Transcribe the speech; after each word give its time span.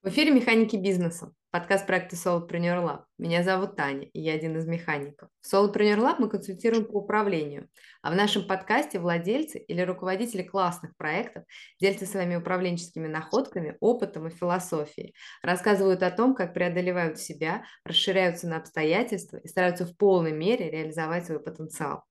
В 0.00 0.10
эфире 0.10 0.30
«Механики 0.30 0.76
бизнеса», 0.76 1.32
подкаст 1.50 1.84
проекта 1.84 2.14
Solopreneur 2.14 2.84
Lab. 2.84 3.07
Меня 3.18 3.42
зовут 3.42 3.74
Таня, 3.74 4.06
и 4.12 4.20
я 4.20 4.34
один 4.34 4.56
из 4.56 4.66
механиков. 4.68 5.28
В 5.40 5.52
Solopreneur 5.52 5.98
Lab 5.98 6.16
мы 6.20 6.28
консультируем 6.28 6.84
по 6.84 6.98
управлению, 6.98 7.68
а 8.00 8.12
в 8.12 8.14
нашем 8.14 8.46
подкасте 8.46 9.00
владельцы 9.00 9.58
или 9.58 9.80
руководители 9.80 10.44
классных 10.44 10.96
проектов 10.96 11.42
делятся 11.80 12.06
своими 12.06 12.36
управленческими 12.36 13.08
находками, 13.08 13.76
опытом 13.80 14.28
и 14.28 14.30
философией, 14.30 15.16
рассказывают 15.42 16.04
о 16.04 16.12
том, 16.12 16.32
как 16.32 16.54
преодолевают 16.54 17.18
себя, 17.18 17.64
расширяются 17.84 18.46
на 18.46 18.58
обстоятельства 18.58 19.38
и 19.38 19.48
стараются 19.48 19.84
в 19.84 19.96
полной 19.96 20.30
мере 20.30 20.70
реализовать 20.70 21.26
свой 21.26 21.40
потенциал. 21.40 22.04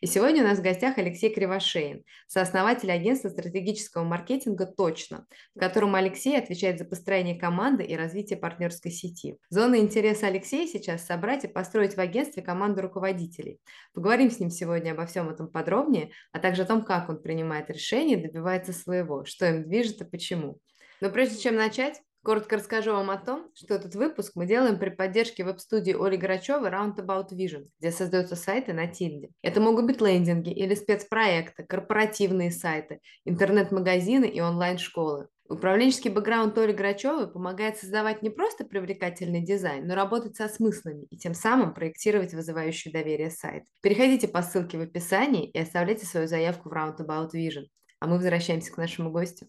И 0.00 0.06
сегодня 0.06 0.42
у 0.42 0.46
нас 0.46 0.58
в 0.58 0.62
гостях 0.62 0.98
Алексей 0.98 1.32
Кривошеин, 1.32 2.04
сооснователь 2.26 2.90
агентства 2.92 3.28
стратегического 3.28 4.04
маркетинга 4.04 4.66
«Точно», 4.66 5.26
в 5.54 5.58
котором 5.58 5.94
Алексей 5.94 6.38
отвечает 6.38 6.78
за 6.78 6.84
построение 6.84 7.38
команды 7.38 7.82
и 7.82 7.96
развитие 7.96 8.38
партнерской 8.38 8.90
сети. 8.90 9.38
Зона 9.48 9.76
интереса 9.76 10.26
Алексея 10.26 10.53
сейчас 10.66 11.04
собрать 11.04 11.44
и 11.44 11.48
построить 11.48 11.96
в 11.96 12.00
агентстве 12.00 12.42
команду 12.42 12.82
руководителей. 12.82 13.60
Поговорим 13.92 14.30
с 14.30 14.38
ним 14.38 14.50
сегодня 14.50 14.92
обо 14.92 15.06
всем 15.06 15.28
этом 15.28 15.48
подробнее, 15.48 16.10
а 16.32 16.38
также 16.38 16.62
о 16.62 16.66
том, 16.66 16.84
как 16.84 17.08
он 17.08 17.20
принимает 17.20 17.68
решения, 17.70 18.16
добивается 18.16 18.72
своего, 18.72 19.24
что 19.24 19.46
им 19.46 19.64
движет 19.64 20.00
и 20.00 20.04
почему. 20.04 20.58
Но 21.00 21.10
прежде 21.10 21.38
чем 21.38 21.56
начать, 21.56 22.00
Коротко 22.24 22.56
расскажу 22.56 22.92
вам 22.92 23.10
о 23.10 23.18
том, 23.18 23.50
что 23.54 23.74
этот 23.74 23.94
выпуск 23.94 24.32
мы 24.34 24.46
делаем 24.46 24.78
при 24.78 24.88
поддержке 24.88 25.44
веб-студии 25.44 25.92
Оли 25.92 26.16
Грачевой 26.16 26.70
Roundabout 26.70 27.28
Vision, 27.32 27.66
где 27.78 27.90
создаются 27.90 28.34
сайты 28.34 28.72
на 28.72 28.86
Тильде. 28.86 29.28
Это 29.42 29.60
могут 29.60 29.84
быть 29.84 30.00
лендинги 30.00 30.48
или 30.48 30.74
спецпроекты, 30.74 31.64
корпоративные 31.64 32.50
сайты, 32.50 33.00
интернет-магазины 33.26 34.24
и 34.24 34.40
онлайн-школы. 34.40 35.28
Управленческий 35.46 36.10
бэкграунд 36.10 36.56
Оли 36.56 36.72
Грачевой 36.72 37.30
помогает 37.30 37.76
создавать 37.76 38.22
не 38.22 38.30
просто 38.30 38.64
привлекательный 38.64 39.42
дизайн, 39.42 39.86
но 39.86 39.94
работать 39.94 40.36
со 40.36 40.48
смыслами 40.48 41.04
и 41.10 41.18
тем 41.18 41.34
самым 41.34 41.74
проектировать 41.74 42.32
вызывающий 42.32 42.90
доверие 42.90 43.30
сайт. 43.30 43.64
Переходите 43.82 44.26
по 44.26 44.40
ссылке 44.40 44.78
в 44.78 44.80
описании 44.80 45.50
и 45.50 45.58
оставляйте 45.58 46.06
свою 46.06 46.28
заявку 46.28 46.70
в 46.70 46.72
Roundabout 46.72 47.32
Vision. 47.34 47.66
А 48.00 48.06
мы 48.06 48.16
возвращаемся 48.16 48.72
к 48.72 48.78
нашему 48.78 49.10
гостю. 49.10 49.46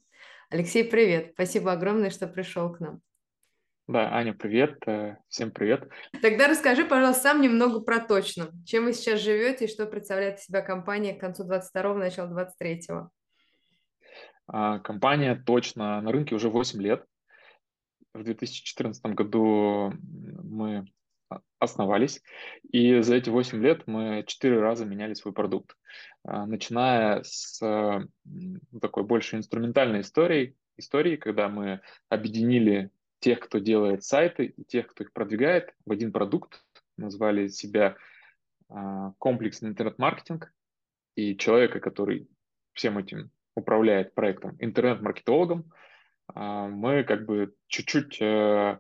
Алексей, 0.50 0.84
привет. 0.84 1.32
Спасибо 1.34 1.72
огромное, 1.72 2.09
что 2.09 2.28
пришел 2.28 2.74
к 2.74 2.82
нам. 2.82 3.00
Да, 3.88 4.14
Аня, 4.14 4.34
привет. 4.34 4.80
Э, 4.88 5.18
всем 5.30 5.52
привет. 5.52 5.88
Тогда 6.22 6.48
расскажи, 6.48 6.86
пожалуйста, 6.86 7.22
сам 7.22 7.42
немного 7.42 7.80
про 7.80 8.00
точно. 8.00 8.50
Чем 8.66 8.86
вы 8.86 8.94
сейчас 8.94 9.22
живете 9.22 9.66
и 9.66 9.68
что 9.70 9.86
представляет 9.86 10.40
из 10.40 10.46
себя 10.46 10.62
компания 10.62 11.14
к 11.14 11.22
концу 11.22 11.48
22-го, 11.48 11.94
начала 11.94 12.28
23-го? 12.28 13.12
А, 14.48 14.80
компания 14.80 15.36
точно 15.36 16.02
на 16.02 16.12
рынке 16.12 16.36
уже 16.36 16.50
8 16.50 16.82
лет. 16.82 17.06
В 18.14 18.24
2014 18.24 19.06
году 19.08 19.94
мы 20.44 20.86
основались, 21.60 22.22
и 22.72 23.02
за 23.02 23.16
эти 23.16 23.30
8 23.30 23.62
лет 23.62 23.88
мы 23.88 24.24
4 24.26 24.60
раза 24.60 24.86
меняли 24.86 25.14
свой 25.16 25.34
продукт. 25.34 25.76
А, 26.24 26.46
начиная 26.46 27.24
с 27.24 27.60
такой 28.82 29.04
больше 29.04 29.38
инструментальной 29.38 30.02
истории, 30.02 30.56
истории, 30.78 31.16
когда 31.16 31.50
мы 31.50 31.82
объединили 32.09 32.92
тех, 33.20 33.40
кто 33.40 33.59
делает 33.59 34.04
сайты, 34.04 34.46
и 34.46 34.64
тех, 34.64 34.88
кто 34.88 35.04
их 35.04 35.14
продвигает 35.14 35.74
в 35.86 35.92
один 35.92 36.12
продукт, 36.12 36.64
назвали 36.98 37.48
себя 37.48 37.96
а, 38.70 39.14
комплексный 39.18 39.70
интернет-маркетинг, 39.70 40.54
и 41.16 41.38
человека, 41.38 41.80
который 41.80 42.28
всем 42.74 42.98
этим 42.98 43.32
управляет 43.56 44.14
проектом 44.14 44.56
интернет-маркетологом, 44.59 45.72
а, 46.34 46.67
мы 46.67 47.03
как 47.03 47.25
бы 47.25 47.53
чуть-чуть 47.67 48.22
э, 48.22 48.80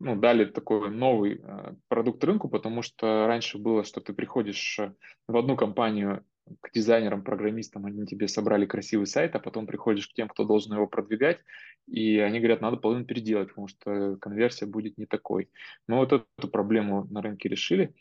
ну, 0.00 0.16
дали 0.16 0.44
такой 0.44 0.90
новый 0.90 1.40
э, 1.42 1.74
продукт 1.88 2.22
рынку, 2.24 2.48
потому 2.48 2.82
что 2.82 3.26
раньше 3.26 3.58
было, 3.58 3.84
что 3.84 4.00
ты 4.00 4.12
приходишь 4.12 4.78
э, 4.78 4.92
в 5.26 5.36
одну 5.36 5.56
компанию 5.56 6.24
к 6.60 6.70
дизайнерам, 6.72 7.24
программистам, 7.24 7.86
они 7.86 8.04
тебе 8.06 8.28
собрали 8.28 8.66
красивый 8.66 9.06
сайт, 9.06 9.34
а 9.34 9.38
потом 9.38 9.66
приходишь 9.66 10.08
к 10.08 10.12
тем, 10.12 10.28
кто 10.28 10.44
должен 10.44 10.74
его 10.74 10.86
продвигать, 10.86 11.40
и 11.86 12.18
они 12.18 12.38
говорят, 12.38 12.60
надо 12.60 12.76
половину 12.76 13.06
переделать, 13.06 13.48
потому 13.48 13.66
что 13.66 14.18
конверсия 14.20 14.66
будет 14.66 14.98
не 14.98 15.06
такой. 15.06 15.48
Мы 15.88 15.96
вот 15.96 16.12
эту 16.12 16.48
проблему 16.48 17.06
на 17.10 17.22
рынке 17.22 17.48
решили, 17.48 17.94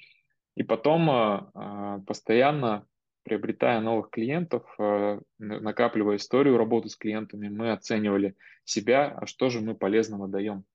и 0.56 0.64
потом 0.64 2.04
постоянно 2.06 2.86
приобретая 3.24 3.80
новых 3.80 4.10
клиентов, 4.10 4.64
накапливая 5.40 6.18
историю 6.18 6.58
работы 6.58 6.90
с 6.90 6.96
клиентами, 6.96 7.48
мы 7.48 7.72
оценивали 7.72 8.36
себя, 8.66 9.08
а 9.10 9.26
что 9.26 9.50
же 9.50 9.62
мы 9.62 9.76
полезного 9.76 10.28
даем 10.28 10.66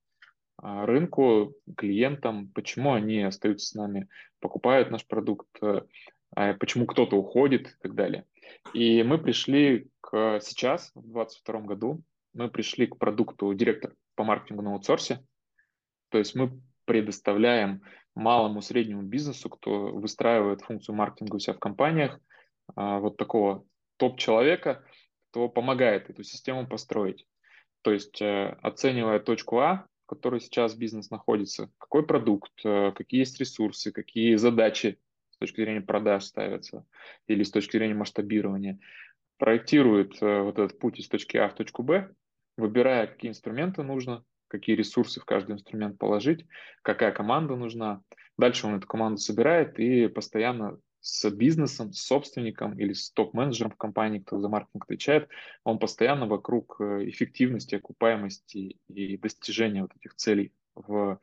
а, 0.61 0.85
рынку, 0.85 1.55
клиентам, 1.77 2.49
почему 2.49 2.93
они 2.93 3.21
остаются 3.21 3.67
с 3.67 3.73
нами, 3.73 4.09
покупают 4.39 4.91
наш 4.91 5.05
продукт, 5.07 5.47
э, 5.61 5.81
а 6.35 6.53
почему 6.53 6.85
кто-то 6.85 7.15
уходит 7.15 7.67
и 7.67 7.75
так 7.81 7.95
далее. 7.95 8.25
И 8.73 9.01
мы 9.03 9.17
пришли 9.19 9.87
к 10.01 10.39
сейчас, 10.41 10.91
в 10.95 11.01
2022 11.01 11.61
году, 11.61 12.03
мы 12.33 12.49
пришли 12.49 12.87
к 12.87 12.97
продукту 12.97 13.53
директор 13.53 13.93
по 14.15 14.23
маркетингу 14.23 14.61
на 14.61 14.73
аутсорсе. 14.73 15.23
То 16.09 16.17
есть 16.17 16.35
мы 16.35 16.59
предоставляем 16.85 17.81
малому 18.15 18.61
среднему 18.61 19.03
бизнесу, 19.03 19.49
кто 19.49 19.87
выстраивает 19.87 20.61
функцию 20.61 20.95
маркетинга 20.95 21.37
у 21.37 21.39
себя 21.39 21.53
в 21.53 21.59
компаниях, 21.59 22.19
вот 22.75 23.17
такого 23.17 23.65
топ-человека, 23.97 24.83
кто 25.31 25.49
помогает 25.49 26.09
эту 26.09 26.23
систему 26.23 26.67
построить. 26.67 27.27
То 27.81 27.91
есть 27.91 28.21
э, 28.21 28.57
оценивая 28.61 29.19
точку 29.19 29.59
А, 29.59 29.87
которой 30.05 30.41
сейчас 30.41 30.75
бизнес 30.75 31.11
находится, 31.11 31.69
какой 31.77 32.05
продукт, 32.05 32.51
э, 32.65 32.91
какие 32.95 33.21
есть 33.21 33.39
ресурсы, 33.39 33.91
какие 33.91 34.35
задачи 34.35 34.99
с 35.31 35.37
точки 35.37 35.61
зрения 35.61 35.81
продаж 35.81 36.25
ставятся 36.25 36.85
или 37.27 37.43
с 37.43 37.51
точки 37.51 37.77
зрения 37.77 37.93
масштабирования, 37.93 38.79
проектирует 39.37 40.21
э, 40.21 40.41
вот 40.41 40.57
этот 40.57 40.79
путь 40.79 40.99
из 40.99 41.07
точки 41.07 41.37
А 41.37 41.47
в 41.47 41.55
точку 41.55 41.83
Б, 41.83 42.11
выбирая, 42.57 43.07
какие 43.07 43.29
инструменты 43.29 43.83
нужно, 43.83 44.23
какие 44.47 44.75
ресурсы 44.75 45.21
в 45.21 45.25
каждый 45.25 45.53
инструмент 45.53 45.97
положить, 45.97 46.45
какая 46.81 47.11
команда 47.11 47.55
нужна. 47.55 48.01
Дальше 48.37 48.67
он 48.67 48.75
эту 48.75 48.87
команду 48.87 49.17
собирает 49.17 49.79
и 49.79 50.07
постоянно 50.07 50.79
с 51.01 51.29
бизнесом, 51.29 51.93
с 51.93 52.01
собственником 52.01 52.77
или 52.77 52.93
с 52.93 53.11
топ-менеджером 53.11 53.71
в 53.71 53.77
компании, 53.77 54.19
кто 54.19 54.39
за 54.39 54.49
маркетинг 54.49 54.83
отвечает, 54.83 55.29
он 55.63 55.79
постоянно 55.79 56.27
вокруг 56.27 56.77
э, 56.79 57.09
эффективности, 57.09 57.75
окупаемости 57.75 58.77
и 58.87 59.17
достижения 59.17 59.83
вот 59.83 59.95
этих 59.95 60.15
целей 60.15 60.53
в 60.75 61.19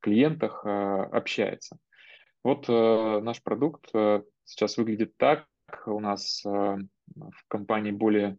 клиентах 0.00 0.62
э, 0.64 0.68
общается. 0.68 1.78
Вот 2.42 2.66
э, 2.68 3.20
наш 3.22 3.42
продукт 3.42 3.90
сейчас 4.44 4.76
выглядит 4.76 5.16
так. 5.16 5.46
У 5.86 5.98
нас 5.98 6.42
в 6.44 7.48
компании 7.48 7.90
более 7.90 8.38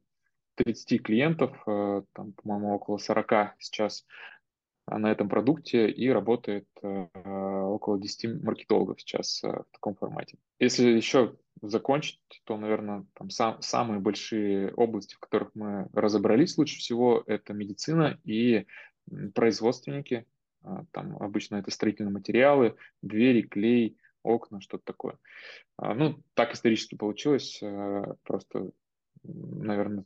30 0.55 1.01
клиентов, 1.01 1.57
там, 1.65 2.33
по-моему, 2.33 2.75
около 2.75 2.97
40 2.97 3.55
сейчас 3.59 4.05
на 4.87 5.11
этом 5.11 5.29
продукте 5.29 5.89
и 5.89 6.09
работает 6.09 6.67
около 7.75 7.99
10 7.99 8.43
маркетологов 8.43 8.99
сейчас 8.99 9.43
э, 9.43 9.49
в 9.49 9.65
таком 9.71 9.95
формате. 9.95 10.37
Если 10.59 10.87
еще 10.87 11.35
закончить, 11.61 12.19
то, 12.45 12.57
наверное, 12.57 13.05
там 13.13 13.29
сам, 13.29 13.61
самые 13.61 13.99
большие 13.99 14.73
области, 14.73 15.15
в 15.15 15.19
которых 15.19 15.51
мы 15.53 15.87
разобрались 15.93 16.57
лучше 16.57 16.79
всего, 16.79 17.23
это 17.27 17.53
медицина 17.53 18.19
и 18.23 18.65
производственники. 19.33 20.25
А, 20.63 20.83
там 20.91 21.17
обычно 21.17 21.57
это 21.57 21.71
строительные 21.71 22.11
материалы, 22.11 22.75
двери, 23.01 23.41
клей, 23.41 23.97
окна, 24.23 24.61
что-то 24.61 24.83
такое. 24.85 25.17
А, 25.77 25.93
ну, 25.93 26.21
так 26.33 26.53
исторически 26.53 26.95
получилось. 26.95 27.59
Э, 27.61 28.15
просто, 28.23 28.71
наверное, 29.23 30.05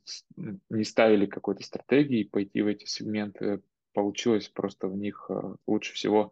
не 0.70 0.84
ставили 0.84 1.26
какой-то 1.26 1.64
стратегии 1.64 2.24
пойти 2.24 2.62
в 2.62 2.68
эти 2.68 2.86
сегменты. 2.86 3.62
Получилось 4.00 4.48
просто 4.48 4.88
в 4.88 4.96
них 4.96 5.26
э, 5.30 5.56
лучше 5.68 5.94
всего 5.94 6.32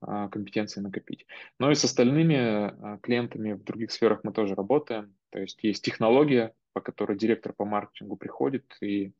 а, 0.00 0.28
компетенции 0.28 0.80
накопить. 0.80 1.26
Но 1.58 1.72
и 1.72 1.74
с 1.74 1.82
остальными 1.82 2.36
а, 2.36 2.98
клиентами 3.02 3.54
в 3.54 3.64
других 3.64 3.90
сферах 3.90 4.20
мы 4.22 4.32
тоже 4.32 4.54
работаем. 4.54 5.12
То 5.30 5.40
есть 5.40 5.58
есть 5.64 5.84
технология, 5.84 6.54
по 6.72 6.80
которой 6.80 7.18
директор 7.18 7.52
по 7.52 7.64
маркетингу 7.64 8.16
приходит 8.16 8.64
и, 8.80 9.12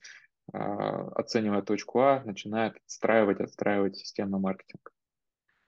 а, 0.53 1.09
оценивая 1.17 1.63
точку 1.63 1.99
А, 1.99 2.23
начинает 2.25 2.77
отстраивать, 2.87 3.41
отстраивать 3.41 3.97
системный 3.97 4.39
маркетинг. 4.39 4.93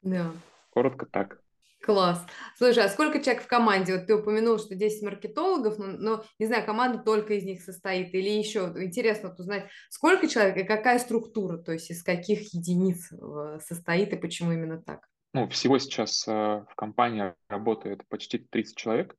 Да. 0.02 0.30
Коротко 0.70 1.06
так. 1.06 1.42
Класс. 1.86 2.26
Слушай, 2.56 2.86
а 2.86 2.88
сколько 2.88 3.22
человек 3.22 3.44
в 3.44 3.46
команде? 3.46 3.96
Вот 3.96 4.08
ты 4.08 4.16
упомянул, 4.16 4.58
что 4.58 4.74
10 4.74 5.02
маркетологов, 5.04 5.78
но, 5.78 5.86
но 5.86 6.24
не 6.40 6.46
знаю, 6.46 6.66
команда 6.66 6.98
только 6.98 7.34
из 7.34 7.44
них 7.44 7.62
состоит 7.62 8.12
или 8.12 8.28
еще. 8.28 8.72
Интересно 8.76 9.28
вот 9.28 9.38
узнать, 9.38 9.68
сколько 9.88 10.26
человек 10.26 10.56
и 10.56 10.64
какая 10.64 10.98
структура, 10.98 11.58
то 11.58 11.70
есть 11.72 11.88
из 11.92 12.02
каких 12.02 12.52
единиц 12.52 13.12
э, 13.12 13.60
состоит 13.64 14.12
и 14.12 14.16
почему 14.16 14.50
именно 14.50 14.82
так? 14.82 15.06
Ну, 15.32 15.48
всего 15.48 15.78
сейчас 15.78 16.26
э, 16.26 16.32
в 16.32 16.74
компании 16.74 17.34
работает 17.48 18.02
почти 18.08 18.38
30 18.38 18.76
человек. 18.76 19.14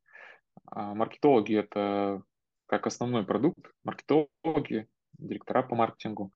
А 0.65 0.93
маркетологи– 0.93 1.55
это 1.57 2.21
как 2.65 2.85
основной 2.85 3.25
продукт. 3.25 3.71
Маркетологи, 3.85 4.87
директора 5.17 5.63
по 5.63 5.75
маркетингу. 5.75 6.33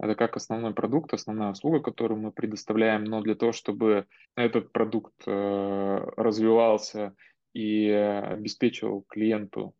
Это 0.00 0.14
как 0.14 0.36
основной 0.36 0.74
продукт, 0.74 1.14
основная 1.14 1.52
услуга, 1.52 1.80
которую 1.80 2.20
мы 2.20 2.32
предоставляем, 2.32 3.04
но 3.04 3.20
для 3.20 3.34
того, 3.34 3.52
чтобы 3.52 4.06
этот 4.36 4.72
продукт 4.72 5.14
э, 5.26 5.98
развивался 6.16 7.14
и 7.54 7.88
обеспечивал 7.88 9.02
клиенту 9.02 9.74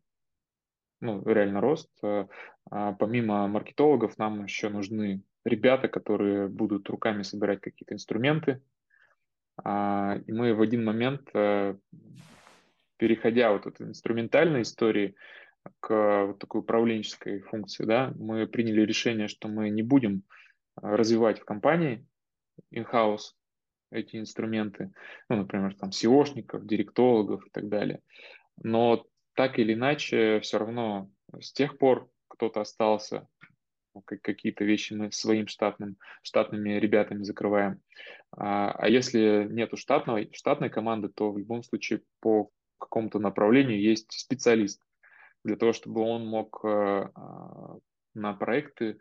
ну, 1.01 1.21
реально 1.25 1.59
рост, 1.59 1.89
э, 2.03 2.27
а 2.71 2.93
помимо 2.93 3.47
маркетологов 3.47 4.17
нам 4.17 4.45
еще 4.45 4.69
нужны 4.69 5.21
ребята, 5.43 5.89
которые 5.89 6.47
будут 6.47 6.89
руками 6.89 7.23
собирать 7.23 7.59
какие-то 7.61 7.93
инструменты. 7.93 8.61
А, 9.63 10.17
и 10.25 10.31
мы 10.31 10.53
в 10.53 10.61
один 10.61 10.83
момент, 10.85 11.29
э, 11.33 11.75
переходя 12.97 13.51
вот 13.51 13.67
от 13.67 13.81
инструментальной 13.81 14.61
истории 14.61 15.15
к 15.79 16.25
вот 16.25 16.39
такой 16.39 16.61
управленческой 16.61 17.41
функции, 17.41 17.85
да, 17.85 18.13
мы 18.17 18.47
приняли 18.47 18.81
решение, 18.81 19.27
что 19.27 19.47
мы 19.47 19.69
не 19.69 19.83
будем 19.83 20.23
а, 20.75 20.95
развивать 20.97 21.39
в 21.39 21.45
компании 21.45 22.05
in-house 22.73 23.33
эти 23.91 24.17
инструменты, 24.17 24.91
ну, 25.29 25.37
например, 25.37 25.75
там 25.75 25.89
SEOшников, 25.89 26.65
директологов 26.65 27.45
и 27.45 27.49
так 27.51 27.69
далее. 27.69 28.01
Но 28.61 29.05
так 29.35 29.59
или 29.59 29.73
иначе, 29.73 30.39
все 30.41 30.57
равно 30.57 31.09
с 31.39 31.53
тех 31.53 31.77
пор 31.77 32.09
кто-то 32.27 32.61
остался, 32.61 33.27
ну, 33.93 34.01
какие-то 34.01 34.63
вещи 34.63 34.93
мы 34.93 35.11
своим 35.11 35.47
штатным, 35.47 35.97
штатными 36.23 36.71
ребятами 36.71 37.23
закрываем. 37.23 37.81
А, 38.31 38.71
а 38.71 38.89
если 38.89 39.47
нету 39.49 39.77
штатной, 39.77 40.29
штатной 40.33 40.69
команды, 40.69 41.09
то 41.09 41.31
в 41.31 41.37
любом 41.37 41.63
случае 41.63 42.01
по 42.19 42.49
какому-то 42.79 43.19
направлению 43.19 43.79
есть 43.79 44.11
специалист 44.11 44.81
для 45.43 45.55
того, 45.55 45.73
чтобы 45.73 46.01
он 46.01 46.25
мог 46.25 46.61
э, 46.63 46.67
а, 46.67 47.77
на 48.13 48.33
проекты 48.33 48.97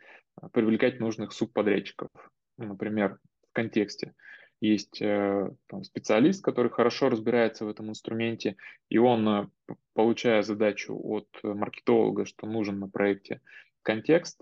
привлекать 0.53 0.99
нужных 0.99 1.33
субподрядчиков. 1.33 2.11
Ну, 2.59 2.67
например, 2.67 3.19
в 3.51 3.53
контексте 3.53 4.15
есть 4.61 5.01
э, 5.01 5.51
там, 5.69 5.85
специалист, 5.85 6.43
который 6.43 6.71
хорошо 6.71 7.09
разбирается 7.09 7.65
в 7.65 7.69
этом 7.69 7.91
инструменте, 7.91 8.57
и 8.89 8.99
он, 8.99 9.29
э, 9.29 9.47
получая 9.95 10.43
задачу 10.43 10.99
от 11.03 11.29
маркетолога, 11.43 12.25
что 12.25 12.47
нужен 12.47 12.79
на 12.79 12.89
проекте 12.89 13.41
контекст, 13.83 14.41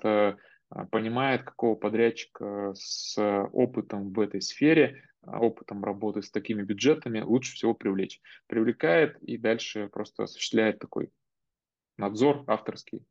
понимает, 0.93 1.43
какого 1.43 1.75
подрядчика 1.75 2.73
с 2.77 3.17
опытом 3.53 4.13
в 4.13 4.21
этой 4.21 4.43
сфере, 4.43 5.03
опытом 5.23 5.83
работы 5.83 6.23
с 6.23 6.31
такими 6.31 6.63
бюджетами 6.63 7.21
лучше 7.21 7.55
всего 7.55 7.75
привлечь. 7.75 8.21
Привлекает 8.47 9.17
и 9.23 9.39
дальше 9.39 9.89
просто 9.89 10.25
осуществляет 10.25 10.79
такой 10.79 11.11
надзор 12.01 12.45
авторский, 12.47 13.05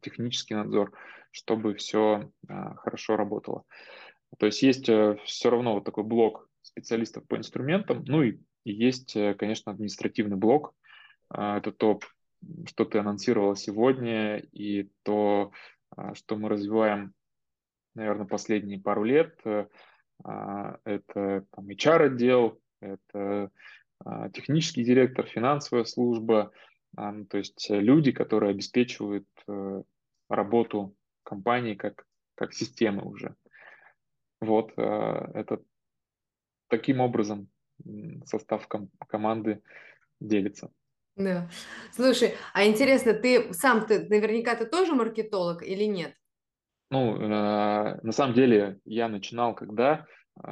технический 0.00 0.54
надзор, 0.54 0.92
чтобы 1.30 1.74
все 1.74 2.30
а, 2.48 2.74
хорошо 2.76 3.16
работало. 3.16 3.64
То 4.38 4.46
есть 4.46 4.62
есть 4.62 4.88
э, 4.88 5.18
все 5.24 5.50
равно 5.50 5.74
вот 5.74 5.84
такой 5.84 6.04
блок 6.04 6.48
специалистов 6.62 7.26
по 7.26 7.36
инструментам, 7.36 8.04
ну 8.06 8.22
и 8.22 8.38
есть, 8.64 9.16
э, 9.16 9.34
конечно, 9.34 9.72
административный 9.72 10.36
блок. 10.36 10.74
А, 11.28 11.58
это 11.58 11.72
то, 11.72 12.00
что 12.66 12.84
ты 12.84 12.98
анонсировала 12.98 13.56
сегодня, 13.56 14.38
и 14.38 14.90
то, 15.02 15.52
а, 15.90 16.14
что 16.14 16.36
мы 16.36 16.48
развиваем, 16.48 17.12
наверное, 17.94 18.26
последние 18.26 18.80
пару 18.80 19.04
лет. 19.04 19.38
Э, 19.44 19.66
это 20.24 21.44
там, 21.50 21.68
HR-отдел, 21.68 22.60
это 22.80 23.50
технический 24.32 24.84
директор, 24.84 25.26
финансовая 25.26 25.84
служба, 25.84 26.52
то 26.96 27.38
есть 27.38 27.70
э, 27.70 27.80
люди, 27.80 28.12
которые 28.12 28.50
обеспечивают 28.50 29.26
э, 29.48 29.82
работу 30.28 30.94
компании 31.22 31.74
как, 31.74 32.04
как 32.34 32.52
системы 32.52 33.02
уже. 33.04 33.34
Вот, 34.40 34.72
э, 34.76 34.82
это 35.34 35.62
таким 36.68 37.00
образом 37.00 37.48
состав 38.24 38.66
ком- 38.68 38.90
команды 39.08 39.62
делится. 40.20 40.70
Да. 41.16 41.48
Слушай, 41.92 42.34
а 42.54 42.66
интересно, 42.66 43.12
ты 43.12 43.52
сам 43.52 43.86
ты 43.86 44.08
наверняка 44.08 44.54
ты 44.56 44.66
тоже 44.66 44.94
маркетолог 44.94 45.62
или 45.62 45.84
нет? 45.84 46.14
Ну, 46.90 47.16
э, 47.16 48.00
на 48.02 48.12
самом 48.12 48.34
деле 48.34 48.80
я 48.84 49.08
начинал, 49.08 49.54
когда 49.54 50.06
э, 50.42 50.50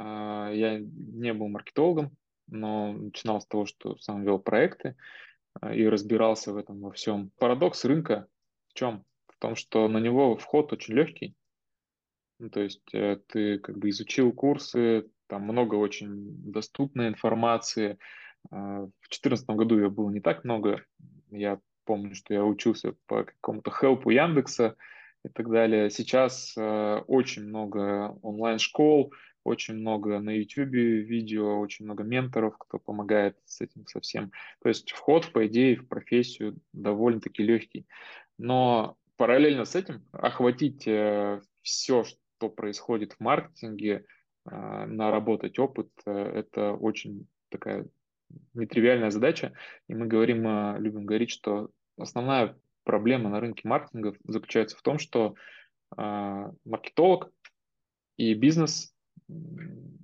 я 0.53 0.79
не 0.79 1.33
был 1.33 1.47
маркетологом, 1.47 2.15
но 2.47 2.93
начинал 2.93 3.41
с 3.41 3.47
того, 3.47 3.65
что 3.65 3.97
сам 3.97 4.23
вел 4.23 4.39
проекты. 4.39 4.95
А, 5.59 5.73
и 5.73 5.85
разбирался 5.85 6.53
в 6.53 6.57
этом 6.57 6.81
во 6.81 6.91
всем. 6.91 7.31
Парадокс 7.37 7.83
рынка 7.85 8.27
в 8.69 8.73
чем? 8.73 9.03
В 9.27 9.37
том, 9.39 9.55
что 9.55 9.87
на 9.87 9.97
него 9.97 10.37
вход 10.37 10.71
очень 10.71 10.93
легкий. 10.93 11.35
Ну, 12.39 12.49
то 12.49 12.61
есть 12.61 12.93
э, 12.93 13.19
ты 13.27 13.59
как 13.59 13.77
бы 13.77 13.89
изучил 13.89 14.31
курсы, 14.31 15.09
там 15.27 15.43
много 15.43 15.75
очень 15.75 16.51
доступной 16.51 17.09
информации. 17.09 17.97
А, 18.49 18.81
в 18.81 19.09
2014 19.09 19.49
году 19.49 19.79
я 19.79 19.89
был 19.89 20.09
не 20.09 20.21
так 20.21 20.43
много. 20.43 20.83
Я 21.29 21.59
помню, 21.85 22.15
что 22.15 22.33
я 22.33 22.43
учился 22.43 22.95
по 23.05 23.25
какому-то 23.25 23.71
хелпу 23.71 24.09
Яндекса 24.09 24.75
и 25.23 25.29
так 25.29 25.49
далее. 25.49 25.89
Сейчас 25.89 26.53
э, 26.57 27.03
очень 27.07 27.43
много 27.43 28.17
онлайн-школ, 28.21 29.13
очень 29.43 29.75
много 29.75 30.19
на 30.19 30.29
YouTube 30.31 30.71
видео, 30.71 31.59
очень 31.59 31.85
много 31.85 32.03
менторов, 32.03 32.57
кто 32.57 32.79
помогает 32.79 33.37
с 33.45 33.61
этим 33.61 33.85
совсем. 33.87 34.31
То 34.61 34.69
есть 34.69 34.91
вход, 34.91 35.31
по 35.31 35.47
идее, 35.47 35.77
в 35.77 35.87
профессию 35.87 36.57
довольно-таки 36.73 37.43
легкий. 37.43 37.85
Но 38.37 38.97
параллельно 39.17 39.65
с 39.65 39.75
этим 39.75 40.03
охватить 40.11 40.87
э, 40.87 41.41
все, 41.61 42.03
что 42.03 42.49
происходит 42.49 43.13
в 43.13 43.19
маркетинге, 43.19 44.05
э, 44.49 44.85
наработать 44.85 45.59
опыт, 45.59 45.89
э, 46.05 46.11
это 46.11 46.73
очень 46.73 47.27
такая 47.49 47.87
нетривиальная 48.53 49.11
задача. 49.11 49.53
И 49.87 49.93
мы 49.93 50.07
говорим, 50.07 50.77
любим 50.77 51.05
говорить, 51.05 51.31
что 51.31 51.69
основная 51.97 52.57
проблема 52.83 53.29
на 53.29 53.39
рынке 53.39 53.67
маркетинга 53.67 54.15
заключается 54.23 54.77
в 54.77 54.81
том, 54.81 54.97
что 54.99 55.35
маркетолог 55.97 57.29
и 58.15 58.33
бизнес 58.33 58.93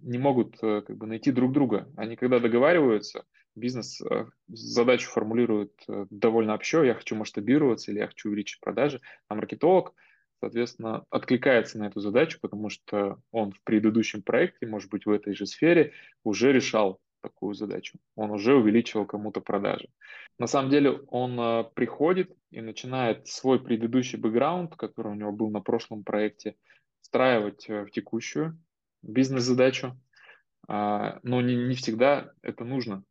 не 0.07 0.18
могут 0.18 0.57
э, 0.63 0.81
как 0.81 0.97
бы 0.97 1.06
найти 1.06 1.31
друг 1.31 1.51
друга. 1.51 1.88
Они 1.97 2.15
когда 2.15 2.39
договариваются, 2.39 3.25
бизнес 3.56 4.01
э, 4.01 4.25
задачу 4.47 5.09
формулирует 5.09 5.74
э, 5.88 6.06
довольно 6.09 6.53
общо, 6.53 6.83
я 6.83 6.94
хочу 6.94 7.15
масштабироваться 7.15 7.91
или 7.91 8.00
я 8.00 8.07
хочу 8.07 8.29
увеличить 8.29 8.62
продажи, 8.62 9.01
а 9.27 9.35
маркетолог, 9.35 9.94
соответственно, 10.39 11.03
откликается 11.09 11.77
на 11.77 11.88
эту 11.88 12.00
задачу, 12.00 12.39
потому 12.41 12.69
что 12.69 13.19
он 13.31 13.51
в 13.51 13.62
предыдущем 13.63 14.21
проекте, 14.21 14.65
может 14.65 14.89
быть, 14.89 15.05
в 15.05 15.12
этой 15.12 15.34
же 15.36 15.46
сфере 15.46 15.91
уже 16.24 16.53
решал 16.53 17.00
такую 17.22 17.53
задачу. 17.53 17.98
Он 18.15 18.31
уже 18.31 18.55
увеличивал 18.55 19.05
кому-то 19.05 19.41
продажи. 19.41 19.89
На 20.39 20.48
самом 20.48 20.69
деле 20.69 20.91
он 21.07 21.65
приходит 21.74 22.31
и 22.51 22.62
начинает 22.62 23.27
свой 23.27 23.62
предыдущий 23.62 24.19
бэкграунд, 24.19 24.75
который 24.75 25.12
у 25.12 25.15
него 25.15 25.31
был 25.31 25.50
на 25.50 25.60
прошлом 25.60 26.03
проекте, 26.03 26.55
встраивать 27.01 27.67
в 27.67 27.89
текущую 27.89 28.57
бизнес-задачу, 29.01 30.00
а, 30.68 31.20
но 31.24 31.42
не, 31.42 31.56
не 31.56 31.75
всегда 31.75 32.32
это 32.42 32.63
нужно. 32.63 33.04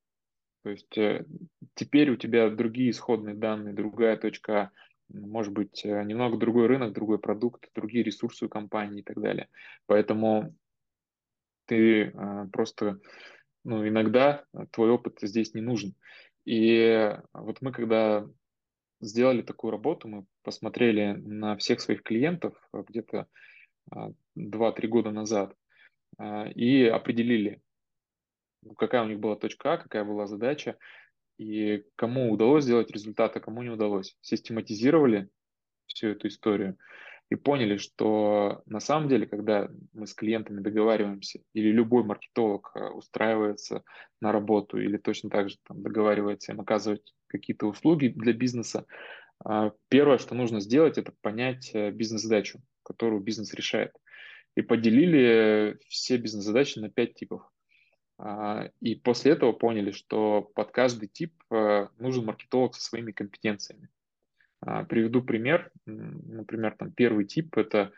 То 0.63 0.71
есть 0.71 0.99
э, 0.99 1.25
теперь 1.75 2.11
у 2.11 2.17
тебя 2.17 2.51
другие 2.51 2.91
исходные 2.91 3.37
данные, 3.37 3.73
другая 3.73 4.17
точка, 4.17 4.73
может 5.09 5.53
быть, 5.53 5.85
э, 5.85 6.03
немного 6.03 6.39
другой 6.39 6.67
рынок, 6.67 6.93
другой 6.93 7.19
продукт, 7.19 7.69
другие 7.75 8.03
ресурсы 8.03 8.47
у 8.47 8.49
компании 8.49 9.01
и 9.01 9.05
так 9.05 9.21
далее. 9.21 9.49
Поэтому 9.87 10.55
ты 11.67 12.11
а, 12.15 12.47
просто, 12.49 12.99
ну, 13.65 13.87
иногда 13.87 14.45
твой 14.73 14.91
опыт 14.91 15.19
здесь 15.23 15.55
не 15.55 15.61
нужен. 15.61 15.95
И 16.45 17.17
вот 17.33 17.61
мы, 17.61 17.73
когда 17.73 18.27
сделали 19.01 19.43
такую 19.43 19.71
работу, 19.71 20.09
мы 20.09 20.27
посмотрели 20.43 21.13
на 21.13 21.57
всех 21.57 21.81
своих 21.81 22.03
клиентов 22.03 22.55
где-то 22.73 23.27
2-3 23.93 24.15
а, 24.37 24.89
года 24.89 25.11
назад, 25.11 25.53
а, 25.53 25.57
и 26.55 26.85
определили, 26.85 27.61
какая 28.79 29.03
у 29.03 29.09
них 29.09 29.21
была 29.21 29.37
точка 29.37 29.75
А, 29.75 29.79
какая 29.79 30.05
была 30.05 30.27
задача, 30.27 30.77
и 31.39 31.85
кому 31.97 32.33
удалось 32.33 32.65
сделать 32.65 32.91
результат, 32.91 33.37
а 33.37 33.41
кому 33.41 33.63
не 33.63 33.71
удалось. 33.71 34.17
Систематизировали 34.23 35.29
всю 35.87 36.09
эту 36.09 36.29
историю 36.29 36.79
и 37.29 37.35
поняли, 37.35 37.77
что 37.77 38.63
на 38.67 38.81
самом 38.81 39.09
деле, 39.09 39.27
когда 39.27 39.69
мы 39.93 40.07
с 40.07 40.15
клиентами 40.15 40.61
договариваемся, 40.61 41.41
или 41.55 41.71
любой 41.71 42.05
маркетолог 42.05 42.71
а, 42.75 42.91
устраивается 42.91 43.83
на 44.21 44.33
работу, 44.33 44.79
или 44.79 44.97
точно 44.97 45.31
так 45.31 45.51
же 45.51 45.57
там, 45.65 45.83
договаривается 45.83 46.53
им 46.53 46.61
оказывать 46.61 47.15
какие-то 47.27 47.67
услуги 47.67 48.09
для 48.09 48.33
бизнеса, 48.33 48.87
а, 49.45 49.73
первое, 49.89 50.19
что 50.19 50.35
нужно 50.35 50.61
сделать, 50.61 50.99
это 50.99 51.13
понять 51.21 51.75
бизнес-задачу, 51.75 52.61
которую 52.85 53.21
бизнес 53.21 53.53
решает 53.55 53.93
и 54.57 54.63
поделили 54.63 55.79
все 55.89 56.17
бизнес-задачи 56.17 56.79
на 56.79 56.91
пять 56.91 57.15
типов. 57.15 57.43
А, 58.19 58.71
и 58.81 58.95
после 58.95 59.33
этого 59.33 59.53
поняли, 59.53 59.91
что 59.91 60.51
под 60.55 60.73
каждый 60.73 61.09
тип 61.09 61.35
э, 61.51 61.89
нужен 61.99 62.25
маркетолог 62.25 62.75
со 62.75 62.81
своими 62.81 63.13
компетенциями. 63.13 63.91
А, 64.61 64.85
приведу 64.85 65.23
пример. 65.23 65.71
Например, 65.85 66.75
там 66.77 66.91
первый 66.91 67.27
тип– 67.27 67.57
это 67.59 67.93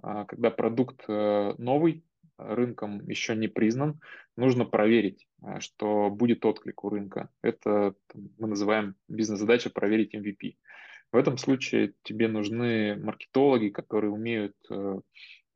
когда 0.00 0.52
продукт 0.52 1.08
новый, 1.08 2.04
рынком 2.36 3.04
еще 3.08 3.34
не 3.34 3.48
признан, 3.48 4.00
нужно 4.36 4.64
проверить, 4.64 5.26
что 5.58 6.08
будет 6.08 6.46
отклик 6.46 6.84
у 6.84 6.90
рынка. 6.90 7.30
Это 7.42 7.96
мы 8.38 8.46
называем 8.46 8.94
бизнес-задача 9.08 9.70
проверить 9.70 10.14
MVP. 10.14 10.54
В 11.10 11.16
этом 11.16 11.36
случае 11.36 11.94
тебе 12.04 12.28
нужны 12.28 12.94
маркетологи, 12.94 13.70
которые 13.70 14.12
умеют 14.12 14.54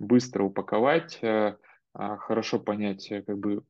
быстро 0.02 0.44
упаковать, 0.44 1.20
хорошо 1.92 2.58
понять 2.58 3.08
как 3.26 3.38
бы 3.38 3.62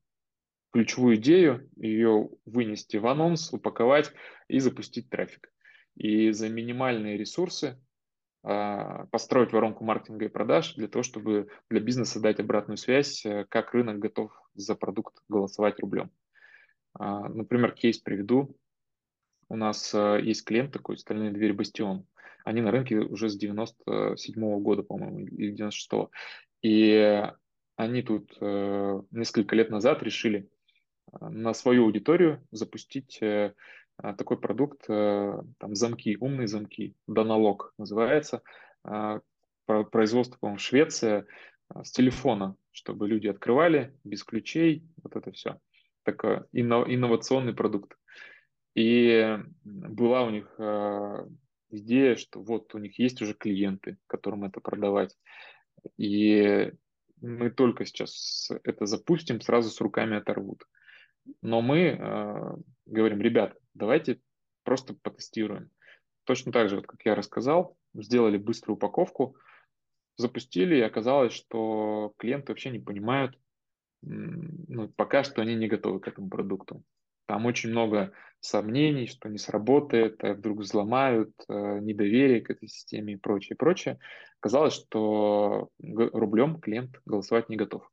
ключевую 0.73 1.17
идею, 1.17 1.69
ее 1.77 2.31
вынести 2.47 2.97
в 2.97 3.07
анонс, 3.07 3.53
упаковать 3.53 4.13
и 4.49 4.59
запустить 4.59 5.11
трафик. 5.11 5.53
И 5.95 6.31
за 6.31 6.49
минимальные 6.49 7.19
ресурсы 7.19 7.79
а, 8.43 9.07
построить 9.07 9.53
воронку 9.53 9.85
маркетинга 9.85 10.25
и 10.25 10.29
продаж 10.29 10.75
для 10.75 10.89
того, 10.89 11.03
чтобы 11.03 11.49
для 11.71 11.81
бизнеса 11.81 12.21
дать 12.21 12.41
обратную 12.41 12.77
связь, 12.77 13.25
э, 13.25 13.47
как 13.49 13.73
рынок 13.73 14.01
готов 14.01 14.33
за 14.55 14.75
продукт 14.75 15.23
голосовать 15.29 15.79
рублем. 15.79 16.11
А, 16.95 17.29
например, 17.29 17.73
кейс 17.73 17.99
приведу. 17.99 18.57
У 19.49 19.57
нас 19.57 19.95
э, 19.95 20.21
есть 20.23 20.45
клиент 20.45 20.73
такой, 20.73 20.99
стальные 20.99 21.31
двери 21.31 21.53
Бастион. 21.53 22.05
Они 22.45 22.61
на 22.61 22.71
рынке 22.71 22.99
уже 22.99 23.29
с 23.29 23.37
97 23.37 24.43
-го 24.43 24.61
года, 24.61 24.83
по-моему, 24.83 25.21
или 25.21 25.53
96 25.53 25.93
-го. 25.93 26.11
И 26.63 27.23
они 27.77 28.03
тут 28.03 28.37
э, 28.41 29.03
несколько 29.11 29.57
лет 29.57 29.71
назад 29.71 30.03
решили 30.03 30.49
на 31.21 31.53
свою 31.53 31.85
аудиторию 31.85 32.47
запустить 32.51 33.19
э, 33.23 33.55
такой 33.97 34.39
продукт, 34.39 34.85
э, 34.89 35.43
там 35.59 35.75
замки, 35.75 36.17
умные 36.21 36.49
замки, 36.49 36.95
Даналог 37.07 37.75
называется, 37.79 38.43
производство, 39.65 40.39
по-моему, 40.39 40.59
Швеция, 40.59 41.27
с 41.83 41.93
телефона, 41.93 42.57
чтобы 42.73 43.09
люди 43.09 43.29
открывали 43.29 43.97
без 44.05 44.25
ключей, 44.25 44.85
вот 45.03 45.17
это 45.17 45.31
все. 45.31 45.59
Такой 46.03 46.41
инновационный 46.53 47.55
продукт. 47.55 47.97
И 48.75 49.39
была 49.65 50.25
у 50.25 50.31
них 50.31 50.53
идея, 51.73 52.17
что 52.17 52.41
вот 52.41 52.75
у 52.75 52.79
них 52.79 52.99
есть 52.99 53.21
уже 53.23 53.35
клиенты, 53.35 53.99
которым 54.07 54.45
это 54.45 54.61
продавать. 54.61 55.17
И 55.97 56.73
мы 57.21 57.51
только 57.51 57.85
сейчас 57.85 58.51
это 58.65 58.87
запустим, 58.87 59.41
сразу 59.41 59.71
с 59.71 59.81
руками 59.81 60.17
оторвут. 60.17 60.65
Но 61.41 61.63
мы 61.63 61.79
э, 61.79 62.57
говорим, 62.87 63.21
ребят, 63.21 63.57
давайте 63.75 64.21
просто 64.65 64.95
потестируем. 64.95 65.71
Точно 66.25 66.53
так 66.53 66.69
же, 66.69 66.77
вот 66.77 66.87
как 66.87 67.05
я 67.05 67.15
рассказал, 67.15 67.77
сделали 67.95 68.37
быструю 68.37 68.77
упаковку, 68.77 69.37
запустили, 70.17 70.77
и 70.77 70.83
оказалось, 70.83 71.33
что 71.33 72.13
клиенты 72.19 72.53
вообще 72.53 72.71
не 72.71 72.79
понимают, 72.79 73.39
ну, 74.03 74.89
пока 74.89 75.23
что 75.25 75.43
они 75.43 75.55
не 75.55 75.69
готовы 75.69 76.01
к 76.01 76.09
этому 76.09 76.29
продукту. 76.29 76.83
Там 77.33 77.47
очень 77.47 77.71
много 77.71 78.13
сомнений, 78.41 79.07
что 79.07 79.31
не 79.31 79.39
сработает, 79.39 80.23
а 80.23 80.35
вдруг 80.35 80.59
взломают, 80.59 81.33
э, 81.49 81.79
недоверие 81.81 82.43
к 82.43 82.51
этой 82.51 82.69
системе 82.69 83.15
и 83.15 83.17
прочее, 83.17 83.57
прочее. 83.57 83.99
Оказалось, 84.39 84.75
что 84.75 85.71
рублем 85.81 86.61
клиент 86.61 87.01
голосовать 87.07 87.49
не 87.49 87.57
готов. 87.57 87.91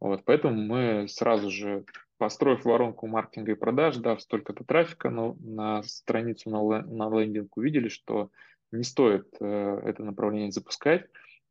Вот, 0.00 0.24
поэтому 0.24 0.54
мы 0.54 1.06
сразу 1.06 1.50
же 1.50 1.84
построив 2.16 2.64
воронку 2.64 3.06
маркетинга 3.06 3.52
и 3.52 3.56
продаж, 3.56 3.98
дав 3.98 4.22
столько-то 4.22 4.64
трафика, 4.64 5.10
но 5.10 5.36
на 5.40 5.82
страницу 5.82 6.48
на, 6.48 6.80
на 6.80 7.10
лендинг 7.10 7.54
увидели, 7.58 7.88
что 7.88 8.30
не 8.70 8.84
стоит 8.84 9.26
э, 9.38 9.80
это 9.84 10.02
направление 10.02 10.50
запускать, 10.50 11.04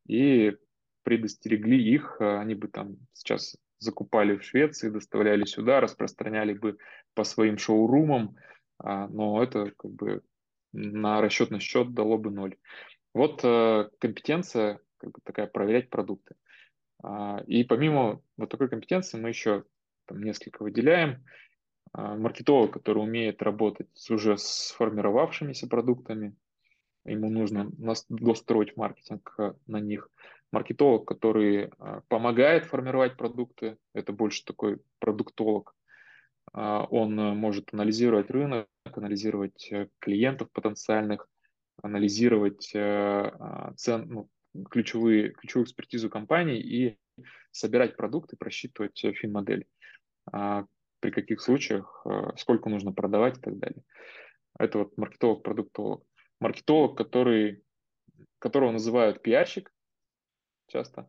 и 0.08 0.56
предостерегли 1.04 1.80
их, 1.80 2.16
э, 2.18 2.38
они 2.38 2.56
бы 2.56 2.66
там 2.66 2.96
сейчас 3.12 3.56
закупали 3.82 4.36
в 4.36 4.44
Швеции, 4.44 4.88
доставляли 4.88 5.44
сюда, 5.44 5.80
распространяли 5.80 6.54
бы 6.54 6.78
по 7.14 7.24
своим 7.24 7.58
шоурумам, 7.58 8.36
э, 8.82 9.06
но 9.08 9.42
это 9.42 9.72
как 9.76 9.90
бы 9.90 10.22
на 10.72 11.20
расчетный 11.20 11.60
счет 11.60 11.92
дало 11.92 12.18
бы 12.18 12.30
ноль. 12.30 12.56
Вот 13.14 13.40
э, 13.44 13.88
компетенция 13.98 14.80
как 14.98 15.10
бы 15.10 15.18
такая 15.24 15.46
проверять 15.46 15.90
продукты. 15.90 16.36
А, 17.02 17.42
и 17.46 17.64
помимо 17.64 18.22
вот 18.36 18.48
такой 18.48 18.68
компетенции 18.68 19.18
мы 19.18 19.28
еще 19.28 19.64
там 20.06 20.22
несколько 20.22 20.62
выделяем. 20.62 21.24
А, 21.92 22.14
маркетолог, 22.16 22.72
который 22.72 23.02
умеет 23.02 23.42
работать 23.42 23.88
с 23.94 24.10
уже 24.10 24.38
сформировавшимися 24.38 25.66
продуктами, 25.68 26.34
ему 27.04 27.30
нужно 27.30 27.70
достроить 28.08 28.76
маркетинг 28.76 29.34
э, 29.38 29.52
на 29.66 29.80
них. 29.80 30.08
Маркетолог, 30.52 31.06
который 31.08 31.70
а, 31.78 32.02
помогает 32.08 32.66
формировать 32.66 33.16
продукты, 33.16 33.78
это 33.94 34.12
больше 34.12 34.44
такой 34.44 34.80
продуктолог. 34.98 35.74
А, 36.52 36.84
он 36.84 37.14
может 37.14 37.72
анализировать 37.72 38.30
рынок, 38.30 38.68
анализировать 38.84 39.68
э, 39.72 39.88
клиентов 39.98 40.50
потенциальных, 40.52 41.28
анализировать 41.82 42.70
э, 42.74 43.72
цен, 43.76 44.06
ну, 44.08 44.28
ключевые, 44.70 45.30
ключевую 45.30 45.64
экспертизу 45.64 46.10
компании 46.10 46.60
и 46.60 46.98
собирать 47.50 47.96
продукты, 47.96 48.36
просчитывать 48.36 48.98
фин-модель. 48.98 49.66
А, 50.30 50.66
при 51.00 51.10
каких 51.10 51.40
случаях, 51.40 52.02
а, 52.04 52.36
сколько 52.36 52.68
нужно 52.68 52.92
продавать 52.92 53.38
и 53.38 53.40
так 53.40 53.58
далее. 53.58 53.82
Это 54.58 54.78
вот 54.78 54.96
маркетолог, 54.96 55.42
продуктолог. 55.42 56.04
Маркетолог, 56.40 56.96
который, 56.96 57.62
которого 58.38 58.72
называют 58.72 59.22
пиарщик 59.22 59.71
часто, 60.68 61.08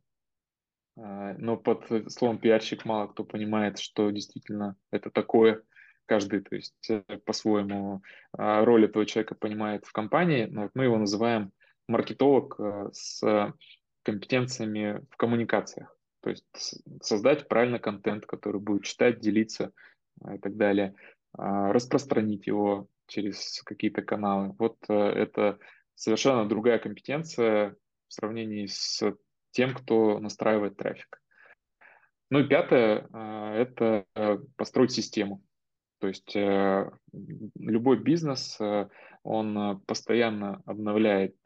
а, 0.98 1.34
но 1.38 1.58
под 1.58 2.12
словом 2.12 2.40
пиарщик 2.40 2.86
мало 2.86 3.08
кто 3.08 3.24
понимает, 3.24 3.80
что 3.80 4.10
действительно 4.12 4.76
это 4.92 5.10
такое. 5.10 5.64
Каждый, 6.06 6.42
то 6.42 6.56
есть 6.56 6.90
э, 6.90 7.02
по-своему 7.26 8.02
роль 8.34 8.86
этого 8.86 9.06
человека 9.06 9.36
понимает 9.36 9.86
в 9.86 9.94
компании, 9.94 10.48
но 10.52 10.64
вот 10.64 10.72
мы 10.74 10.84
его 10.84 10.98
называем 10.98 11.54
маркетолог 11.88 12.60
э, 12.60 12.90
с 12.92 13.54
компетенциями 14.04 15.02
в 15.10 15.18
коммуникациях. 15.18 15.96
То 16.22 16.30
есть 16.30 16.84
создать 17.02 17.48
правильно 17.48 17.80
контент, 17.80 18.26
который 18.26 18.62
будет 18.62 18.84
читать, 18.84 19.20
делиться 19.20 19.72
а, 20.22 20.36
и 20.36 20.38
так 20.40 20.56
далее, 20.56 20.96
а, 21.34 21.74
распространить 21.74 22.48
его 22.48 22.88
через 23.08 23.62
какие-то 23.64 24.02
каналы. 24.02 24.56
Вот 24.58 24.78
э, 24.88 24.94
это 24.94 25.60
совершенно 25.96 26.48
другая 26.48 26.80
компетенция 26.80 27.76
в 28.08 28.14
сравнении 28.14 28.68
с 28.68 29.04
тем, 29.54 29.74
кто 29.74 30.20
настраивает 30.20 30.78
трафик. 30.78 31.22
Ну 32.30 32.40
и 32.40 32.48
пятое 32.48 33.08
а,– 33.14 33.54
это 33.56 34.06
э, 34.16 34.38
построить 34.58 34.92
систему. 34.92 35.42
То 36.00 36.08
есть 36.08 36.36
э, 36.36 36.92
любой 37.56 37.98
бизнес, 37.98 38.60
он 39.24 39.82
постоянно 39.86 40.62
обновляет 40.66 41.38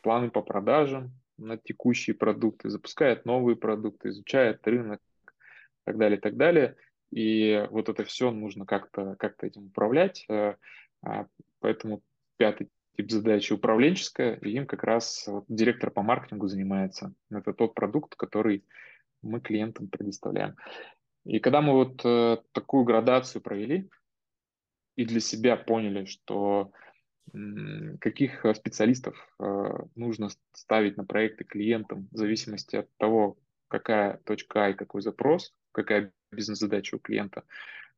планы 0.00 0.30
по 0.30 0.40
продажам, 0.40 1.12
на 1.38 1.56
текущие 1.56 2.14
продукты, 2.14 2.68
запускает 2.68 3.24
новые 3.24 3.56
продукты, 3.56 4.08
изучает 4.08 4.66
рынок 4.66 5.00
и 5.26 5.84
так 5.84 5.96
далее, 5.96 6.18
и 6.18 6.20
так 6.20 6.36
далее. 6.36 6.76
И 7.10 7.66
вот 7.70 7.88
это 7.88 8.04
все 8.04 8.30
нужно 8.30 8.66
как-то 8.66 9.16
как 9.18 9.42
этим 9.42 9.66
управлять. 9.66 10.26
Э, 10.28 10.56
а, 11.02 11.26
поэтому 11.60 12.02
пятый 12.36 12.68
тип 12.98 13.10
задачи 13.12 13.52
управленческая, 13.52 14.34
и 14.34 14.50
им 14.50 14.66
как 14.66 14.82
раз 14.82 15.24
вот, 15.28 15.44
директор 15.48 15.90
по 15.90 16.02
маркетингу 16.02 16.48
занимается. 16.48 17.14
Это 17.30 17.52
тот 17.52 17.74
продукт, 17.74 18.16
который 18.16 18.64
мы 19.22 19.40
клиентам 19.40 19.88
предоставляем. 19.88 20.56
И 21.24 21.38
когда 21.38 21.60
мы 21.60 21.74
вот 21.74 22.04
э, 22.04 22.38
такую 22.52 22.84
градацию 22.84 23.40
провели 23.40 23.88
и 24.96 25.04
для 25.04 25.20
себя 25.20 25.56
поняли, 25.56 26.06
что 26.06 26.72
каких 28.00 28.44
э, 28.44 28.54
специалистов 28.54 29.16
э, 29.38 29.70
нужно 29.94 30.30
ставить 30.52 30.96
на 30.96 31.04
проекты 31.04 31.44
клиентам 31.44 32.08
в 32.10 32.16
зависимости 32.16 32.76
от 32.76 32.88
того, 32.96 33.38
какая 33.68 34.18
точка 34.24 34.64
А 34.64 34.70
и 34.70 34.74
какой 34.74 35.02
запрос, 35.02 35.54
какая 35.70 36.12
бизнес-задача 36.32 36.96
у 36.96 36.98
клиента, 36.98 37.44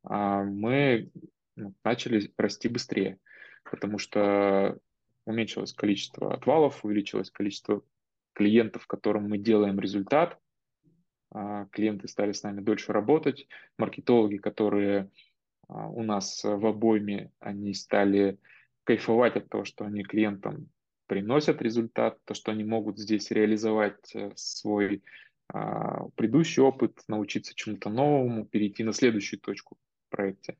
а, 0.03 0.43
мы 0.43 1.09
ну, 1.55 1.73
начали 1.83 2.31
расти 2.37 2.67
быстрее, 2.67 3.17
потому 3.63 3.97
что 3.97 4.77
уменьшилось 5.25 5.73
количество 5.73 6.33
отвалов, 6.33 6.83
увеличилось 6.83 7.31
количество 7.31 7.83
клиентов, 8.33 8.87
которым 8.87 9.29
мы 9.29 9.37
делаем 9.37 9.79
результат, 9.79 10.39
а, 11.31 11.65
клиенты 11.67 12.07
стали 12.07 12.31
с 12.31 12.43
нами 12.43 12.61
дольше 12.61 12.91
работать, 12.91 13.47
маркетологи, 13.77 14.37
которые 14.37 15.09
а, 15.67 15.89
у 15.89 16.03
нас 16.03 16.43
в 16.43 16.65
обойме, 16.65 17.31
они 17.39 17.73
стали 17.73 18.37
кайфовать 18.83 19.35
от 19.35 19.49
того, 19.49 19.63
что 19.63 19.85
они 19.85 20.03
клиентам 20.03 20.69
приносят 21.07 21.61
результат, 21.61 22.17
то, 22.25 22.33
что 22.33 22.51
они 22.51 22.63
могут 22.63 22.97
здесь 22.97 23.31
реализовать 23.31 24.15
э, 24.15 24.31
свой 24.35 25.03
а, 25.49 26.07
предыдущий 26.15 26.63
опыт, 26.63 27.03
научиться 27.07 27.53
чему-то 27.53 27.89
новому, 27.89 28.45
перейти 28.45 28.83
на 28.83 28.93
следующую 28.93 29.39
точку 29.41 29.75
в 29.75 30.09
проекте. 30.09 30.57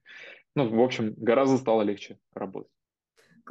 Ну, 0.56 0.68
в 0.68 0.82
общем, 0.82 1.13
гораздо 1.15 1.58
стало 1.58 1.84
легче 1.84 2.20
работать. 2.34 2.72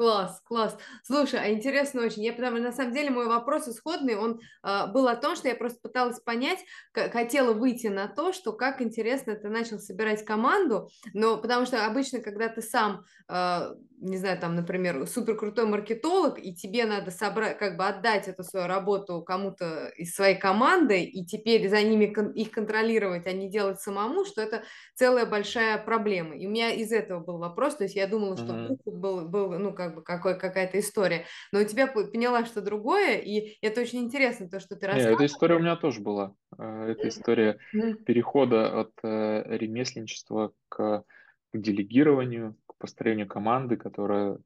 Класс, 0.01 0.41
класс. 0.47 0.79
Слушай, 1.03 1.41
а 1.43 1.51
интересно 1.53 2.01
очень. 2.01 2.25
Я 2.25 2.33
потому 2.33 2.57
на 2.57 2.73
самом 2.73 2.95
деле 2.95 3.11
мой 3.11 3.27
вопрос 3.27 3.69
исходный, 3.69 4.17
он 4.17 4.41
а, 4.63 4.87
был 4.87 5.07
о 5.07 5.15
том, 5.15 5.37
что 5.37 5.49
я 5.49 5.55
просто 5.55 5.79
пыталась 5.83 6.19
понять, 6.21 6.61
к- 6.93 7.11
хотела 7.11 7.53
выйти 7.53 7.89
на 7.89 8.09
то, 8.09 8.33
что 8.33 8.55
как 8.55 8.81
интересно 8.81 9.35
ты 9.35 9.51
начал 9.51 9.79
собирать 9.79 10.25
команду, 10.25 10.89
но 11.13 11.37
потому 11.37 11.67
что 11.67 11.85
обычно, 11.85 12.21
когда 12.21 12.49
ты 12.49 12.63
сам, 12.63 13.05
а, 13.29 13.75
не 14.01 14.17
знаю, 14.17 14.39
там, 14.39 14.57
например, 14.57 15.07
супер 15.07 15.37
крутой 15.37 15.67
маркетолог, 15.67 16.39
и 16.39 16.55
тебе 16.55 16.87
надо 16.87 17.11
собрать, 17.11 17.59
как 17.59 17.77
бы 17.77 17.85
отдать 17.87 18.27
эту 18.27 18.43
свою 18.43 18.67
работу 18.67 19.21
кому-то 19.21 19.89
из 19.97 20.15
своей 20.15 20.39
команды, 20.39 21.03
и 21.03 21.27
теперь 21.27 21.69
за 21.69 21.83
ними 21.83 22.07
кон- 22.07 22.33
их 22.33 22.51
контролировать, 22.51 23.27
а 23.27 23.33
не 23.33 23.51
делать 23.51 23.83
самому, 23.83 24.25
что 24.25 24.41
это 24.41 24.63
целая 24.95 25.27
большая 25.27 25.77
проблема. 25.77 26.35
И 26.37 26.47
у 26.47 26.51
меня 26.51 26.71
из 26.71 26.91
этого 26.91 27.21
был 27.23 27.37
вопрос, 27.37 27.77
то 27.77 27.85
есть 27.85 27.97
я 27.97 28.07
думала, 28.07 28.39
что 28.39 28.55
вдруг 28.55 28.81
был, 28.87 29.29
был 29.29 29.51
ну, 29.59 29.75
как 29.75 29.90
бы 29.91 30.03
какой, 30.03 30.39
какая-то 30.39 30.79
история, 30.79 31.27
но 31.53 31.61
у 31.61 31.65
тебя 31.65 31.87
поняла, 31.87 32.45
что 32.45 32.61
другое, 32.61 33.19
и 33.19 33.57
это 33.63 33.81
очень 33.81 34.01
интересно, 34.01 34.49
то, 34.49 34.61
что 34.61 34.77
ты 34.77 34.87
Не, 34.91 35.01
эта 35.03 35.27
история 35.27 35.57
у 35.57 35.61
меня 35.61 35.77
тоже 35.77 36.01
была. 36.01 36.35
Э, 36.59 36.87
Это 36.91 37.09
история 37.09 37.59
перехода 38.05 38.81
от 38.81 38.93
э, 39.03 39.57
ремесленничества 39.57 40.53
к, 40.69 41.05
к 41.53 41.59
делегированию, 41.59 42.57
к 42.67 42.77
построению 42.79 43.29
команды, 43.29 43.77
которая 43.77 44.39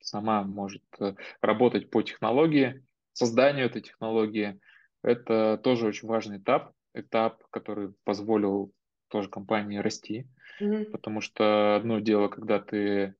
сама 0.00 0.42
может 0.42 0.82
э, 1.00 1.14
работать 1.40 1.90
по 1.90 2.02
технологии, 2.02 2.84
созданию 3.12 3.66
этой 3.66 3.82
технологии. 3.82 4.60
Это 5.02 5.58
тоже 5.62 5.86
очень 5.86 6.08
важный 6.08 6.38
этап, 6.38 6.72
этап, 6.94 7.44
который 7.50 7.94
позволил 8.04 8.72
тоже 9.08 9.28
компании 9.30 9.78
расти, 9.78 10.28
Мгм. 10.60 10.84
потому 10.90 11.20
что 11.20 11.76
одно 11.76 12.00
дело, 12.00 12.28
когда 12.28 12.60
ты, 12.60 13.14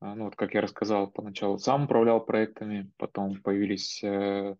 ну 0.00 0.24
вот 0.24 0.36
как 0.36 0.54
я 0.54 0.60
рассказал, 0.60 1.10
поначалу 1.10 1.58
сам 1.58 1.84
управлял 1.84 2.24
проектами, 2.24 2.90
потом 2.96 3.40
появились 3.42 4.02
э, 4.02 4.56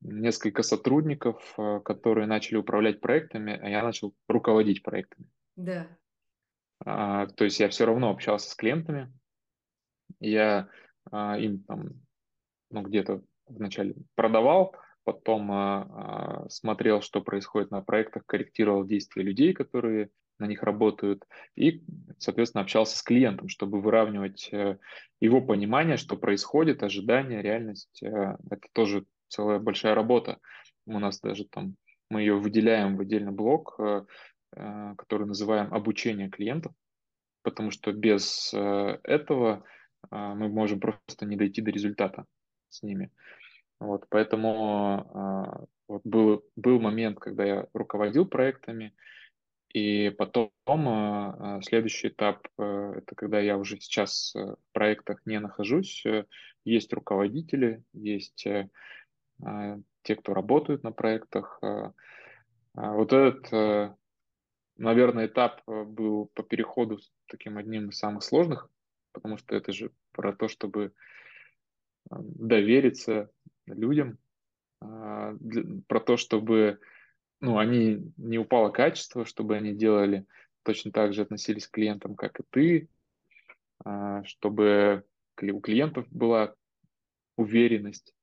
несколько 0.00 0.62
сотрудников, 0.62 1.54
э, 1.58 1.80
которые 1.84 2.26
начали 2.26 2.56
управлять 2.56 3.00
проектами, 3.00 3.58
а 3.60 3.68
я 3.68 3.82
начал 3.82 4.14
руководить 4.28 4.82
проектами. 4.82 5.28
Да, 5.56 5.86
А, 6.84 7.26
То 7.26 7.44
есть 7.44 7.58
я 7.60 7.68
все 7.68 7.86
равно 7.86 8.10
общался 8.10 8.50
с 8.50 8.54
клиентами, 8.54 9.12
я 10.20 10.68
а, 11.10 11.38
им 11.38 11.62
там 11.64 11.90
ну, 12.70 12.82
где-то 12.82 13.22
вначале 13.46 13.94
продавал, 14.14 14.74
потом 15.04 15.50
а, 15.52 16.44
а, 16.44 16.48
смотрел, 16.48 17.00
что 17.00 17.20
происходит 17.20 17.70
на 17.70 17.80
проектах, 17.80 18.24
корректировал 18.26 18.84
действия 18.84 19.22
людей, 19.22 19.52
которые 19.52 20.10
на 20.38 20.46
них 20.46 20.62
работают, 20.62 21.24
и, 21.54 21.82
соответственно, 22.18 22.62
общался 22.62 22.96
с 22.98 23.02
клиентом, 23.02 23.48
чтобы 23.48 23.80
выравнивать 23.80 24.48
э, 24.52 24.78
его 25.20 25.40
понимание, 25.40 25.96
что 25.96 26.16
происходит, 26.16 26.82
ожидания, 26.82 27.42
реальность. 27.42 28.02
Э, 28.02 28.36
Это 28.50 28.68
тоже 28.72 29.06
целая 29.28 29.58
большая 29.58 29.94
работа. 29.94 30.38
У 30.86 30.98
нас 30.98 31.20
даже 31.20 31.44
там 31.46 31.76
мы 32.10 32.20
ее 32.20 32.34
выделяем 32.34 32.96
в 32.96 33.00
отдельный 33.00 33.32
блок, 33.32 33.76
э, 33.78 34.04
который 34.96 35.26
называем 35.26 35.74
обучение 35.74 36.30
клиентов, 36.30 36.72
потому 37.42 37.70
что 37.70 37.92
без 37.92 38.54
этого 38.54 39.64
мы 40.10 40.48
можем 40.48 40.80
просто 40.80 41.26
не 41.26 41.36
дойти 41.36 41.60
до 41.60 41.72
результата 41.72 42.24
с 42.70 42.82
ними. 42.82 43.10
Вот, 43.80 44.06
поэтому 44.08 45.68
вот 45.88 46.00
был, 46.04 46.44
был 46.54 46.80
момент, 46.80 47.18
когда 47.18 47.44
я 47.44 47.66
руководил 47.74 48.24
проектами, 48.24 48.94
и 49.76 50.08
потом 50.08 50.50
а, 50.66 51.36
а, 51.58 51.60
следующий 51.60 52.08
этап, 52.08 52.48
э, 52.56 52.94
это 52.96 53.14
когда 53.14 53.40
я 53.40 53.58
уже 53.58 53.78
сейчас 53.78 54.34
э, 54.34 54.38
в 54.38 54.72
проектах 54.72 55.20
не 55.26 55.38
нахожусь, 55.38 56.02
э, 56.06 56.24
есть 56.64 56.94
руководители, 56.94 57.84
есть 57.92 58.46
а, 58.46 59.78
те, 60.02 60.16
кто 60.16 60.32
работают 60.32 60.82
на 60.82 60.92
проектах. 60.92 61.60
Вот 62.72 63.12
этот, 63.12 63.96
наверное, 64.78 65.26
этап 65.26 65.62
был 65.66 66.30
по 66.34 66.42
переходу 66.42 66.98
таким 67.26 67.58
одним 67.58 67.90
из 67.90 67.98
самых 67.98 68.22
сложных, 68.22 68.70
потому 69.12 69.36
что 69.36 69.54
это 69.56 69.72
же 69.72 69.90
про 70.12 70.32
то, 70.32 70.48
чтобы 70.48 70.92
а, 72.08 72.16
довериться 72.20 73.30
людям, 73.66 74.18
про 74.80 76.00
то, 76.00 76.16
чтобы 76.16 76.80
ну, 77.40 77.58
они 77.58 78.12
не 78.16 78.38
упало 78.38 78.70
качество, 78.70 79.24
чтобы 79.24 79.56
они 79.56 79.74
делали 79.74 80.26
точно 80.62 80.90
так 80.90 81.12
же 81.12 81.22
относились 81.22 81.66
к 81.68 81.72
клиентам, 81.72 82.16
как 82.16 82.40
и 82.40 82.42
ты, 82.50 82.88
а, 83.84 84.24
чтобы 84.24 85.04
у 85.40 85.60
клиентов 85.60 86.06
была 86.10 86.54
уверенность, 87.36 88.14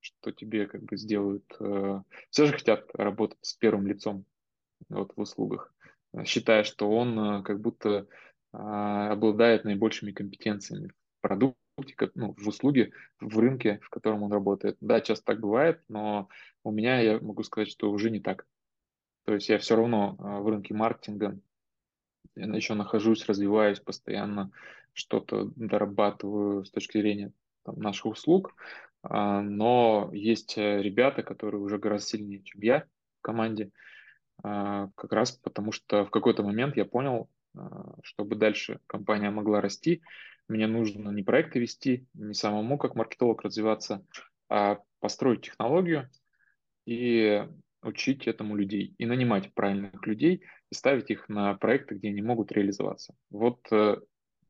что 0.00 0.32
тебе 0.32 0.66
как 0.66 0.82
бы 0.82 0.96
сделают. 0.96 1.44
э, 1.60 2.00
Все 2.30 2.46
же 2.46 2.52
хотят 2.52 2.88
работать 2.94 3.38
с 3.42 3.54
первым 3.54 3.86
лицом 3.86 4.24
вот, 4.88 5.12
в 5.14 5.20
услугах, 5.20 5.72
считая, 6.24 6.64
что 6.64 6.90
он 6.90 7.18
э, 7.18 7.42
как 7.42 7.60
будто 7.60 8.06
а, 8.52 9.12
обладает 9.12 9.64
наибольшими 9.64 10.12
компетенциями 10.12 10.88
в 10.88 11.20
продукте, 11.20 11.65
ну, 12.14 12.34
в 12.38 12.48
услуге, 12.48 12.92
в 13.20 13.38
рынке, 13.38 13.80
в 13.82 13.90
котором 13.90 14.22
он 14.22 14.32
работает. 14.32 14.76
Да, 14.80 15.00
часто 15.00 15.26
так 15.26 15.40
бывает, 15.40 15.82
но 15.88 16.28
у 16.64 16.70
меня 16.70 17.00
я 17.00 17.20
могу 17.20 17.42
сказать, 17.42 17.68
что 17.68 17.90
уже 17.90 18.10
не 18.10 18.20
так. 18.20 18.46
То 19.24 19.34
есть 19.34 19.48
я 19.48 19.58
все 19.58 19.76
равно 19.76 20.16
а, 20.18 20.40
в 20.40 20.48
рынке 20.48 20.72
маркетинга 20.72 21.38
еще 22.34 22.74
нахожусь, 22.74 23.26
развиваюсь 23.26 23.80
постоянно, 23.80 24.50
что-то 24.92 25.50
дорабатываю 25.56 26.64
с 26.64 26.70
точки 26.70 26.98
зрения 26.98 27.32
там, 27.64 27.78
наших 27.78 28.06
услуг, 28.06 28.54
А, 29.02 29.40
но 29.42 30.10
есть 30.12 30.56
э, 30.58 30.82
ребята, 30.82 31.22
которые 31.22 31.60
уже 31.60 31.78
гораздо 31.78 32.08
сильнее, 32.08 32.42
чем 32.42 32.60
я 32.62 32.84
в 33.18 33.22
команде, 33.22 33.70
а, 34.42 34.88
как 34.96 35.12
раз 35.12 35.32
потому 35.32 35.72
что 35.72 36.04
в 36.04 36.10
какой-то 36.10 36.42
момент 36.42 36.76
я 36.76 36.84
понял, 36.84 37.28
чтобы 38.02 38.36
дальше 38.36 38.80
компания 38.86 39.30
могла 39.30 39.62
расти, 39.62 40.02
мне 40.48 40.66
нужно 40.66 41.10
не 41.10 41.22
проекты 41.22 41.58
вести, 41.58 42.06
не 42.14 42.34
самому 42.34 42.78
как 42.78 42.94
маркетолог 42.94 43.42
развиваться, 43.42 44.04
а 44.48 44.78
построить 45.00 45.42
технологию, 45.42 46.08
и 46.86 47.46
учить 47.82 48.26
этому 48.26 48.56
людей, 48.56 48.94
и 48.98 49.06
нанимать 49.06 49.52
правильных 49.54 50.06
людей, 50.06 50.42
и 50.70 50.74
ставить 50.74 51.10
их 51.10 51.28
на 51.28 51.54
проекты, 51.54 51.94
где 51.94 52.08
они 52.08 52.22
могут 52.22 52.52
реализоваться. 52.52 53.14
Вот 53.30 53.60
э, 53.70 53.96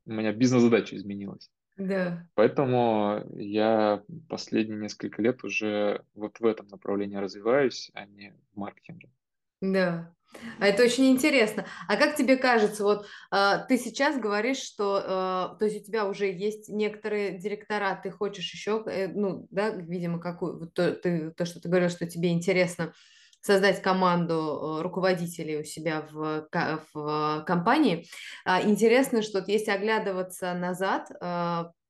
у 0.06 0.12
меня 0.12 0.32
бизнес-задача 0.32 0.96
изменилась. 0.96 1.50
да. 1.76 2.26
Поэтому 2.34 3.22
я 3.36 4.02
последние 4.28 4.78
несколько 4.78 5.20
лет 5.20 5.44
уже 5.44 6.04
вот 6.14 6.40
в 6.40 6.46
этом 6.46 6.68
направлении 6.68 7.16
развиваюсь, 7.16 7.90
а 7.94 8.06
не 8.06 8.34
в 8.52 8.56
маркетинге. 8.56 9.10
Да, 9.60 10.12
а 10.58 10.66
это 10.66 10.82
очень 10.82 11.08
интересно. 11.10 11.66
А 11.88 11.96
как 11.96 12.16
тебе 12.16 12.36
кажется, 12.36 12.82
вот 12.82 13.06
а, 13.30 13.58
ты 13.58 13.78
сейчас 13.78 14.18
говоришь, 14.18 14.58
что, 14.58 15.02
а, 15.04 15.56
то 15.58 15.64
есть 15.64 15.82
у 15.82 15.84
тебя 15.84 16.06
уже 16.06 16.30
есть 16.30 16.68
некоторые 16.68 17.38
директора, 17.38 17.98
ты 18.02 18.10
хочешь 18.10 18.52
еще, 18.52 18.82
э, 18.86 19.08
ну, 19.08 19.46
да, 19.50 19.70
видимо, 19.70 20.18
какую, 20.20 20.68
то, 20.70 20.92
ты, 20.92 21.30
то, 21.30 21.44
что 21.44 21.60
ты 21.60 21.68
говорил, 21.68 21.90
что 21.90 22.06
тебе 22.06 22.32
интересно 22.32 22.92
создать 23.40 23.80
команду 23.80 24.34
э, 24.34 24.82
руководителей 24.82 25.60
у 25.60 25.64
себя 25.64 26.06
в, 26.10 26.48
в 26.92 27.44
компании. 27.46 28.06
А, 28.44 28.60
Интересно, 28.62 29.22
что 29.22 29.42
если 29.46 29.70
оглядываться 29.70 30.52
назад, 30.54 31.08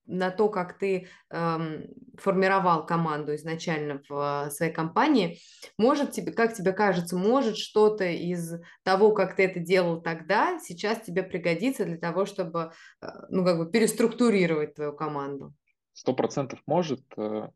на 0.07 0.31
то, 0.31 0.49
как 0.49 0.79
ты 0.79 1.09
эм, 1.31 1.87
формировал 2.19 2.87
команду 2.87 3.35
изначально 3.35 4.01
в 4.09 4.47
э, 4.47 4.51
своей 4.51 4.73
компании, 4.73 5.39
может 5.79 6.13
тебе, 6.13 6.33
как 6.33 6.55
тебе 6.55 6.73
кажется, 6.73 7.17
может 7.17 7.57
что-то 7.57 8.05
из 8.05 8.55
того, 8.83 9.13
как 9.13 9.37
ты 9.37 9.45
это 9.45 9.61
делал 9.61 10.01
тогда, 10.01 10.59
сейчас 10.61 11.01
тебе 11.03 11.23
пригодится 11.23 11.85
для 11.85 11.99
того, 11.99 12.27
чтобы, 12.27 12.73
э, 13.03 13.07
ну, 13.31 13.45
как 13.45 13.59
бы 13.59 13.71
переструктурировать 13.71 14.75
твою 14.75 14.93
команду? 14.93 15.55
Сто 15.93 16.13
процентов 16.13 16.61
может. 16.67 17.01
э, 17.17 17.49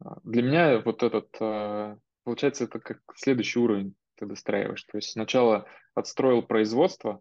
а, 0.00 0.16
Для 0.24 0.42
меня 0.42 0.80
вот 0.80 1.02
этот, 1.02 1.28
э, 1.40 1.96
получается, 2.24 2.64
это 2.64 2.80
как 2.80 2.98
следующий 3.14 3.58
уровень 3.58 3.94
ты 4.16 4.26
достраиваешь. 4.26 4.82
То 4.84 4.98
есть 4.98 5.10
сначала 5.10 5.66
отстроил 5.94 6.42
производство, 6.42 7.20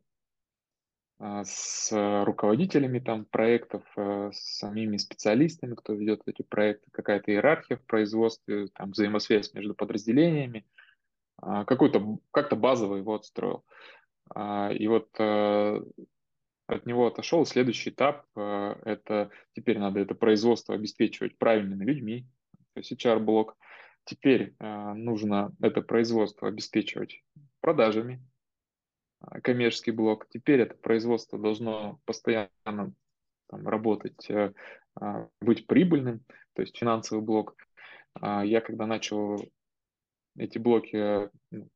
с 1.20 1.92
э, 1.92 2.24
руководителями 2.24 3.00
там 3.00 3.26
проектов, 3.26 3.84
э, 3.96 4.30
с 4.32 4.60
самими 4.60 4.98
специалистами, 4.98 5.74
кто 5.74 5.94
ведет 5.94 6.22
эти 6.28 6.44
проекты, 6.44 6.92
какая-то 6.92 7.32
иерархия 7.32 7.78
в 7.78 7.86
производстве, 7.86 8.68
там 8.68 8.92
взаимосвязь 8.92 9.54
между 9.54 9.74
подразделениями, 9.74 10.66
а, 11.38 11.66
какой-то 11.66 12.20
как-то 12.32 12.56
базово 12.56 12.98
его 12.98 13.16
отстроил. 13.16 13.66
А, 14.30 14.72
И 14.72 14.88
вот 14.88 15.10
э, 15.18 15.82
от 16.68 16.86
него 16.86 17.08
отошел. 17.08 17.46
Следующий 17.46 17.92
этап 17.92 18.26
это 18.36 19.32
теперь 19.54 19.80
надо 19.80 20.02
это 20.02 20.16
производство 20.16 20.76
обеспечивать 20.76 21.38
правильными 21.38 21.86
людьми, 21.86 22.28
то 22.74 22.80
есть 22.80 22.92
HR-блок. 22.92 23.56
Теперь 24.04 24.54
нужно 24.60 25.56
это 25.62 25.82
производство 25.82 26.50
обеспечивать 26.50 27.24
продажами, 27.62 28.16
а, 28.16 28.37
коммерческий 29.44 29.92
блок. 29.92 30.28
Теперь 30.30 30.62
это 30.62 30.76
производство 30.76 31.40
должно 31.40 32.00
постоянно 32.06 32.94
там, 33.48 33.68
работать 33.68 34.30
э, 34.30 34.54
а, 34.96 35.28
быть 35.42 35.68
прибыльным, 35.68 36.24
то 36.54 36.62
есть 36.62 36.78
финансовый 36.78 37.22
блок. 37.22 37.56
А 38.14 38.44
я 38.44 38.62
когда 38.62 38.86
начал 38.86 39.38
эти 40.38 40.58
блоки 40.58 41.30
ну, 41.52 41.70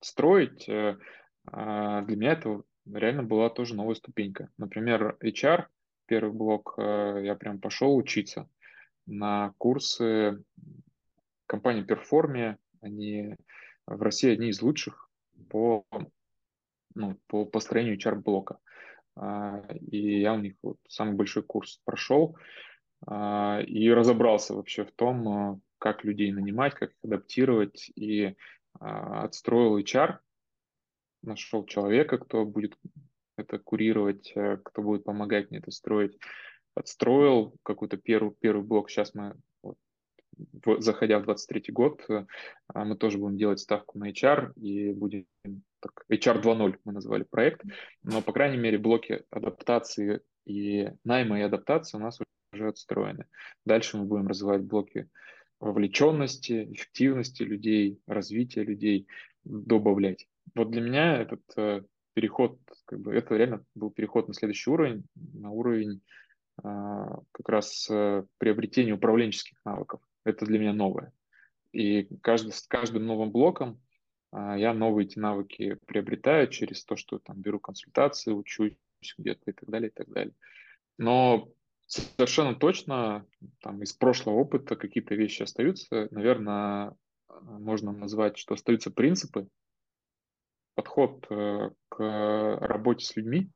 строить, 0.00 0.68
э, 0.68 0.98
а, 1.46 2.02
для 2.02 2.16
меня 2.16 2.32
это 2.32 2.62
реально 2.86 3.22
была 3.22 3.50
тоже 3.50 3.74
новая 3.74 3.94
ступенька. 3.94 4.50
Например, 4.56 5.16
HR, 5.20 5.66
первый 6.06 6.32
блок, 6.32 6.74
э, 6.78 7.22
я 7.24 7.34
прям 7.34 7.60
пошел 7.60 7.96
учиться 7.96 8.48
на 9.06 9.54
курсы 9.58 10.42
компании 11.46 11.84
Performia. 11.84 12.56
Они 12.80 13.34
в 13.86 14.02
России 14.02 14.30
одни 14.30 14.48
из 14.48 14.62
лучших 14.62 15.10
по, 15.48 15.84
ну, 16.98 17.16
по 17.28 17.44
построению 17.44 17.96
HR-блока. 17.96 18.58
А, 19.16 19.62
и 19.90 20.20
я 20.20 20.34
у 20.34 20.38
них 20.38 20.54
вот 20.62 20.76
самый 20.88 21.14
большой 21.14 21.42
курс 21.42 21.80
прошел 21.84 22.36
а, 23.06 23.60
и 23.60 23.88
разобрался 23.90 24.54
вообще 24.54 24.84
в 24.84 24.92
том, 24.92 25.28
а, 25.28 25.60
как 25.78 26.04
людей 26.04 26.32
нанимать, 26.32 26.74
как 26.74 26.90
их 26.90 26.96
адаптировать, 27.04 27.90
и 27.94 28.34
отстроил 28.80 29.78
HR, 29.78 30.18
нашел 31.22 31.64
человека, 31.64 32.18
кто 32.18 32.44
будет 32.44 32.76
это 33.36 33.58
курировать, 33.58 34.32
э, 34.34 34.58
кто 34.62 34.82
будет 34.82 35.04
помогать 35.04 35.50
мне 35.50 35.60
это 35.60 35.70
строить, 35.70 36.18
отстроил 36.74 37.56
какой-то 37.62 37.96
первый, 37.96 38.34
первый 38.40 38.64
блок. 38.64 38.90
Сейчас 38.90 39.14
мы, 39.14 39.34
вот, 39.62 39.76
заходя 40.78 41.18
в 41.18 41.24
23 41.24 41.72
год, 41.72 42.04
э, 42.08 42.26
мы 42.74 42.96
тоже 42.96 43.18
будем 43.18 43.38
делать 43.38 43.60
ставку 43.60 43.98
на 43.98 44.10
HR 44.10 44.52
и 44.56 44.92
будем 44.92 45.26
HR 46.18 46.42
2.0 46.42 46.76
мы 46.84 46.92
назвали 46.92 47.24
проект, 47.24 47.62
но, 48.02 48.22
по 48.22 48.32
крайней 48.32 48.58
мере, 48.58 48.78
блоки 48.78 49.24
адаптации 49.30 50.20
и 50.44 50.90
найма 51.04 51.40
и 51.40 51.42
адаптации 51.42 51.98
у 51.98 52.00
нас 52.00 52.18
уже 52.52 52.68
отстроены. 52.68 53.26
Дальше 53.64 53.96
мы 53.96 54.04
будем 54.04 54.28
развивать 54.28 54.62
блоки 54.62 55.08
вовлеченности, 55.60 56.72
эффективности 56.72 57.42
людей, 57.42 58.00
развития 58.06 58.62
людей, 58.62 59.06
добавлять. 59.44 60.26
Вот 60.54 60.70
для 60.70 60.80
меня 60.80 61.18
этот 61.18 61.42
э, 61.56 61.82
переход, 62.14 62.58
как 62.84 63.00
бы, 63.00 63.14
это 63.14 63.36
реально 63.36 63.64
был 63.74 63.90
переход 63.90 64.28
на 64.28 64.34
следующий 64.34 64.70
уровень, 64.70 65.04
на 65.14 65.50
уровень 65.50 66.00
э, 66.62 66.62
как 66.62 67.48
раз 67.48 67.88
э, 67.90 68.24
приобретения 68.38 68.92
управленческих 68.92 69.58
навыков. 69.64 70.00
Это 70.24 70.46
для 70.46 70.58
меня 70.58 70.72
новое. 70.72 71.12
И 71.72 72.08
каждый, 72.22 72.52
с 72.52 72.62
каждым 72.62 73.06
новым 73.06 73.30
блоком 73.30 73.80
я 74.32 74.74
новые 74.74 75.06
эти 75.06 75.18
навыки 75.18 75.78
приобретаю 75.86 76.48
через 76.48 76.84
то, 76.84 76.96
что 76.96 77.18
там 77.18 77.40
беру 77.40 77.58
консультации, 77.60 78.32
учусь 78.32 78.76
где-то 79.16 79.50
и 79.50 79.54
так 79.54 79.68
далее, 79.68 79.90
и 79.90 79.92
так 79.92 80.08
далее. 80.08 80.34
Но 80.98 81.48
совершенно 81.86 82.54
точно 82.54 83.26
там 83.60 83.82
из 83.82 83.92
прошлого 83.92 84.36
опыта 84.36 84.76
какие-то 84.76 85.14
вещи 85.14 85.42
остаются. 85.42 86.08
Наверное, 86.10 86.94
можно 87.42 87.92
назвать, 87.92 88.36
что 88.36 88.54
остаются 88.54 88.90
принципы, 88.90 89.48
подход 90.74 91.26
э, 91.30 91.70
к 91.88 92.58
работе 92.60 93.04
с 93.04 93.16
людьми. 93.16 93.50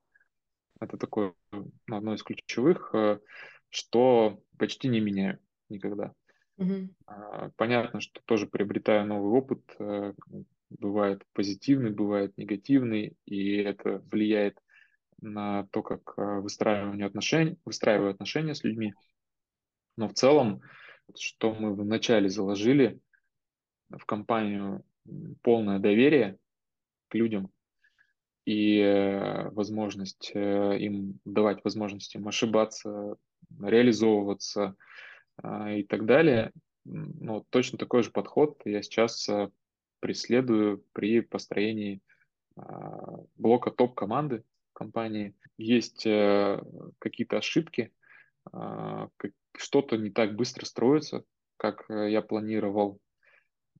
Это 0.80 0.96
такое 0.96 1.34
ну, 1.52 1.96
одно 1.96 2.14
из 2.14 2.22
ключевых, 2.22 2.90
э, 2.94 3.20
что 3.70 4.42
почти 4.58 4.88
не 4.88 5.00
меняю 5.00 5.38
никогда. 5.68 6.12
Mm-hmm. 6.58 7.52
Понятно, 7.56 8.00
что 8.00 8.20
тоже 8.24 8.46
приобретаю 8.46 9.06
новый 9.06 9.32
опыт, 9.32 9.62
э, 9.78 10.14
бывает 10.78 11.24
позитивный, 11.32 11.90
бывает 11.90 12.36
негативный, 12.36 13.16
и 13.24 13.56
это 13.56 14.02
влияет 14.10 14.58
на 15.22 15.66
то, 15.70 15.82
как 15.82 16.14
э, 16.16 16.40
выстраиваю 16.40 17.06
отношения, 17.06 17.56
выстраиваю 17.64 18.10
отношения 18.10 18.54
с 18.54 18.64
людьми. 18.64 18.92
Но 19.96 20.08
в 20.08 20.14
целом, 20.14 20.60
что 21.16 21.54
мы 21.54 21.74
вначале 21.74 22.28
заложили 22.28 23.00
в 23.88 24.04
компанию 24.04 24.84
полное 25.42 25.78
доверие 25.78 26.38
к 27.08 27.14
людям 27.14 27.50
и 28.44 28.78
э, 28.78 29.50
возможность 29.50 30.32
э, 30.34 30.78
им 30.78 31.20
давать 31.24 31.62
возможность 31.64 32.14
им 32.14 32.26
ошибаться, 32.28 33.16
реализовываться 33.60 34.76
и 35.42 35.82
так 35.88 36.04
далее. 36.04 36.52
Но 36.84 37.44
точно 37.50 37.78
такой 37.78 38.02
же 38.02 38.10
подход 38.10 38.60
я 38.64 38.82
сейчас 38.82 39.28
преследую 40.02 40.84
при 40.92 41.20
построении 41.20 42.02
а, 42.56 43.20
блока 43.36 43.70
топ-команды 43.70 44.44
компании. 44.72 45.34
Есть 45.58 46.04
э, 46.06 46.60
какие-то 46.98 47.38
ошибки, 47.38 47.92
а, 48.52 49.08
что-то 49.56 49.96
не 49.96 50.10
так 50.10 50.34
быстро 50.34 50.64
строится, 50.64 51.24
как 51.56 51.88
э, 51.88 52.10
я 52.10 52.20
планировал, 52.20 52.98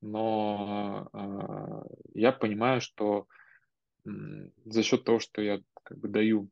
но 0.01 1.09
а, 1.13 1.85
я 2.15 2.31
понимаю, 2.31 2.81
что 2.81 3.27
за 4.05 4.83
счет 4.83 5.05
того, 5.05 5.19
что 5.19 5.43
я 5.43 5.61
как 5.83 5.99
бы 5.99 6.09
даю 6.09 6.49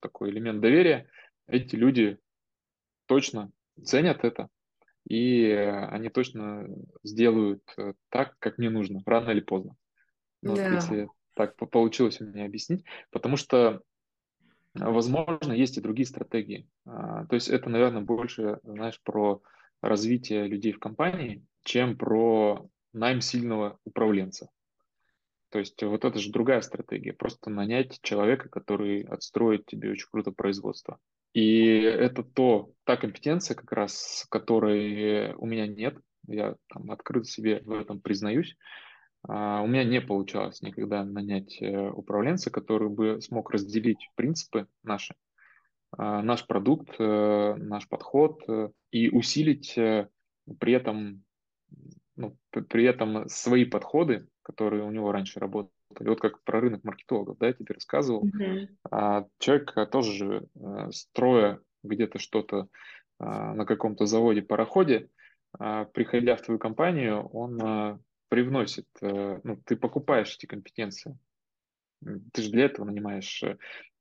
такой 0.00 0.30
элемент 0.30 0.60
доверия, 0.60 1.08
эти 1.46 1.76
люди 1.76 2.18
точно 3.06 3.50
ценят 3.84 4.24
это, 4.24 4.48
и 5.06 5.50
они 5.50 6.08
точно 6.08 6.66
сделают 7.02 7.62
э, 7.76 7.94
так, 8.08 8.36
как 8.38 8.58
мне 8.58 8.70
нужно, 8.70 9.02
рано 9.04 9.30
или 9.30 9.40
поздно. 9.40 9.76
Ну, 10.42 10.56
да. 10.56 10.62
Вот 10.62 10.72
если 10.72 11.08
так 11.34 11.56
получилось 11.56 12.20
у 12.20 12.26
меня 12.26 12.44
объяснить, 12.44 12.84
потому 13.10 13.36
что, 13.36 13.82
возможно, 14.74 15.52
есть 15.52 15.76
и 15.76 15.80
другие 15.80 16.06
стратегии. 16.06 16.68
А, 16.86 17.26
то 17.26 17.34
есть 17.34 17.48
это, 17.48 17.68
наверное, 17.68 18.02
больше, 18.02 18.60
знаешь, 18.62 19.00
про 19.02 19.42
развитие 19.80 20.46
людей 20.46 20.72
в 20.72 20.78
компании, 20.78 21.44
чем 21.64 21.98
про 21.98 22.68
найм 22.92 23.20
сильного 23.20 23.78
управленца. 23.84 24.48
То 25.50 25.58
есть 25.58 25.80
вот 25.82 26.04
это 26.04 26.18
же 26.18 26.32
другая 26.32 26.60
стратегия. 26.62 27.12
Просто 27.12 27.50
нанять 27.50 28.00
человека, 28.02 28.48
который 28.48 29.02
отстроит 29.02 29.66
тебе 29.66 29.90
очень 29.90 30.08
круто 30.10 30.32
производство. 30.32 30.98
И 31.34 31.80
это 31.80 32.22
то, 32.22 32.70
та 32.84 32.96
компетенция, 32.96 33.56
как 33.56 33.72
раз, 33.72 34.24
которой 34.30 35.34
у 35.34 35.46
меня 35.46 35.66
нет. 35.66 35.98
Я 36.26 36.54
там, 36.68 36.90
открыто 36.90 37.26
себе 37.26 37.60
в 37.60 37.72
этом 37.72 38.00
признаюсь. 38.00 38.56
А, 39.26 39.60
у 39.62 39.66
меня 39.66 39.84
не 39.84 40.00
получалось 40.00 40.62
никогда 40.62 41.04
нанять 41.04 41.60
э, 41.60 41.90
управленца, 41.90 42.50
который 42.50 42.88
бы 42.88 43.20
смог 43.20 43.50
разделить 43.50 44.10
принципы 44.14 44.68
наши, 44.82 45.14
а, 45.92 46.22
наш 46.22 46.46
продукт, 46.46 46.94
э, 46.98 47.54
наш 47.56 47.88
подход 47.88 48.42
э, 48.48 48.68
и 48.90 49.08
усилить 49.08 49.74
при 49.74 50.72
этом, 50.72 51.24
ну, 52.16 52.36
при 52.50 52.84
этом 52.84 53.28
свои 53.28 53.64
подходы, 53.64 54.28
которые 54.42 54.84
у 54.84 54.90
него 54.90 55.10
раньше 55.10 55.40
работали. 55.40 55.73
Вот 55.98 56.20
как 56.20 56.42
про 56.44 56.60
рынок 56.60 56.84
маркетологов, 56.84 57.38
да, 57.38 57.48
я 57.48 57.52
тебе 57.52 57.74
рассказывал. 57.74 58.26
Mm-hmm. 58.26 58.68
А, 58.90 59.26
человек 59.38 59.74
тоже 59.90 60.12
же, 60.12 60.48
строя 60.90 61.60
где-то 61.82 62.18
что-то 62.18 62.68
на 63.20 63.64
каком-то 63.64 64.06
заводе, 64.06 64.42
пароходе, 64.42 65.08
приходя 65.52 66.36
в 66.36 66.42
твою 66.42 66.58
компанию, 66.58 67.26
он 67.28 68.00
привносит, 68.28 68.86
ну, 69.00 69.56
ты 69.64 69.76
покупаешь 69.76 70.34
эти 70.34 70.46
компетенции. 70.46 71.16
Ты 72.32 72.42
же 72.42 72.50
для 72.50 72.64
этого 72.64 72.86
нанимаешь 72.86 73.42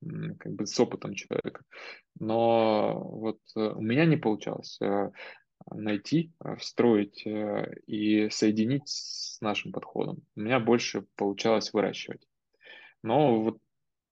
как 0.02 0.52
бы 0.52 0.66
с 0.66 0.80
опытом 0.80 1.14
человека. 1.14 1.64
Но 2.20 3.00
вот 3.00 3.40
у 3.56 3.82
меня 3.82 4.06
не 4.06 4.18
получалось 4.18 4.80
найти, 5.72 6.32
а, 6.40 6.56
встроить 6.56 7.26
э, 7.26 7.76
и 7.88 8.30
соединить 8.30 8.88
с 8.88 9.40
нашим 9.42 9.72
подходом. 9.72 10.24
У 10.36 10.42
меня 10.42 10.60
больше 10.60 11.06
получалось 11.16 11.74
выращивать. 11.74 12.28
Но 13.02 13.42
вот 13.42 13.60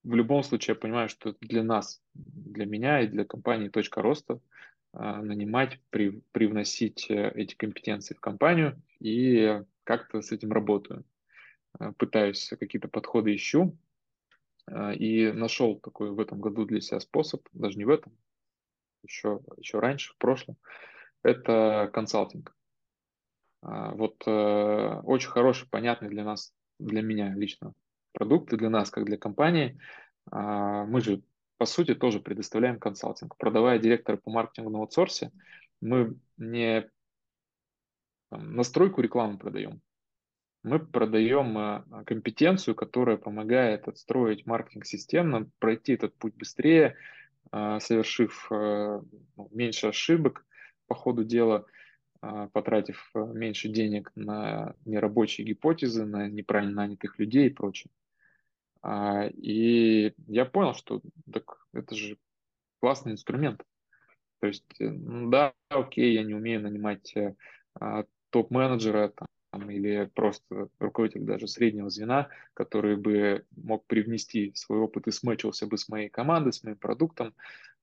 в 0.04 0.14
любом 0.16 0.44
случае 0.44 0.74
я 0.76 0.80
понимаю, 0.80 1.10
что 1.10 1.36
для 1.42 1.64
нас, 1.64 2.02
для 2.14 2.66
меня 2.66 3.02
и 3.02 3.08
для 3.08 3.26
компании 3.26 3.70
«Точка 3.70 4.02
роста» 4.02 4.40
а, 4.94 5.22
нанимать, 5.22 5.80
при, 5.90 6.22
привносить 6.32 7.10
э, 7.10 7.32
эти 7.36 7.56
компетенции 7.56 8.14
в 8.14 8.20
компанию 8.20 8.82
и 9.00 9.62
как-то 9.84 10.22
с 10.22 10.32
этим 10.32 10.52
работаю. 10.52 11.06
Пытаюсь 11.98 12.52
какие-то 12.60 12.90
подходы 12.90 13.34
ищу 13.34 13.78
и 14.70 15.32
нашел 15.34 15.80
такой 15.80 16.12
в 16.12 16.20
этом 16.20 16.42
году 16.42 16.66
для 16.66 16.82
себя 16.82 17.00
способ, 17.00 17.48
даже 17.54 17.78
не 17.78 17.86
в 17.86 17.90
этом, 17.90 18.14
еще, 19.04 19.42
еще 19.58 19.80
раньше, 19.80 20.14
в 20.14 20.18
прошлом, 20.18 20.58
это 21.24 21.90
консалтинг. 21.94 22.56
А, 23.62 23.92
вот 23.92 24.24
э, 24.26 25.02
очень 25.04 25.30
хороший, 25.30 25.68
понятный 25.70 26.10
для 26.10 26.24
нас, 26.24 26.54
для 26.80 27.02
меня 27.02 27.34
лично 27.34 27.74
продукт, 28.14 28.52
и 28.54 28.58
для 28.58 28.70
нас, 28.70 28.90
как 28.90 29.06
для 29.06 29.18
компании. 29.18 29.80
А, 30.32 30.86
мы 30.86 31.02
же, 31.02 31.22
по 31.58 31.66
сути, 31.66 31.94
тоже 31.94 32.20
предоставляем 32.20 32.80
консалтинг. 32.80 33.38
Продавая 33.38 33.80
директора 33.80 34.18
по 34.18 34.32
маркетингу 34.32 34.72
на 34.72 34.80
аутсорсе, 34.80 35.32
мы 35.80 36.16
не 36.38 36.90
настройку 38.32 39.02
рекламы 39.02 39.38
продаем. 39.38 39.82
Мы 40.64 40.80
продаем 40.80 41.58
э, 41.58 42.04
компетенцию, 42.06 42.76
которая 42.76 43.18
помогает 43.18 43.88
отстроить 43.88 44.46
маркетинг 44.46 44.86
системно, 44.86 45.50
пройти 45.60 45.94
этот 45.94 46.16
путь 46.18 46.36
быстрее, 46.36 46.96
совершив 47.52 48.48
ну, 48.50 49.50
меньше 49.52 49.88
ошибок 49.88 50.46
по 50.92 50.96
ходу 50.96 51.24
дела, 51.24 51.66
потратив 52.52 53.12
меньше 53.16 53.70
денег 53.70 54.12
на 54.14 54.76
нерабочие 54.84 55.48
гипотезы, 55.48 56.06
на 56.06 56.28
неправильно 56.28 56.82
нанятых 56.82 57.18
людей 57.18 57.48
и 57.48 57.54
прочее. 57.54 57.90
И 59.32 60.14
я 60.28 60.44
понял, 60.44 60.74
что 60.74 61.02
так 61.32 61.66
это 61.74 61.96
же 61.96 62.18
классный 62.82 63.14
инструмент. 63.14 63.64
То 64.42 64.48
есть, 64.48 64.66
э, 64.80 64.90
да, 64.92 65.54
окей, 65.70 66.14
я 66.14 66.24
не 66.24 66.34
умею 66.34 66.62
нанимать 66.62 67.16
э, 67.16 67.36
а, 67.80 68.06
топ-менеджера 68.32 69.14
там, 69.52 69.70
или 69.70 70.10
просто 70.16 70.68
руководителя 70.80 71.26
даже 71.26 71.48
среднего 71.48 71.90
звена, 71.90 72.28
который 72.56 72.98
бы 72.98 73.46
мог 73.56 73.86
привнести 73.86 74.52
свой 74.56 74.80
опыт 74.80 75.08
и 75.08 75.12
смычился 75.12 75.68
бы 75.68 75.78
с 75.78 75.88
моей 75.90 76.10
командой, 76.10 76.54
с 76.54 76.64
моим 76.64 76.78
продуктом, 76.78 77.36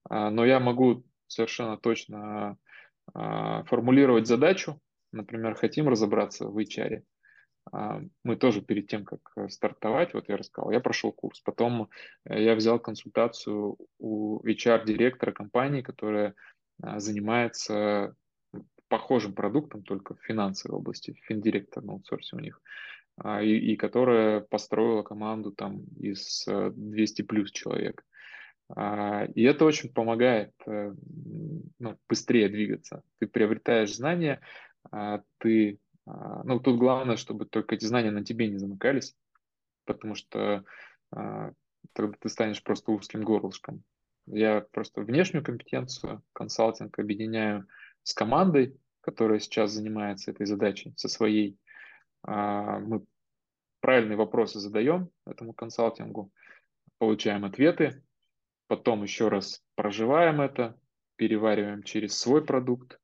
а, 0.09 0.29
но 0.29 0.45
я 0.45 0.59
могу 0.59 1.03
совершенно 1.27 1.77
точно 1.77 2.19
а, 2.19 2.57
формулировать 3.13 4.27
задачу, 4.27 4.79
например, 5.11 5.55
хотим 5.55 5.89
разобраться 5.89 6.47
в 6.47 6.57
HR, 6.57 7.03
а, 7.71 8.01
мы 8.23 8.35
тоже 8.35 8.61
перед 8.61 8.87
тем, 8.87 9.05
как 9.05 9.19
э, 9.35 9.49
стартовать, 9.49 10.13
вот 10.13 10.29
я 10.29 10.37
рассказал, 10.37 10.71
я 10.71 10.79
прошел 10.79 11.11
курс. 11.11 11.39
Потом 11.41 11.89
э, 12.25 12.41
я 12.41 12.55
взял 12.55 12.79
консультацию 12.79 13.77
у 13.99 14.41
HR-директора 14.45 15.31
компании, 15.31 15.81
которая 15.81 16.35
а, 16.81 16.99
занимается 16.99 18.15
похожим 18.87 19.33
продуктом, 19.33 19.83
только 19.83 20.15
в 20.15 20.21
финансовой 20.23 20.79
области, 20.79 21.15
финдиректор 21.27 21.83
на 21.83 21.93
аутсорсе 21.93 22.35
у 22.35 22.39
них, 22.39 22.59
а, 23.17 23.41
и, 23.43 23.55
и 23.55 23.75
которая 23.75 24.39
построила 24.39 25.03
команду 25.03 25.51
там 25.51 25.83
из 25.99 26.45
200 26.47 27.21
э, 27.21 27.25
плюс 27.25 27.51
человек. 27.51 28.03
И 28.75 29.43
это 29.43 29.65
очень 29.65 29.91
помогает 29.91 30.53
ну, 30.65 31.97
быстрее 32.07 32.49
двигаться. 32.49 33.01
Ты 33.17 33.25
приобретаешь 33.25 33.95
знания, 33.95 34.41
ты 35.39 35.79
а, 36.09 36.41
ну, 36.43 36.59
тут 36.59 36.77
главное, 36.77 37.17
чтобы 37.17 37.45
только 37.45 37.75
эти 37.75 37.85
знания 37.85 38.11
на 38.11 38.23
тебе 38.23 38.47
не 38.47 38.57
замыкались, 38.57 39.15
потому 39.85 40.15
что 40.15 40.63
а, 41.11 41.53
тогда 41.93 42.17
ты 42.19 42.29
станешь 42.29 42.63
просто 42.63 42.91
узким 42.91 43.23
горлышком. 43.23 43.83
Я 44.25 44.61
просто 44.71 45.01
внешнюю 45.01 45.43
компетенцию, 45.43 46.23
консалтинг 46.33 46.97
объединяю 46.97 47.67
с 48.03 48.13
командой, 48.13 48.79
которая 49.01 49.39
сейчас 49.39 49.71
занимается 49.71 50.31
этой 50.31 50.45
задачей, 50.45 50.93
со 50.97 51.07
своей. 51.07 51.57
А, 52.23 52.79
мы 52.79 53.05
правильные 53.79 54.17
вопросы 54.17 54.59
задаем 54.59 55.09
этому 55.25 55.53
консалтингу, 55.53 56.31
получаем 56.97 57.45
ответы, 57.45 58.03
потом 58.69 59.01
еще 59.01 59.29
раз 59.29 59.63
проживаем 59.75 60.39
это, 60.39 60.79
перевариваем 61.15 61.81
через 61.81 62.17
свой 62.17 62.45
продукт, 62.45 62.99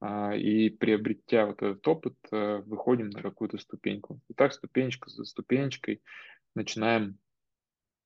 а, 0.00 0.34
и 0.34 0.70
приобретя 0.70 1.46
вот 1.46 1.62
этот 1.62 1.86
опыт, 1.86 2.14
э, 2.32 2.62
выходим 2.66 3.10
на 3.10 3.20
какую-то 3.22 3.58
ступеньку. 3.58 4.20
И 4.28 4.34
так 4.34 4.54
ступенечка 4.54 5.10
за 5.10 5.24
ступенечкой 5.24 6.02
начинаем 6.54 7.18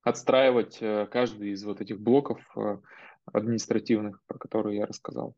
отстраивать 0.02 0.78
э, 0.80 1.06
каждый 1.06 1.52
из 1.52 1.64
вот 1.64 1.80
этих 1.80 2.00
блоков 2.00 2.40
э, 2.56 2.78
административных, 3.32 4.20
про 4.26 4.38
которые 4.38 4.78
я 4.78 4.86
рассказал. 4.86 5.36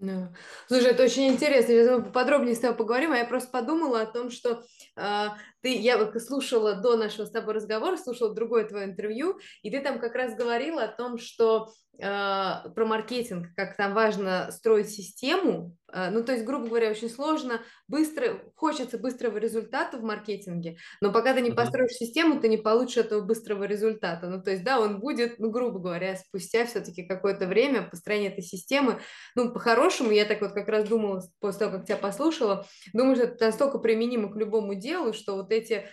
Да. 0.00 0.32
Слушай, 0.68 0.92
это 0.92 1.02
очень 1.02 1.26
интересно. 1.26 1.74
Сейчас 1.74 1.98
мы 1.98 2.04
поподробнее 2.04 2.54
с 2.54 2.60
тобой 2.60 2.76
поговорим. 2.76 3.10
А 3.10 3.18
я 3.18 3.24
просто 3.24 3.50
подумала 3.50 4.02
о 4.02 4.06
том, 4.06 4.30
что 4.30 4.62
э, 4.96 5.26
ты, 5.60 5.76
я 5.76 6.12
слушала 6.20 6.74
до 6.76 6.96
нашего 6.96 7.26
с 7.26 7.32
тобой 7.32 7.54
разговора, 7.54 7.96
слушала 7.96 8.32
другое 8.32 8.64
твое 8.64 8.84
интервью, 8.84 9.40
и 9.62 9.70
ты 9.72 9.80
там 9.80 9.98
как 9.98 10.14
раз 10.14 10.36
говорила 10.36 10.84
о 10.84 10.88
том, 10.96 11.18
что 11.18 11.72
про 11.98 12.84
маркетинг, 12.84 13.48
как 13.56 13.76
там 13.76 13.92
важно 13.92 14.50
строить 14.52 14.88
систему. 14.88 15.76
Э, 15.92 16.10
ну, 16.10 16.22
то 16.22 16.32
есть, 16.32 16.44
грубо 16.44 16.68
говоря, 16.68 16.90
очень 16.90 17.10
сложно, 17.10 17.60
быстро, 17.88 18.40
хочется 18.54 18.98
быстрого 18.98 19.38
результата 19.38 19.96
в 19.96 20.02
маркетинге, 20.02 20.76
но 21.00 21.12
пока 21.12 21.34
ты 21.34 21.40
не 21.40 21.50
построишь 21.50 21.92
систему, 21.92 22.40
ты 22.40 22.48
не 22.48 22.56
получишь 22.56 22.98
этого 22.98 23.22
быстрого 23.22 23.64
результата. 23.64 24.28
Ну, 24.28 24.42
то 24.42 24.50
есть, 24.52 24.62
да, 24.62 24.78
он 24.80 25.00
будет, 25.00 25.38
ну, 25.38 25.50
грубо 25.50 25.78
говоря, 25.80 26.16
спустя 26.16 26.66
все-таки 26.66 27.04
какое-то 27.04 27.46
время 27.46 27.82
построения 27.82 28.28
этой 28.28 28.44
системы. 28.44 29.00
Ну, 29.34 29.52
по-хорошему, 29.52 30.10
я 30.10 30.24
так 30.24 30.40
вот 30.40 30.52
как 30.52 30.68
раз 30.68 30.88
думала 30.88 31.22
после 31.40 31.60
того, 31.60 31.78
как 31.78 31.86
тебя 31.86 31.96
послушала, 31.96 32.66
думаю, 32.92 33.16
что 33.16 33.24
это 33.24 33.46
настолько 33.46 33.78
применимо 33.78 34.32
к 34.32 34.36
любому 34.36 34.74
делу, 34.74 35.12
что 35.12 35.34
вот 35.34 35.50
эти 35.50 35.88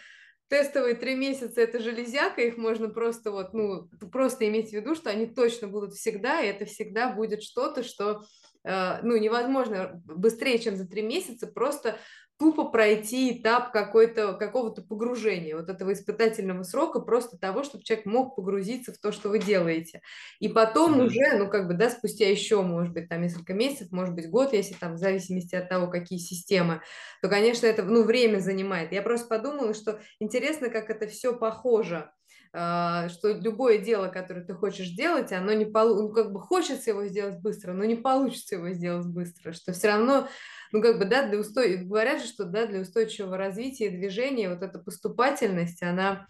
тестовые 0.48 0.96
три 0.96 1.16
месяца 1.16 1.62
это 1.62 1.80
железяка, 1.80 2.42
их 2.42 2.58
можно 2.58 2.90
просто 2.90 3.32
вот, 3.32 3.54
ну, 3.54 3.88
просто 4.12 4.48
иметь 4.48 4.70
в 4.70 4.74
виду, 4.74 4.96
что 4.96 5.10
они 5.10 5.26
точно 5.26 5.68
будут 5.68 5.94
всегда, 5.94 6.42
и 6.42 6.48
это 6.48 6.66
всегда 6.66 7.12
будет 7.12 7.42
что-то, 7.42 7.84
что, 7.84 8.24
э, 8.64 9.02
ну, 9.02 9.18
невозможно 9.18 10.02
быстрее, 10.06 10.60
чем 10.60 10.76
за 10.76 10.88
три 10.88 11.02
месяца, 11.02 11.48
просто 11.48 11.98
тупо 12.38 12.66
пройти 12.66 13.38
этап 13.38 13.72
какой-то, 13.72 14.34
какого-то 14.34 14.82
погружения, 14.82 15.56
вот 15.56 15.70
этого 15.70 15.94
испытательного 15.94 16.64
срока, 16.64 17.00
просто 17.00 17.38
того, 17.38 17.64
чтобы 17.64 17.84
человек 17.84 18.06
мог 18.06 18.36
погрузиться 18.36 18.94
в 18.94 18.98
то, 18.98 19.12
что 19.12 19.30
вы 19.30 19.40
делаете. 19.40 20.02
И 20.40 20.50
потом 20.50 21.00
mm-hmm. 21.00 21.06
уже, 21.06 21.38
ну, 21.38 21.50
как 21.50 21.68
бы, 21.68 21.74
да, 21.76 21.90
спустя 21.90 22.30
еще, 22.30 22.62
может 22.62 22.94
быть, 22.94 23.08
там 23.08 23.22
несколько 23.22 23.54
месяцев, 23.54 23.92
может 23.92 24.14
быть, 24.14 24.30
год, 24.30 24.54
если 24.54 24.74
там 24.74 24.96
в 24.96 24.98
зависимости 24.98 25.56
от 25.56 25.70
того, 25.70 25.88
какие 25.88 26.20
системы, 26.20 26.82
то, 27.22 27.30
конечно, 27.30 27.68
это, 27.68 27.84
ну, 27.84 28.04
время 28.04 28.40
занимает. 28.40 28.92
Я 28.92 29.02
просто 29.02 29.28
подумала, 29.28 29.74
что 29.74 30.00
интересно, 30.20 30.70
как 30.70 30.90
это 30.90 31.08
все 31.08 31.38
похоже 31.38 32.12
что 32.56 33.34
любое 33.34 33.80
дело, 33.80 34.08
которое 34.08 34.46
ты 34.46 34.54
хочешь 34.54 34.90
делать, 34.90 35.32
оно 35.34 35.52
не 35.54 35.66
полу... 35.66 36.04
ну, 36.04 36.10
как 36.10 36.32
бы 36.32 36.40
хочется 36.40 36.92
его 36.92 37.06
сделать 37.06 37.42
быстро, 37.42 37.74
но 37.74 37.84
не 37.84 37.96
получится 37.96 38.56
его 38.56 38.70
сделать 38.70 39.08
быстро, 39.08 39.52
что 39.52 39.74
все 39.74 39.88
равно 39.88 40.28
ну, 40.72 40.82
как 40.82 41.00
бы, 41.00 41.06
да, 41.06 41.28
для 41.28 41.40
устой... 41.40 41.78
говорят 41.78 42.22
же, 42.22 42.28
что, 42.28 42.46
да, 42.46 42.66
для 42.66 42.82
устойчивого 42.82 43.38
развития 43.38 43.90
движения 43.90 44.50
вот 44.50 44.62
эта 44.62 44.80
поступательность, 44.80 45.82
она 45.82 46.28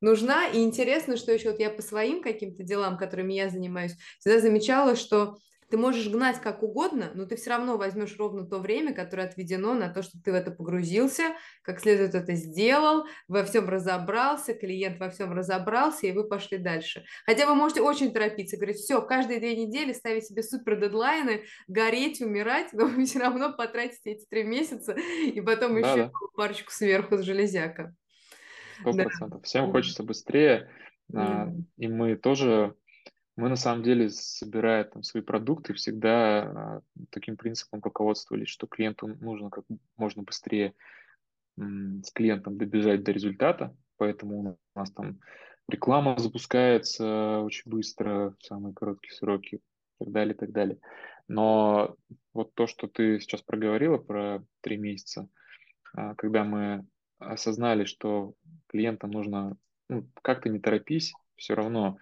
нужна. 0.00 0.46
И 0.48 0.62
интересно, 0.62 1.16
что 1.16 1.32
еще 1.32 1.50
вот 1.50 1.60
я 1.60 1.70
по 1.70 1.82
своим 1.82 2.22
каким-то 2.22 2.62
делам, 2.62 2.96
которыми 2.96 3.34
я 3.34 3.48
занимаюсь, 3.48 3.96
всегда 4.18 4.40
замечала, 4.40 4.96
что 4.96 5.36
ты 5.72 5.78
можешь 5.78 6.06
гнать 6.10 6.38
как 6.38 6.62
угодно, 6.62 7.12
но 7.14 7.24
ты 7.24 7.34
все 7.36 7.48
равно 7.48 7.78
возьмешь 7.78 8.14
ровно 8.18 8.44
то 8.44 8.58
время, 8.58 8.92
которое 8.92 9.26
отведено 9.26 9.72
на 9.72 9.88
то, 9.88 10.02
чтобы 10.02 10.22
ты 10.22 10.30
в 10.30 10.34
это 10.34 10.50
погрузился, 10.50 11.34
как 11.62 11.80
следует 11.80 12.14
это 12.14 12.34
сделал, 12.34 13.06
во 13.26 13.42
всем 13.42 13.70
разобрался, 13.70 14.52
клиент 14.52 15.00
во 15.00 15.08
всем 15.08 15.32
разобрался, 15.32 16.06
и 16.06 16.12
вы 16.12 16.28
пошли 16.28 16.58
дальше. 16.58 17.06
Хотя 17.24 17.46
вы 17.46 17.54
можете 17.54 17.80
очень 17.80 18.12
торопиться, 18.12 18.58
говорить, 18.58 18.76
все, 18.76 19.00
каждые 19.00 19.40
две 19.40 19.56
недели 19.56 19.94
ставить 19.94 20.26
себе 20.26 20.42
супер 20.42 20.78
дедлайны, 20.78 21.44
гореть, 21.68 22.20
умирать, 22.20 22.74
но 22.74 22.84
вы 22.84 23.06
все 23.06 23.20
равно 23.20 23.54
потратите 23.54 24.10
эти 24.10 24.26
три 24.26 24.44
месяца, 24.44 24.92
и 24.92 25.40
потом 25.40 25.80
да, 25.80 25.90
еще 25.90 26.02
да. 26.04 26.12
парочку 26.36 26.70
сверху 26.70 27.16
с 27.16 27.22
железяка. 27.22 27.94
Сто 28.80 28.92
процентов. 28.92 29.40
Да. 29.40 29.46
Всем 29.46 29.72
хочется 29.72 30.02
быстрее, 30.02 30.68
да. 31.08 31.50
и 31.78 31.88
мы 31.88 32.16
тоже 32.16 32.74
мы 33.36 33.48
на 33.48 33.56
самом 33.56 33.82
деле, 33.82 34.10
собирая 34.10 34.84
там 34.84 35.02
свои 35.02 35.22
продукты, 35.22 35.72
всегда 35.72 36.42
а, 36.42 36.82
таким 37.10 37.36
принципом 37.36 37.80
руководствовались, 37.80 38.48
что 38.48 38.66
клиенту 38.66 39.06
нужно 39.06 39.50
как 39.50 39.64
можно 39.96 40.22
быстрее 40.22 40.74
с 41.56 42.10
клиентом 42.12 42.56
добежать 42.56 43.02
до 43.02 43.12
результата, 43.12 43.76
поэтому 43.98 44.56
у 44.74 44.78
нас 44.78 44.90
там 44.92 45.20
реклама 45.68 46.18
запускается 46.18 47.40
очень 47.40 47.70
быстро, 47.70 48.34
в 48.38 48.44
самые 48.44 48.74
короткие 48.74 49.12
сроки 49.12 49.56
и 49.56 49.60
так 50.04 50.12
далее, 50.12 50.34
и 50.34 50.36
так 50.36 50.52
далее. 50.52 50.78
Но 51.28 51.96
вот 52.32 52.54
то, 52.54 52.66
что 52.66 52.88
ты 52.88 53.20
сейчас 53.20 53.42
проговорила 53.42 53.98
про 53.98 54.44
три 54.60 54.76
месяца, 54.76 55.28
а, 55.94 56.14
когда 56.14 56.44
мы 56.44 56.86
осознали, 57.18 57.84
что 57.84 58.34
клиентам 58.68 59.10
нужно, 59.10 59.56
ну, 59.88 60.08
как-то 60.22 60.48
не 60.48 60.58
торопись, 60.58 61.12
все 61.36 61.54
равно 61.54 61.98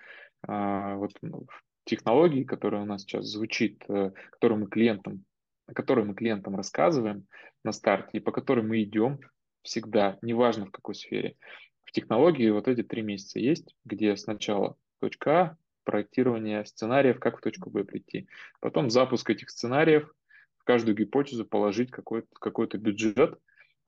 вот 0.47 1.13
ну, 1.23 1.47
технологии, 1.85 2.45
которая 2.45 2.83
у 2.83 2.87
нас 2.87 3.03
сейчас 3.03 3.27
звучит, 3.27 3.85
э, 3.89 4.13
которую 4.31 4.61
мы 4.61 4.67
клиентам, 4.69 5.25
о 5.67 5.75
мы 6.07 6.15
клиентам 6.15 6.57
рассказываем 6.57 7.27
на 7.65 7.73
старте 7.73 8.19
и 8.19 8.21
по 8.21 8.33
которой 8.33 8.65
мы 8.65 8.83
идем 8.83 9.21
всегда, 9.63 10.19
неважно 10.23 10.67
в 10.67 10.71
какой 10.71 10.95
сфере. 10.95 11.37
В 11.83 11.93
технологии 11.93 12.51
вот 12.51 12.69
эти 12.69 12.83
три 12.83 13.03
месяца 13.03 13.39
есть, 13.39 13.75
где 13.85 14.17
сначала 14.17 14.77
точка 15.01 15.31
А, 15.31 15.57
проектирование 15.85 16.65
сценариев, 16.65 17.19
как 17.19 17.39
в 17.39 17.41
точку 17.41 17.71
Б 17.71 17.85
прийти. 17.85 18.29
Потом 18.61 18.91
запуск 18.91 19.29
этих 19.29 19.51
сценариев, 19.51 20.13
в 20.59 20.65
каждую 20.65 20.97
гипотезу 20.97 21.45
положить 21.45 21.91
какой-то 21.91 22.29
какой 22.33 22.69
бюджет. 22.69 23.39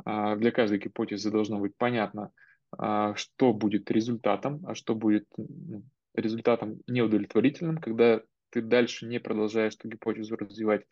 А, 0.05 0.37
для 0.37 0.51
каждой 0.51 0.79
гипотезы 0.79 1.31
должно 1.31 1.59
быть 1.59 1.77
понятно, 1.77 2.33
а, 2.77 3.15
что 3.15 3.53
будет 3.53 3.91
результатом, 3.91 4.65
а 4.67 4.75
что 4.75 4.95
будет 4.95 5.27
ну, 5.37 5.85
результатом 6.15 6.81
неудовлетворительным, 6.87 7.79
когда 7.79 8.23
ты 8.51 8.61
дальше 8.61 9.07
не 9.07 9.19
продолжаешь 9.19 9.75
эту 9.75 9.89
гипотезу 9.89 10.37
развивать. 10.37 10.87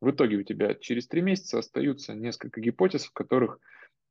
В 0.00 0.10
итоге 0.10 0.36
у 0.36 0.42
тебя 0.42 0.74
через 0.74 1.06
три 1.06 1.22
месяца 1.22 1.58
остаются 1.58 2.14
несколько 2.14 2.60
гипотез, 2.60 3.06
в 3.06 3.12
которых, 3.12 3.58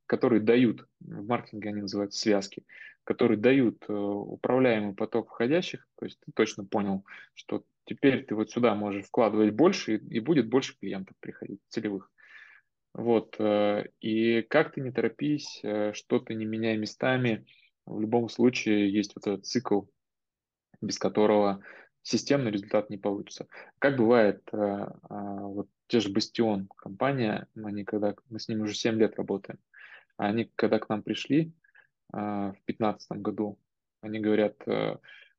которые 0.06 0.40
дают, 0.40 0.86
в 1.00 1.26
маркетинге 1.26 1.68
они 1.68 1.82
называют 1.82 2.14
связки, 2.14 2.64
которые 3.04 3.38
дают 3.38 3.84
э, 3.88 3.92
управляемый 3.92 4.94
поток 4.94 5.28
входящих, 5.28 5.86
то 5.98 6.06
есть 6.06 6.18
ты 6.24 6.32
точно 6.32 6.64
понял, 6.64 7.04
что 7.34 7.64
теперь 7.84 8.24
ты 8.24 8.34
вот 8.34 8.50
сюда 8.50 8.74
можешь 8.74 9.06
вкладывать 9.06 9.52
больше, 9.54 9.96
и, 9.96 10.20
будет 10.20 10.48
больше 10.48 10.76
клиентов 10.78 11.14
приходить, 11.20 11.60
целевых. 11.68 12.10
Вот, 12.94 13.36
э, 13.38 13.84
и 14.00 14.42
как 14.42 14.72
ты 14.72 14.80
не 14.80 14.90
торопись, 14.90 15.60
э, 15.62 15.92
что 15.92 16.18
ты 16.18 16.34
не 16.34 16.46
меняй 16.46 16.78
местами, 16.78 17.44
в 17.86 18.00
любом 18.00 18.28
случае 18.30 18.90
есть 18.90 19.14
вот 19.14 19.26
этот 19.26 19.44
цикл, 19.44 19.82
без 20.86 20.98
которого 20.98 21.62
системный 22.02 22.50
результат 22.50 22.90
не 22.90 22.98
получится. 22.98 23.46
Как 23.78 23.96
бывает, 23.96 24.42
э, 24.52 24.56
а, 24.56 25.40
вот 25.40 25.68
те 25.86 26.00
же 26.00 26.10
Бастион 26.10 26.68
компания, 26.76 27.46
они 27.62 27.84
когда, 27.84 28.14
мы 28.30 28.38
с 28.38 28.48
ними 28.48 28.62
уже 28.62 28.74
7 28.74 28.98
лет 28.98 29.16
работаем, 29.16 29.58
они 30.16 30.50
когда 30.56 30.78
к 30.78 30.88
нам 30.88 31.02
пришли 31.02 31.52
в 32.12 32.52
2015 32.66 33.18
году, 33.18 33.58
они 34.00 34.20
говорят, 34.20 34.54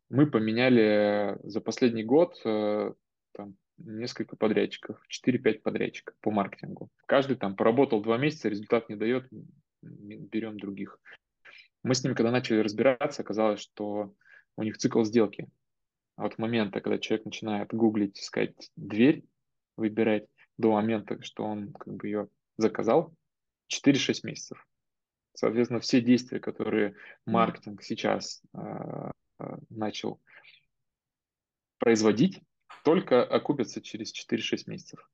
мы 0.09 0.27
поменяли 0.27 1.37
за 1.43 1.61
последний 1.61 2.03
год 2.03 2.37
там, 2.43 3.55
несколько 3.77 4.35
подрядчиков, 4.35 4.99
4-5 5.09 5.61
подрядчиков 5.61 6.15
по 6.21 6.31
маркетингу. 6.31 6.89
Каждый 7.05 7.37
там 7.37 7.55
поработал 7.55 8.01
два 8.01 8.17
месяца, 8.17 8.49
результат 8.49 8.89
не 8.89 8.95
дает, 8.95 9.27
берем 9.81 10.59
других. 10.59 10.99
Мы 11.83 11.93
с 11.93 12.03
ними, 12.03 12.13
когда 12.13 12.31
начали 12.31 12.59
разбираться, 12.59 13.21
оказалось, 13.21 13.61
что 13.61 14.13
у 14.57 14.63
них 14.63 14.77
цикл 14.77 15.03
сделки. 15.03 15.47
А 16.15 16.25
от 16.25 16.37
момента, 16.37 16.81
когда 16.81 16.97
человек 16.97 17.25
начинает 17.25 17.73
гуглить, 17.73 18.19
искать 18.19 18.71
дверь, 18.75 19.23
выбирать, 19.75 20.27
до 20.57 20.71
момента, 20.71 21.21
что 21.21 21.43
он 21.43 21.73
как 21.73 21.95
бы 21.95 22.07
ее 22.07 22.29
заказал, 22.57 23.13
4-6 23.69 24.21
месяцев. 24.23 24.65
Соответственно, 25.33 25.81
все 25.81 25.99
действия, 25.99 26.39
которые 26.39 26.95
маркетинг 27.25 27.83
сейчас 27.83 28.41
э, 28.53 29.11
начал 29.69 30.21
производить, 31.77 32.41
только 32.85 33.23
окупятся 33.23 33.81
через 33.81 34.13
4-6 34.13 34.63
месяцев. 34.67 35.09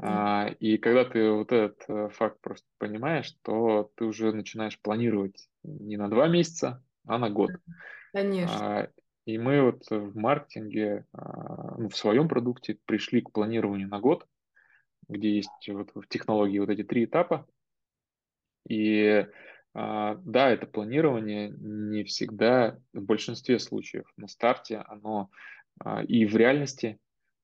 А, 0.00 0.48
и 0.60 0.78
когда 0.78 1.04
ты 1.04 1.28
вот 1.30 1.50
этот 1.50 1.82
э, 1.88 2.08
факт 2.10 2.40
просто 2.40 2.66
понимаешь, 2.78 3.34
то 3.42 3.90
ты 3.96 4.04
уже 4.04 4.32
начинаешь 4.32 4.78
планировать 4.80 5.48
не 5.64 5.96
на 5.96 6.08
два 6.08 6.28
месяца, 6.28 6.84
а 7.04 7.18
на 7.18 7.30
год. 7.30 7.50
Конечно. 8.12 8.82
А, 8.82 8.88
и 9.26 9.38
мы 9.38 9.62
вот 9.62 9.88
в 9.90 10.16
маркетинге, 10.16 11.06
а, 11.12 11.76
ну, 11.76 11.88
в 11.88 11.96
своем 11.96 12.28
продукте 12.28 12.78
пришли 12.84 13.20
к 13.20 13.32
планированию 13.32 13.88
на 13.88 14.00
год, 14.00 14.26
где 15.08 15.36
есть 15.36 15.68
вот 15.68 15.90
в 15.94 16.06
технологии 16.08 16.58
вот 16.58 16.70
эти 16.70 16.82
три 16.82 17.04
этапа. 17.04 17.46
И 18.68 19.26
да, 19.74 20.50
это 20.50 20.66
планирование 20.66 21.54
не 21.56 22.02
всегда, 22.02 22.80
в 22.92 23.02
большинстве 23.02 23.58
случаев 23.58 24.06
на 24.16 24.26
старте 24.26 24.78
оно 24.78 25.30
а, 25.80 26.02
и 26.02 26.24
в 26.26 26.36
реальности, 26.36 26.98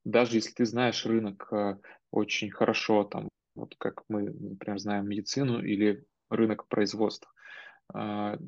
даже 0.05 0.37
если 0.37 0.53
ты 0.53 0.65
знаешь 0.65 1.07
рынок 1.07 1.53
а, 1.53 1.79
очень 2.11 2.51
хорошо, 2.51 3.05
там, 3.05 3.29
вот 3.55 3.75
как 3.79 4.03
мы, 4.09 4.23
например, 4.31 4.79
знаем 4.79 5.09
медицину 5.09 5.63
или 5.63 6.05
рынок 6.31 6.67
производства, 6.69 7.31
а, 7.93 8.39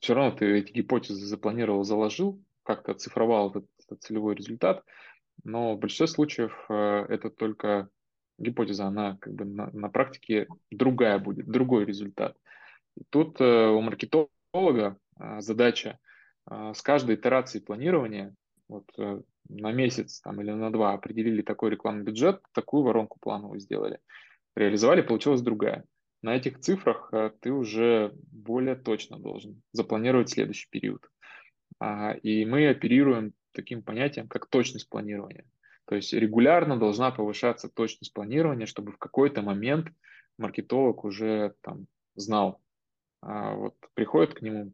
все 0.00 0.14
равно 0.14 0.36
ты 0.36 0.58
эти 0.58 0.72
гипотезы 0.72 1.24
запланировал, 1.26 1.84
заложил, 1.84 2.42
как-то 2.62 2.92
оцифровал 2.92 3.50
этот, 3.50 3.66
этот 3.84 4.02
целевой 4.02 4.34
результат, 4.34 4.84
но 5.44 5.74
в 5.74 5.78
большинстве 5.78 6.06
случаев 6.06 6.66
это 6.68 7.30
только 7.30 7.88
гипотеза, 8.38 8.86
она 8.86 9.16
как 9.20 9.34
бы 9.34 9.44
на, 9.44 9.70
на 9.72 9.88
практике 9.88 10.48
другая 10.70 11.18
будет, 11.18 11.46
другой 11.46 11.84
результат. 11.84 12.36
И 12.96 13.04
тут 13.10 13.40
э, 13.40 13.68
у 13.68 13.80
маркетолога 13.80 14.98
задача 15.38 15.98
с 16.50 16.82
каждой 16.82 17.16
итерацией 17.16 17.64
планирования 17.64 18.34
вот 18.68 18.84
э, 18.98 19.20
на 19.48 19.72
месяц 19.72 20.20
там, 20.20 20.40
или 20.40 20.50
на 20.50 20.70
два 20.70 20.92
определили 20.92 21.42
такой 21.42 21.70
рекламный 21.70 22.04
бюджет, 22.04 22.42
такую 22.52 22.82
воронку 22.82 23.18
плановую 23.20 23.60
сделали. 23.60 23.98
Реализовали, 24.54 25.02
получилась 25.02 25.40
другая. 25.40 25.84
На 26.22 26.36
этих 26.36 26.58
цифрах 26.60 27.08
э, 27.12 27.30
ты 27.40 27.52
уже 27.52 28.12
более 28.32 28.74
точно 28.74 29.18
должен 29.18 29.62
запланировать 29.72 30.30
следующий 30.30 30.68
период. 30.70 31.08
А, 31.78 32.12
и 32.12 32.44
мы 32.44 32.68
оперируем 32.68 33.34
таким 33.52 33.82
понятием, 33.82 34.28
как 34.28 34.46
точность 34.46 34.88
планирования. 34.88 35.44
То 35.86 35.94
есть 35.94 36.12
регулярно 36.12 36.78
должна 36.78 37.10
повышаться 37.10 37.68
точность 37.68 38.12
планирования, 38.12 38.66
чтобы 38.66 38.92
в 38.92 38.98
какой-то 38.98 39.42
момент 39.42 39.88
маркетолог 40.36 41.04
уже 41.04 41.54
там 41.62 41.86
знал, 42.14 42.60
а 43.22 43.54
вот 43.54 43.74
приходит 43.94 44.34
к 44.34 44.42
нему 44.42 44.72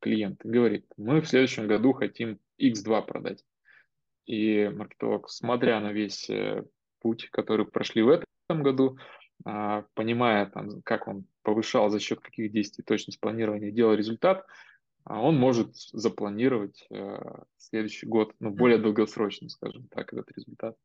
клиент 0.00 0.44
и 0.44 0.48
говорит, 0.48 0.86
мы 0.96 1.20
в 1.20 1.28
следующем 1.28 1.66
году 1.66 1.92
хотим 1.92 2.38
X2 2.60 3.04
продать. 3.04 3.44
И 4.26 4.68
маркетолог, 4.68 5.28
смотря 5.30 5.80
на 5.80 5.92
весь 5.92 6.28
э, 6.28 6.64
путь, 7.00 7.28
который 7.30 7.66
прошли 7.66 8.02
в 8.02 8.08
этом 8.10 8.62
году, 8.62 8.98
понимая, 9.42 10.46
там, 10.46 10.82
как 10.82 11.08
он 11.08 11.24
повышал 11.42 11.88
за 11.90 12.00
счет 12.00 12.20
каких 12.20 12.52
действий 12.52 12.84
точность 12.84 13.20
планирования, 13.20 13.70
делал 13.70 13.94
результат, 13.94 14.44
а 15.04 15.22
он 15.22 15.36
может 15.36 15.74
запланировать 15.74 16.86
э, 16.90 17.18
следующий 17.56 18.06
год, 18.06 18.34
ну, 18.40 18.50
более 18.50 18.78
долгосрочно, 18.78 19.48
скажем 19.48 19.88
так, 19.88 20.12
этот 20.12 20.30
результат. 20.32 20.76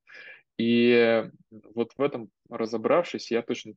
И 0.57 1.29
вот 1.75 1.91
в 1.97 2.01
этом 2.01 2.29
разобравшись, 2.49 3.31
я 3.31 3.41
точно 3.41 3.73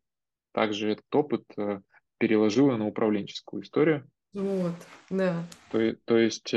также 0.53 0.93
этот 0.93 1.12
опыт 1.12 1.45
э, 1.57 1.81
переложил 2.19 2.71
на 2.71 2.87
управленческую 2.87 3.62
историю. 3.62 4.09
Вот, 4.33 4.75
да. 5.11 5.45
То, 5.73 5.97
то 6.05 6.19
есть 6.19 6.55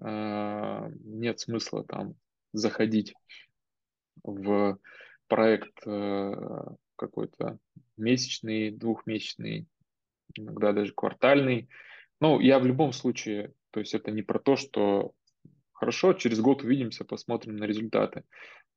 а, 0.00 0.88
нет 1.04 1.40
смысла 1.40 1.84
там 1.84 2.14
заходить 2.52 3.14
в 4.22 4.78
проект 5.28 5.86
э, 5.86 6.34
какой-то 7.00 7.58
месячный, 7.96 8.70
двухмесячный, 8.70 9.66
иногда 10.34 10.72
даже 10.72 10.92
квартальный. 10.92 11.68
Ну, 12.20 12.40
я 12.40 12.58
в 12.58 12.66
любом 12.66 12.92
случае, 12.92 13.52
то 13.70 13.80
есть 13.80 13.94
это 13.94 14.10
не 14.10 14.22
про 14.22 14.38
то, 14.38 14.56
что 14.56 15.12
хорошо, 15.72 16.12
через 16.12 16.40
год 16.40 16.62
увидимся, 16.62 17.04
посмотрим 17.04 17.56
на 17.56 17.64
результаты. 17.64 18.24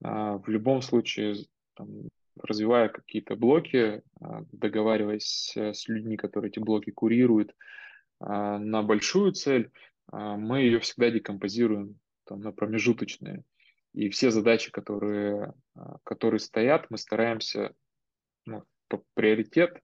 А, 0.04 0.38
в 0.38 0.48
любом 0.48 0.82
случае, 0.82 1.36
там, 1.76 1.90
развивая 2.42 2.88
какие-то 2.88 3.36
блоки, 3.36 4.02
а, 4.22 4.44
договариваясь 4.52 5.52
с 5.56 5.88
людьми, 5.90 6.16
которые 6.16 6.50
эти 6.50 6.60
блоки 6.60 6.92
курируют, 6.92 7.54
на 8.20 8.84
большую 8.84 9.34
цель, 9.34 9.70
а, 10.12 10.38
мы 10.38 10.62
ее 10.62 10.80
всегда 10.80 11.10
декомпозируем 11.10 12.00
там, 12.26 12.42
на 12.42 12.52
промежуточные. 12.52 13.44
И 13.94 14.10
все 14.10 14.32
задачи, 14.32 14.72
которые, 14.72 15.54
а, 15.76 15.98
которые 16.04 16.40
стоят, 16.40 16.88
мы 16.90 16.98
стараемся 16.98 17.74
ну, 18.46 18.64
приоритет, 19.14 19.80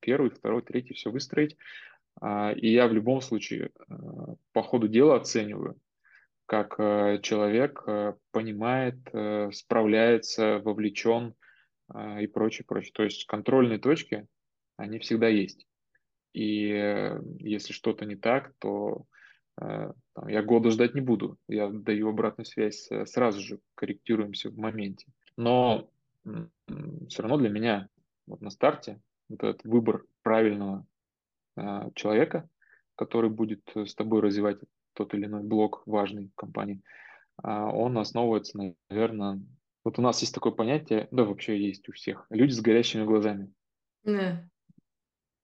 первый, 0.00 0.30
второй, 0.30 0.62
третий, 0.62 0.94
все 0.94 1.10
выстроить. 1.10 1.56
А, 2.20 2.52
и 2.52 2.68
я 2.68 2.86
в 2.86 2.92
любом 2.92 3.20
случае 3.20 3.70
по 4.52 4.62
ходу 4.62 4.88
дела 4.88 5.16
оцениваю, 5.16 5.78
как 6.46 6.76
человек 7.22 7.84
понимает, 8.30 8.96
справляется, 9.54 10.58
вовлечен 10.58 11.34
и 12.20 12.26
прочее, 12.26 12.64
прочее. 12.66 12.92
То 12.94 13.04
есть 13.04 13.26
контрольные 13.26 13.78
точки, 13.78 14.26
они 14.76 14.98
всегда 14.98 15.28
есть. 15.28 15.66
И 16.32 16.70
э, 16.70 17.20
если 17.38 17.74
что-то 17.74 18.06
не 18.06 18.16
так, 18.16 18.54
то 18.58 19.06
Э, 19.60 19.92
там, 20.14 20.28
я 20.28 20.42
года 20.42 20.70
ждать 20.70 20.94
не 20.94 21.00
буду, 21.00 21.38
я 21.48 21.68
даю 21.68 22.08
обратную 22.08 22.46
связь 22.46 22.90
э, 22.90 23.06
сразу 23.06 23.40
же, 23.40 23.58
корректируемся 23.74 24.50
в 24.50 24.56
моменте. 24.56 25.06
Но 25.36 25.88
все 27.08 27.22
равно 27.22 27.36
для 27.36 27.48
меня 27.48 27.88
вот 28.26 28.40
на 28.40 28.50
старте 28.50 29.00
вот 29.28 29.42
этот 29.42 29.64
выбор 29.64 30.04
правильного 30.22 30.86
э, 31.56 31.90
человека, 31.94 32.48
который 32.96 33.30
будет 33.30 33.62
с 33.74 33.94
тобой 33.94 34.20
развивать 34.20 34.58
тот 34.94 35.14
или 35.14 35.26
иной 35.26 35.42
блок 35.42 35.82
важный 35.86 36.28
в 36.28 36.34
компании, 36.34 36.82
э, 37.42 37.48
он 37.48 37.98
основывается, 37.98 38.58
наверное, 38.88 39.40
вот 39.84 39.98
у 39.98 40.02
нас 40.02 40.20
есть 40.20 40.34
такое 40.34 40.52
понятие, 40.52 41.08
да 41.10 41.24
вообще 41.24 41.58
есть 41.58 41.88
у 41.88 41.92
всех, 41.92 42.26
люди 42.30 42.52
с 42.52 42.60
горящими 42.60 43.04
глазами. 43.04 43.52
Yeah 44.04 44.44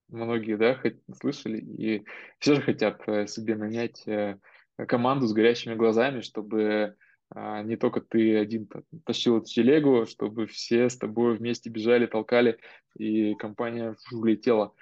многие, 0.08 0.56
да, 0.56 0.80
слышали, 1.20 1.58
и 1.58 2.04
все 2.38 2.54
же 2.54 2.62
хотят 2.62 3.02
э, 3.06 3.26
себе 3.26 3.56
нанять 3.56 4.06
э, 4.06 4.38
команду 4.76 5.26
с 5.26 5.32
горящими 5.32 5.74
глазами, 5.74 6.20
чтобы 6.20 6.96
а, 7.30 7.62
не 7.62 7.76
только 7.76 8.00
ты 8.00 8.36
один 8.36 8.68
тащил 9.04 9.38
эту 9.38 9.46
телегу, 9.46 10.06
чтобы 10.06 10.46
все 10.46 10.88
с 10.88 10.96
тобой 10.96 11.36
вместе 11.36 11.70
бежали, 11.70 12.06
толкали, 12.06 12.58
и 12.96 13.34
компания 13.34 13.96
улетела. 14.12 14.72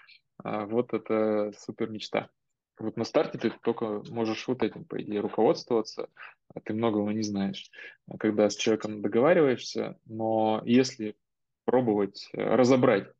А, 0.42 0.66
вот 0.66 0.92
это 0.92 1.52
супер 1.58 1.90
мечта. 1.90 2.30
Вот 2.78 2.96
на 2.96 3.04
старте 3.04 3.38
ты 3.38 3.50
только 3.62 4.02
можешь 4.10 4.46
вот 4.48 4.62
этим, 4.62 4.84
по 4.84 5.00
идее, 5.00 5.20
руководствоваться, 5.20 6.08
а 6.54 6.60
ты 6.60 6.74
многого 6.74 7.10
не 7.10 7.22
знаешь, 7.22 7.70
когда 8.18 8.50
с 8.50 8.56
человеком 8.56 9.00
договариваешься, 9.00 9.98
но 10.04 10.62
если 10.66 11.16
пробовать 11.64 12.28
э, 12.32 12.54
разобрать 12.54 13.10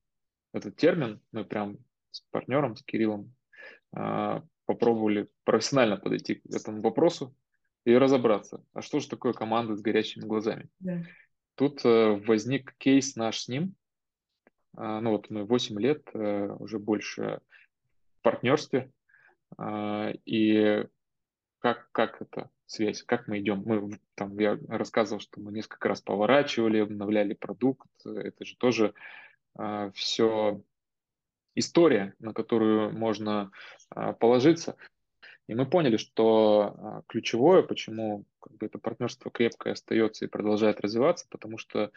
этот 0.53 0.77
термин, 0.77 1.21
мы 1.33 1.45
прям 1.45 1.79
с 2.11 2.21
партнером, 2.31 2.77
с 2.77 2.83
Кириллом, 2.83 3.35
а, 3.93 4.43
попробовали 4.67 5.29
профессионально 5.45 5.97
подойти 5.97 6.37
к 6.37 6.55
этому 6.55 6.83
вопросу, 6.83 7.35
и 7.87 7.97
разобраться, 7.97 8.65
а 8.75 8.83
что 8.83 8.99
же 8.99 9.09
такое 9.09 9.33
команда 9.33 9.77
с 9.77 9.81
горящими 9.81 10.25
глазами. 10.25 10.69
Да. 10.81 11.03
Тут 11.55 11.85
э, 11.85 12.21
возник 12.27 12.75
кейс 12.79 13.15
наш 13.15 13.43
с 13.43 13.49
ним. 13.49 13.77
А, 14.77 15.01
ну 15.01 15.13
вот 15.13 15.31
мы 15.31 15.45
8 15.45 15.81
лет, 15.81 16.03
э, 16.13 16.49
уже 16.59 16.81
больше 16.81 17.41
в 18.19 18.23
партнерстве. 18.23 18.91
А, 19.57 20.11
и 20.25 20.85
как, 21.61 21.89
как 21.93 22.21
это 22.21 22.51
связь, 22.67 23.05
как 23.05 23.29
мы 23.29 23.39
идем? 23.39 23.63
Мы 23.65 24.01
там, 24.17 24.37
я 24.41 24.59
рассказывал, 24.69 25.21
что 25.21 25.41
мы 25.41 25.53
несколько 25.53 25.89
раз 25.89 26.03
поворачивали, 26.03 26.79
обновляли 26.79 27.35
продукт. 27.35 27.89
Это 28.05 28.45
же 28.45 28.57
тоже 28.57 28.95
а, 29.55 29.93
все 29.93 30.61
история, 31.55 32.15
на 32.19 32.35
которую 32.35 32.93
можно 32.93 33.53
положиться. 34.19 34.77
И 35.49 35.55
мы 35.55 35.67
поняли, 35.67 35.97
что 35.97 36.75
а, 36.77 37.03
ключевое, 37.07 37.63
почему 37.63 38.25
как 38.41 38.57
бы, 38.57 38.67
это 38.67 38.79
партнерство 38.79 39.31
крепкое 39.31 39.75
остается 39.75 40.25
и 40.25 40.29
продолжает 40.29 40.81
развиваться, 40.81 41.27
потому 41.31 41.57
что 41.57 41.93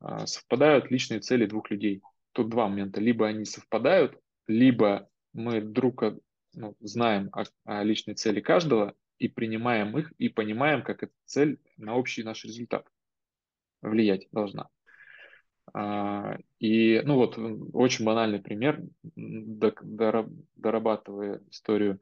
а, 0.00 0.26
совпадают 0.26 0.90
личные 0.90 1.20
цели 1.20 1.46
двух 1.46 1.70
людей. 1.70 2.02
Тут 2.32 2.48
два 2.48 2.68
момента. 2.68 3.00
Либо 3.00 3.26
они 3.26 3.44
совпадают, 3.44 4.18
либо 4.46 5.08
мы 5.32 5.60
друг 5.60 6.02
ну, 6.54 6.76
знаем 6.80 7.28
о, 7.32 7.44
о 7.64 7.82
личной 7.82 8.14
цели 8.14 8.40
каждого 8.40 8.94
и 9.18 9.28
принимаем 9.28 9.96
их, 9.98 10.12
и 10.18 10.28
понимаем, 10.28 10.82
как 10.82 11.02
эта 11.02 11.12
цель 11.26 11.58
на 11.76 11.96
общий 11.96 12.22
наш 12.22 12.44
результат 12.44 12.86
влиять 13.82 14.28
должна. 14.32 14.68
А, 15.72 16.36
и, 16.58 17.02
ну 17.04 17.16
вот, 17.16 17.38
очень 17.72 18.04
банальный 18.04 18.40
пример, 18.40 18.82
дорабатывая 20.56 21.40
историю 21.50 22.00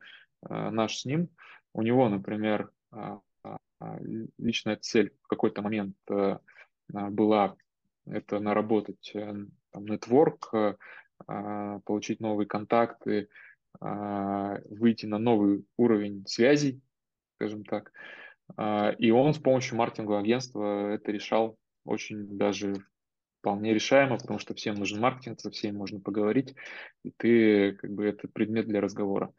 наш 0.49 0.99
с 0.99 1.05
ним, 1.05 1.29
у 1.75 1.83
него, 1.83 2.09
например, 2.09 2.71
а, 2.91 3.21
а, 3.81 3.99
личная 4.39 4.77
цель 4.77 5.13
в 5.23 5.27
какой-то 5.27 5.63
момент 5.63 5.97
э, 6.09 6.39
а, 6.95 7.11
была 7.11 7.57
это 8.07 8.39
наработать 8.41 9.13
э, 9.15 9.35
там, 9.71 9.87
нетворк, 9.87 10.53
получить 11.85 12.19
новые 12.19 12.49
контакты, 12.49 13.29
выйти 13.81 15.07
на 15.07 15.19
новый 15.19 15.65
уровень 15.77 16.27
связей, 16.27 16.83
скажем 17.37 17.65
так. 17.65 17.93
И 18.99 19.11
он 19.13 19.33
с 19.33 19.39
помощью 19.39 19.77
маркетингового 19.79 20.21
агентства 20.21 20.91
это 20.91 21.13
решал 21.13 21.57
очень 21.85 22.27
даже 22.37 22.75
вполне 23.39 23.73
решаемо, 23.73 24.19
потому 24.19 24.41
что 24.41 24.55
всем 24.55 24.75
нужен 24.75 25.01
маркетинг, 25.01 25.41
со 25.41 25.53
всеми 25.53 25.77
можно 25.77 26.01
поговорить, 26.01 26.57
и 27.05 27.13
ты 27.13 27.73
как 27.75 27.93
бы 27.93 28.05
это 28.05 28.27
предмет 28.27 28.67
для 28.67 28.81
разговора. 28.81 29.33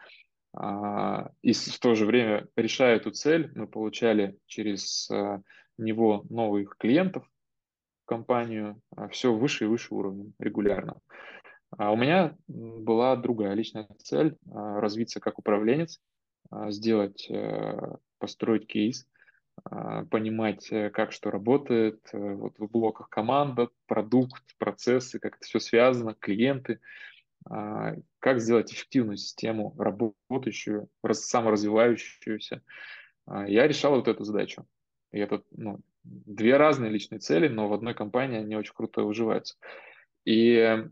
А, 0.56 1.32
и 1.42 1.54
в 1.54 1.80
то 1.80 1.96
же 1.96 2.06
время, 2.06 2.48
решая 2.56 2.98
эту 2.98 3.12
цель, 3.12 3.52
мы 3.56 3.68
получали 3.68 4.38
через 4.46 5.10
а, 5.10 5.42
него 5.78 6.26
новых 6.30 6.78
клиентов 6.78 7.26
в 8.04 8.06
компанию, 8.06 8.80
а, 8.96 9.08
все 9.08 9.34
выше 9.34 9.66
и 9.66 9.68
выше 9.68 9.94
уровнем 9.94 10.34
регулярно. 10.40 11.00
А 11.76 11.92
у 11.92 11.96
меня 11.96 12.36
была 12.48 13.16
другая 13.16 13.54
личная 13.56 13.88
цель– 14.04 14.38
развиться 14.46 15.20
как 15.20 15.40
управленец, 15.40 16.00
сделать, 16.70 17.28
построить 18.20 18.68
кейс, 18.68 19.08
понимать, 20.12 20.72
э, 20.72 20.92
как 20.92 21.12
что 21.12 21.32
работает, 21.32 22.00
э, 22.12 22.18
вот 22.18 22.60
в 22.60 22.68
блоках 22.70 23.10
команда, 23.10 23.70
продукт, 23.88 24.44
процессы, 24.60 25.20
как 25.20 25.38
это 25.38 25.46
все 25.46 25.60
связано, 25.60 26.16
клиенты– 26.20 26.80
как 27.46 28.40
сделать 28.40 28.72
эффективную 28.72 29.18
систему, 29.18 29.76
работающую, 29.78 30.90
саморазвивающуюся. 31.12 32.62
А, 33.26 33.48
я 33.48 33.68
решал 33.68 33.96
вот 33.96 34.08
эту 34.08 34.24
задачу. 34.24 34.66
И 35.12 35.20
это 35.20 35.44
ну, 35.52 35.80
две 36.04 36.58
разные 36.58 36.92
личные 36.92 37.20
цели, 37.20 37.48
но 37.48 37.68
в 37.68 37.74
одной 37.74 37.94
компании 37.94 38.40
они 38.40 38.56
очень 38.56 38.74
круто 38.74 39.04
уживаются. 39.04 39.56
И 40.26 40.86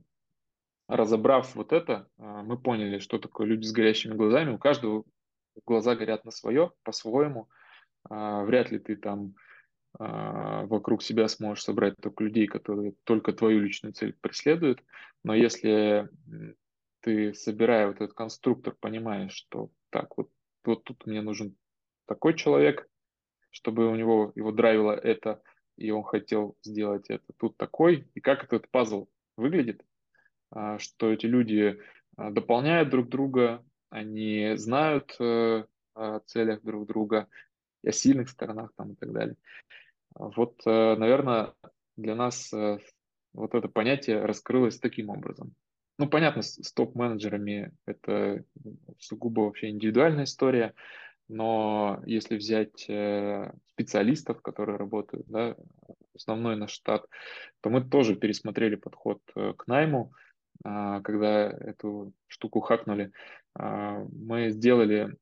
разобрав 0.87 1.55
вот 1.55 1.73
это, 1.73 2.07
а, 2.17 2.43
мы 2.43 2.57
поняли, 2.57 2.99
что 2.99 3.17
такое 3.17 3.47
люди 3.47 3.65
с 3.65 3.71
горящими 3.71 4.13
глазами. 4.13 4.51
У 4.51 4.57
каждого 4.57 5.03
глаза 5.65 5.95
горят 5.95 6.25
на 6.25 6.31
свое, 6.31 6.71
по-своему. 6.83 7.49
Вряд 8.09 8.71
ли 8.71 8.79
ты 8.79 8.95
там 8.95 9.35
а, 9.35 9.50
вокруг 9.99 11.03
себя 11.03 11.27
сможешь 11.27 11.63
собрать 11.63 11.95
только 12.01 12.23
людей, 12.23 12.47
которые 12.47 12.93
только 13.03 13.33
твою 13.33 13.59
личную 13.59 13.93
цель 13.93 14.15
преследуют. 14.21 14.81
Но 15.23 15.35
если 15.35 16.09
ты, 17.01 17.33
собирая 17.33 17.87
вот 17.87 17.97
этот 17.97 18.13
конструктор, 18.13 18.75
понимаешь, 18.79 19.33
что 19.33 19.69
так, 19.89 20.15
вот, 20.17 20.29
вот 20.63 20.83
тут 20.83 21.05
мне 21.05 21.21
нужен 21.21 21.55
такой 22.05 22.35
человек, 22.35 22.87
чтобы 23.49 23.89
у 23.89 23.95
него 23.95 24.31
его 24.35 24.51
драйвило 24.51 24.93
это, 24.93 25.41
и 25.77 25.91
он 25.91 26.03
хотел 26.03 26.55
сделать 26.63 27.09
это, 27.09 27.25
тут 27.37 27.57
такой, 27.57 28.07
и 28.13 28.19
как 28.19 28.43
этот 28.43 28.69
пазл 28.69 29.07
выглядит, 29.35 29.83
а, 30.51 30.79
что 30.79 31.11
эти 31.11 31.25
люди 31.25 31.79
а, 32.17 32.31
дополняют 32.31 32.89
друг 32.89 33.09
друга, 33.09 33.65
они 33.89 34.53
знают 34.55 35.15
э, 35.19 35.65
о 35.95 36.19
целях 36.19 36.61
друг 36.61 36.87
друга, 36.87 37.27
о 37.83 37.91
сильных 37.91 38.29
сторонах 38.29 38.71
там 38.75 38.93
и 38.93 38.95
так 38.95 39.11
далее. 39.11 39.35
Вот, 40.15 40.61
э, 40.65 40.95
наверное, 40.95 41.53
для 41.97 42.15
нас 42.15 42.51
э, 42.53 42.79
вот 43.33 43.55
это 43.55 43.67
понятие 43.67 44.25
раскрылось 44.25 44.79
таким 44.79 45.09
образом. 45.09 45.53
Ну, 45.97 46.07
понятно, 46.09 46.41
с 46.41 46.73
топ-менеджерами 46.73 47.71
это 47.85 48.43
сугубо 48.97 49.41
вообще 49.41 49.69
индивидуальная 49.69 50.23
история, 50.23 50.73
но 51.27 52.01
если 52.05 52.37
взять 52.37 52.89
э, 52.89 53.51
специалистов, 53.67 54.41
которые 54.41 54.77
работают, 54.77 55.27
да, 55.27 55.55
основной 56.15 56.55
наш 56.55 56.71
штат, 56.71 57.05
то 57.61 57.69
мы 57.69 57.81
тоже 57.81 58.15
пересмотрели 58.15 58.75
подход 58.75 59.21
к 59.33 59.67
найму, 59.67 60.11
а, 60.63 61.01
когда 61.01 61.49
эту 61.49 62.13
штуку 62.27 62.59
хакнули. 62.59 63.11
А, 63.55 64.05
мы 64.11 64.49
сделали 64.51 65.15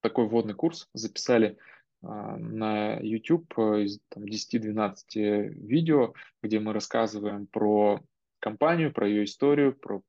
такой 0.00 0.26
вводный 0.26 0.54
курс, 0.54 0.88
записали 0.92 1.56
а, 2.02 2.36
на 2.36 2.98
YouTube 3.00 3.52
э, 3.58 3.82
из 3.82 4.00
10-12 4.14 5.48
видео, 5.48 6.14
где 6.42 6.60
мы 6.60 6.72
рассказываем 6.72 7.46
про 7.46 8.00
компанию, 8.38 8.92
про 8.92 9.08
ее 9.08 9.24
историю, 9.24 9.74
про, 9.74 10.02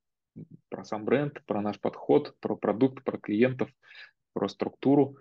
про 0.70 0.84
сам 0.84 1.06
бренд, 1.06 1.44
про 1.46 1.62
наш 1.62 1.80
подход, 1.80 2.36
про 2.40 2.56
продукт, 2.56 3.04
про 3.04 3.18
клиентов, 3.18 3.70
про 4.34 4.48
структуру. 4.48 5.18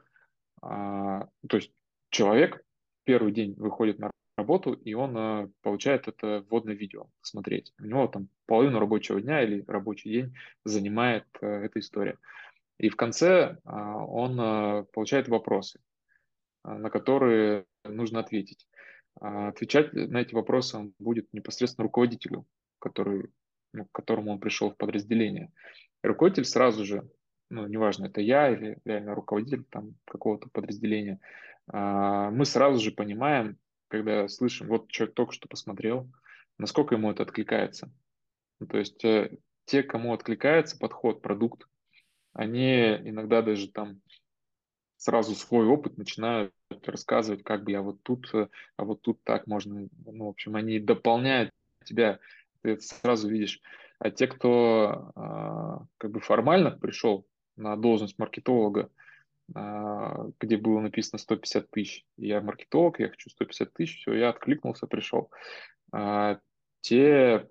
А, 0.62 1.28
то 1.48 1.56
есть 1.56 1.72
человек 2.10 2.62
первый 3.04 3.32
день 3.32 3.54
выходит 3.54 3.98
на 3.98 4.10
работу, 4.36 4.72
и 4.72 4.94
он 4.94 5.16
а, 5.16 5.50
получает 5.62 6.08
это 6.08 6.44
вводное 6.48 6.74
видео 6.74 7.06
смотреть. 7.22 7.72
У 7.78 7.84
него 7.84 8.06
там 8.06 8.28
половину 8.46 8.78
рабочего 8.78 9.20
дня 9.20 9.42
или 9.42 9.64
рабочий 9.66 10.10
день 10.10 10.34
занимает 10.64 11.26
а, 11.40 11.46
эта 11.46 11.80
история. 11.80 12.18
И 12.78 12.88
в 12.88 12.96
конце 12.96 13.58
а, 13.64 14.04
он 14.04 14.38
а, 14.40 14.82
получает 14.92 15.28
вопросы. 15.28 15.80
А, 16.62 16.74
на 16.78 16.90
которые 16.90 17.64
нужно 17.84 18.20
ответить. 18.20 18.66
Отвечать 19.18 19.94
на 19.94 20.18
эти 20.18 20.34
вопросы 20.34 20.76
он 20.76 20.92
будет 20.98 21.32
непосредственно 21.32 21.84
руководителю, 21.84 22.46
который, 22.78 23.30
ну, 23.72 23.86
к 23.86 23.92
которому 23.92 24.32
он 24.32 24.40
пришел 24.40 24.70
в 24.70 24.76
подразделение. 24.76 25.50
И 26.04 26.06
руководитель 26.06 26.44
сразу 26.44 26.84
же, 26.84 27.08
ну, 27.48 27.66
неважно, 27.66 28.06
это 28.06 28.20
я 28.20 28.50
или 28.50 28.76
реально 28.84 29.14
руководитель 29.14 29.64
там 29.70 29.94
какого-то 30.04 30.50
подразделения, 30.52 31.18
мы 31.72 32.44
сразу 32.44 32.78
же 32.78 32.90
понимаем, 32.90 33.56
когда 33.88 34.28
слышим, 34.28 34.68
вот 34.68 34.90
человек 34.90 35.14
только 35.14 35.32
что 35.32 35.48
посмотрел, 35.48 36.10
насколько 36.58 36.94
ему 36.94 37.10
это 37.10 37.22
откликается. 37.22 37.90
Ну, 38.60 38.66
то 38.66 38.78
есть 38.78 39.04
э, 39.04 39.36
те, 39.64 39.82
кому 39.82 40.12
откликается 40.14 40.78
подход, 40.78 41.22
продукт, 41.22 41.66
они 42.36 42.96
иногда 43.08 43.42
даже 43.42 43.68
там 43.68 44.00
сразу 44.96 45.34
свой 45.34 45.66
опыт 45.66 45.96
начинают 45.96 46.52
рассказывать, 46.84 47.42
как 47.42 47.64
бы 47.64 47.72
я 47.72 47.82
вот 47.82 48.02
тут, 48.02 48.28
э, 48.34 48.48
а 48.76 48.84
вот 48.84 49.02
тут 49.02 49.22
так 49.24 49.46
можно. 49.46 49.88
Ну, 50.04 50.26
в 50.26 50.28
общем, 50.28 50.56
они 50.56 50.78
дополняют 50.78 51.50
тебя, 51.84 52.18
ты 52.62 52.72
это 52.72 52.82
сразу 52.82 53.28
видишь. 53.28 53.60
А 53.98 54.10
те, 54.10 54.26
кто 54.26 55.10
а, 55.14 55.84
как 55.96 56.10
бы 56.10 56.20
формально 56.20 56.70
пришел 56.70 57.26
на 57.56 57.76
должность 57.76 58.18
маркетолога, 58.18 58.90
а, 59.54 60.26
где 60.38 60.58
было 60.58 60.80
написано 60.80 61.18
150 61.18 61.70
тысяч, 61.70 62.04
я 62.18 62.42
маркетолог, 62.42 63.00
я 63.00 63.08
хочу 63.08 63.30
150 63.30 63.72
тысяч, 63.72 64.00
все, 64.00 64.12
я 64.12 64.28
откликнулся, 64.28 64.86
пришел. 64.86 65.30
А, 65.92 66.40
те 66.82 67.48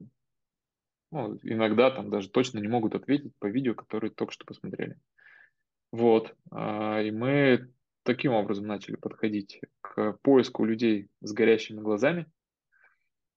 ну, 1.15 1.39
иногда 1.43 1.91
там 1.91 2.09
даже 2.09 2.29
точно 2.29 2.59
не 2.59 2.67
могут 2.67 2.93
ответить 2.93 3.33
по 3.39 3.45
видео, 3.45 3.73
которые 3.73 4.11
только 4.11 4.33
что 4.33 4.45
посмотрели. 4.45 4.99
Вот. 5.93 6.35
А, 6.51 7.01
и 7.01 7.09
мы 7.09 7.71
таким 8.03 8.33
образом 8.33 8.67
начали 8.67 8.97
подходить 8.97 9.61
к 9.79 10.19
поиску 10.21 10.65
людей 10.65 11.09
с 11.21 11.31
горящими 11.31 11.79
глазами. 11.79 12.25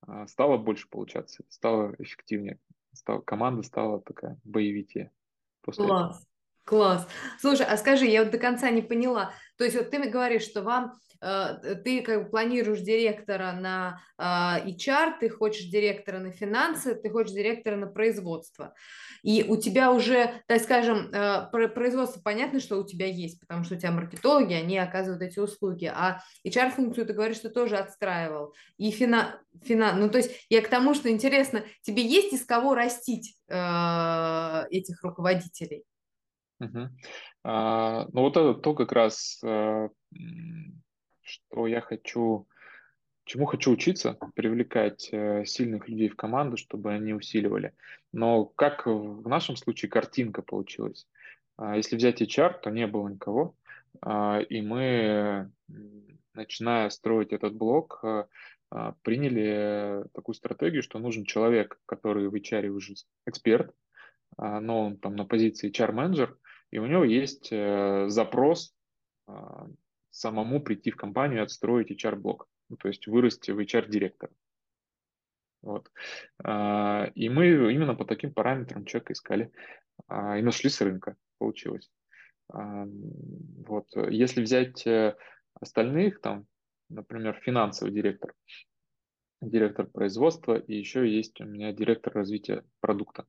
А, 0.00 0.26
стало 0.26 0.56
больше 0.56 0.88
получаться, 0.88 1.44
стало 1.48 1.94
эффективнее. 2.00 2.58
Стало, 2.92 3.20
команда 3.20 3.62
стала 3.62 4.00
такая 4.00 4.40
боевитее. 4.42 5.12
После 5.62 5.84
Класс. 5.84 6.27
Класс. 6.68 7.08
Слушай, 7.40 7.64
а 7.64 7.78
скажи, 7.78 8.04
я 8.04 8.22
вот 8.22 8.30
до 8.30 8.36
конца 8.36 8.68
не 8.68 8.82
поняла. 8.82 9.32
То 9.56 9.64
есть 9.64 9.74
вот 9.74 9.88
ты 9.88 10.06
говоришь, 10.10 10.42
что 10.42 10.60
вам 10.60 10.92
э, 11.22 11.76
ты 11.82 12.02
как 12.02 12.24
бы 12.24 12.28
планируешь 12.28 12.80
директора 12.80 13.52
на 13.52 14.02
э, 14.18 14.68
HR, 14.68 15.14
ты 15.18 15.30
хочешь 15.30 15.64
директора 15.64 16.18
на 16.18 16.30
финансы, 16.30 16.94
ты 16.94 17.08
хочешь 17.08 17.32
директора 17.32 17.76
на 17.76 17.86
производство. 17.86 18.74
И 19.22 19.46
у 19.48 19.56
тебя 19.56 19.92
уже, 19.92 20.42
так 20.46 20.60
скажем, 20.60 21.10
э, 21.10 21.48
производство 21.50 22.20
понятно, 22.20 22.60
что 22.60 22.76
у 22.76 22.86
тебя 22.86 23.06
есть, 23.06 23.40
потому 23.40 23.64
что 23.64 23.74
у 23.74 23.78
тебя 23.78 23.90
маркетологи, 23.90 24.52
они 24.52 24.76
оказывают 24.76 25.22
эти 25.22 25.38
услуги. 25.38 25.86
А 25.86 26.20
HR-функцию 26.46 27.06
ты 27.06 27.14
говоришь, 27.14 27.38
что 27.38 27.48
тоже 27.48 27.78
отстраивал. 27.78 28.52
И 28.76 28.90
фина, 28.90 29.40
фина, 29.64 29.94
ну 29.94 30.10
то 30.10 30.18
есть 30.18 30.44
я 30.50 30.60
к 30.60 30.68
тому, 30.68 30.92
что 30.92 31.10
интересно, 31.10 31.64
тебе 31.80 32.06
есть 32.06 32.34
из 32.34 32.44
кого 32.44 32.74
растить 32.74 33.38
этих 33.48 35.02
руководителей? 35.02 35.86
Угу. 36.60 36.88
А, 37.44 38.06
ну 38.12 38.20
вот 38.22 38.36
это 38.36 38.54
то 38.54 38.74
как 38.74 38.92
раз, 38.92 39.40
а, 39.44 39.88
что 41.22 41.66
я 41.66 41.80
хочу, 41.80 42.48
чему 43.24 43.46
хочу 43.46 43.70
учиться, 43.70 44.18
привлекать 44.34 45.08
а, 45.12 45.44
сильных 45.44 45.88
людей 45.88 46.08
в 46.08 46.16
команду, 46.16 46.56
чтобы 46.56 46.92
они 46.92 47.12
усиливали. 47.12 47.74
Но 48.12 48.44
как 48.44 48.86
в 48.86 49.28
нашем 49.28 49.56
случае 49.56 49.90
картинка 49.90 50.42
получилась. 50.42 51.06
А, 51.56 51.76
если 51.76 51.96
взять 51.96 52.22
HR, 52.22 52.60
то 52.60 52.70
не 52.70 52.86
было 52.86 53.08
никого, 53.08 53.54
а, 54.00 54.40
и 54.40 54.60
мы, 54.60 55.50
начиная 56.34 56.88
строить 56.90 57.32
этот 57.32 57.54
блок, 57.54 58.00
а, 58.02 58.26
а, 58.70 58.94
приняли 59.02 60.04
такую 60.14 60.34
стратегию, 60.34 60.82
что 60.82 60.98
нужен 60.98 61.24
человек, 61.24 61.80
который 61.86 62.28
в 62.28 62.34
HR 62.34 62.68
уже 62.68 62.94
эксперт, 63.26 63.74
но 64.36 64.86
он 64.86 64.98
там 64.98 65.16
на 65.16 65.24
позиции 65.24 65.70
HR-менеджер, 65.70 66.36
и 66.70 66.78
у 66.78 66.86
него 66.86 67.04
есть 67.04 67.48
э, 67.50 68.08
запрос 68.08 68.74
а, 69.26 69.66
самому 70.10 70.60
прийти 70.60 70.90
в 70.90 70.96
компанию 70.96 71.40
и 71.40 71.42
отстроить 71.42 71.90
HR-блок, 71.90 72.48
ну, 72.68 72.76
то 72.76 72.88
есть 72.88 73.06
вырасти 73.06 73.50
в 73.50 73.58
HR-директора. 73.58 74.32
Вот. 75.62 75.90
А, 76.44 77.10
и 77.14 77.28
мы 77.28 77.72
именно 77.72 77.94
по 77.94 78.04
таким 78.04 78.32
параметрам 78.32 78.84
человека 78.84 79.12
искали 79.12 79.50
и 80.08 80.42
нашли 80.42 80.70
с 80.70 80.80
рынка, 80.80 81.16
получилось. 81.38 81.90
Вот. 82.48 83.88
Если 84.10 84.42
взять 84.42 84.86
э, 84.86 85.16
остальных, 85.54 86.20
там, 86.20 86.46
например, 86.88 87.34
финансовый 87.44 87.90
директор, 87.90 88.32
директор 89.42 89.86
производства, 89.86 90.56
и 90.56 90.74
еще 90.74 91.06
есть 91.06 91.40
у 91.40 91.44
меня 91.44 91.72
директор 91.72 92.12
развития 92.14 92.64
продукта, 92.80 93.26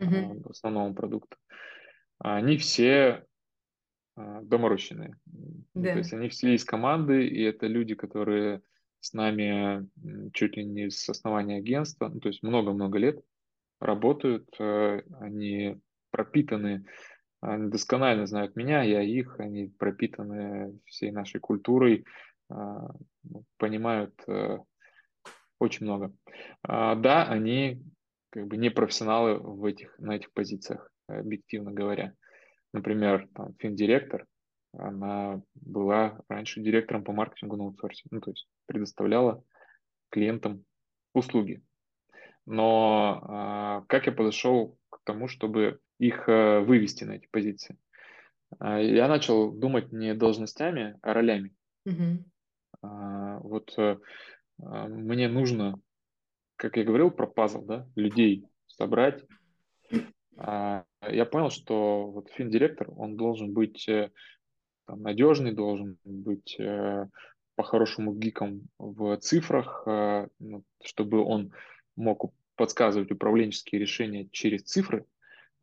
mm-hmm. 0.00 0.50
основного 0.50 0.92
продукта 0.92 1.38
они 2.18 2.56
все 2.56 3.24
а, 4.16 4.40
доморощенные. 4.42 5.16
Да. 5.74 5.92
То 5.92 5.98
есть 5.98 6.12
они 6.12 6.28
все 6.28 6.54
из 6.54 6.64
команды, 6.64 7.26
и 7.26 7.42
это 7.42 7.66
люди, 7.66 7.94
которые 7.94 8.62
с 9.00 9.12
нами 9.12 9.88
чуть 10.32 10.56
ли 10.56 10.64
не 10.64 10.90
с 10.90 11.08
основания 11.08 11.58
агентства, 11.58 12.08
ну, 12.08 12.18
то 12.18 12.28
есть 12.28 12.42
много-много 12.42 12.98
лет 12.98 13.22
работают, 13.78 14.48
э, 14.58 15.02
они 15.20 15.78
пропитаны, 16.10 16.86
они 17.40 17.70
досконально 17.70 18.26
знают 18.26 18.56
меня, 18.56 18.82
я 18.82 19.02
их, 19.02 19.38
они 19.38 19.68
пропитаны 19.68 20.78
всей 20.86 21.10
нашей 21.10 21.40
культурой, 21.40 22.04
а, 22.48 22.88
ну, 23.22 23.44
понимают 23.58 24.14
э, 24.26 24.58
очень 25.58 25.86
много. 25.86 26.12
А, 26.62 26.94
да, 26.94 27.28
они 27.28 27.82
как 28.30 28.46
бы 28.46 28.56
не 28.56 28.70
профессионалы 28.70 29.38
в 29.38 29.64
этих, 29.64 29.98
на 29.98 30.16
этих 30.16 30.32
позициях 30.32 30.90
объективно 31.06 31.72
говоря. 31.72 32.14
Например, 32.72 33.28
там, 33.34 33.54
финдиректор, 33.58 34.26
она 34.72 35.42
была 35.54 36.20
раньше 36.28 36.60
директором 36.60 37.04
по 37.04 37.12
маркетингу 37.12 37.56
на 37.56 37.64
аутсорсе, 37.64 38.04
ну, 38.10 38.20
то 38.20 38.30
есть 38.30 38.46
предоставляла 38.66 39.42
клиентам 40.10 40.64
услуги. 41.14 41.62
Но 42.44 43.20
а, 43.22 43.80
как 43.88 44.06
я 44.06 44.12
подошел 44.12 44.78
к 44.90 45.00
тому, 45.04 45.28
чтобы 45.28 45.80
их 45.98 46.28
а, 46.28 46.60
вывести 46.60 47.04
на 47.04 47.12
эти 47.12 47.26
позиции? 47.30 47.78
А, 48.58 48.78
я 48.78 49.08
начал 49.08 49.52
думать 49.52 49.92
не 49.92 50.14
должностями, 50.14 50.98
а 51.02 51.14
ролями. 51.14 51.54
Mm-hmm. 51.88 52.24
А, 52.82 53.38
вот 53.40 53.74
а, 53.78 53.98
мне 54.58 55.28
нужно, 55.28 55.80
как 56.56 56.76
я 56.76 56.84
говорил 56.84 57.10
про 57.10 57.26
пазл, 57.26 57.64
да, 57.64 57.88
людей 57.96 58.46
собрать, 58.66 59.24
я 60.38 61.24
понял, 61.30 61.50
что 61.50 62.10
вот 62.10 62.30
финдиректор, 62.30 62.88
он 62.96 63.16
должен 63.16 63.52
быть 63.52 63.88
э, 63.88 64.10
там, 64.86 65.02
надежный, 65.02 65.52
должен 65.52 65.98
быть 66.04 66.56
э, 66.58 67.06
по-хорошему 67.54 68.12
гиком 68.14 68.68
в 68.78 69.16
цифрах, 69.18 69.82
э, 69.86 70.28
ну, 70.38 70.62
чтобы 70.82 71.22
он 71.22 71.52
мог 71.96 72.32
подсказывать 72.56 73.10
управленческие 73.10 73.80
решения 73.80 74.28
через 74.30 74.62
цифры, 74.62 75.06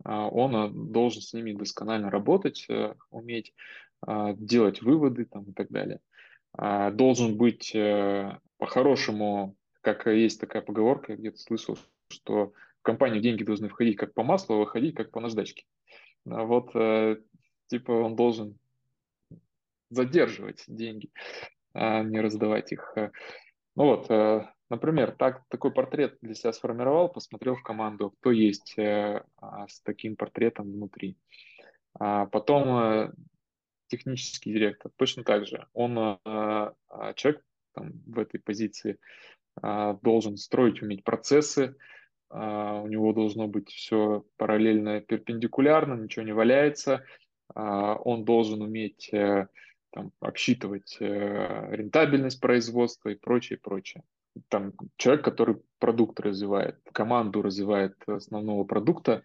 а, 0.03 0.27
он 0.27 0.91
должен 0.91 1.21
с 1.23 1.33
ними 1.33 1.53
досконально 1.53 2.11
работать, 2.11 2.67
уметь 3.09 3.53
а, 4.01 4.33
делать 4.33 4.83
выводы 4.83 5.25
там, 5.25 5.43
и 5.45 5.53
так 5.53 5.69
далее. 5.69 5.99
Должен 6.55 7.35
быть 7.35 7.75
по-хорошему, 8.59 9.55
как 9.81 10.05
есть 10.05 10.39
такая 10.39 10.61
поговорка, 10.61 11.13
я 11.13 11.17
где-то 11.17 11.39
слышал, 11.39 11.79
что 12.09 12.53
компанию 12.83 13.21
деньги 13.21 13.43
должны 13.43 13.69
входить 13.69 13.97
как 13.97 14.13
по 14.13 14.23
маслу, 14.23 14.55
а 14.55 14.59
выходить 14.59 14.95
как 14.95 15.11
по 15.11 15.19
наждачке. 15.19 15.65
А 16.29 16.43
вот, 16.43 16.75
э, 16.75 17.17
типа, 17.67 17.91
он 17.91 18.15
должен 18.15 18.59
задерживать 19.89 20.63
деньги, 20.67 21.09
а 21.73 22.03
не 22.03 22.19
раздавать 22.19 22.71
их. 22.71 22.95
Ну 23.75 23.85
вот, 23.85 24.09
э, 24.11 24.47
например, 24.69 25.15
так, 25.17 25.43
такой 25.49 25.71
портрет 25.71 26.17
для 26.21 26.35
себя 26.35 26.53
сформировал, 26.53 27.09
посмотрел 27.09 27.55
в 27.55 27.63
команду, 27.63 28.11
кто 28.11 28.31
есть 28.31 28.77
э, 28.77 29.23
а, 29.37 29.67
с 29.67 29.81
таким 29.81 30.15
портретом 30.15 30.71
внутри. 30.71 31.17
А 31.99 32.25
потом 32.25 33.13
технический 33.87 34.51
директор 34.51 34.91
точно 34.95 35.23
так 35.23 35.45
же. 35.45 35.67
Он 35.73 36.19
человек 37.15 37.43
там, 37.73 37.91
в 38.07 38.17
этой 38.17 38.39
позиции 38.39 38.97
должен 39.61 40.37
строить, 40.37 40.81
уметь 40.81 41.03
процессы, 41.03 41.75
а, 41.75 41.93
у 42.29 42.87
него 42.87 43.13
должно 43.13 43.47
быть 43.47 43.69
все 43.69 44.25
параллельно 44.37 45.01
перпендикулярно, 45.01 45.93
ничего 45.93 46.25
не 46.25 46.33
валяется, 46.33 47.05
а, 47.53 47.95
он 47.95 48.25
должен 48.25 48.61
уметь 48.61 49.09
э, 49.13 49.47
там, 49.91 50.11
обсчитывать 50.19 50.97
э, 50.99 51.67
рентабельность 51.71 52.39
производства 52.39 53.09
и 53.09 53.15
прочее, 53.15 53.59
прочее. 53.61 54.03
Там 54.47 54.73
человек, 54.97 55.23
который 55.23 55.57
продукт 55.79 56.19
развивает, 56.19 56.79
команду 56.91 57.41
развивает 57.41 57.95
основного 58.07 58.63
продукта, 58.63 59.23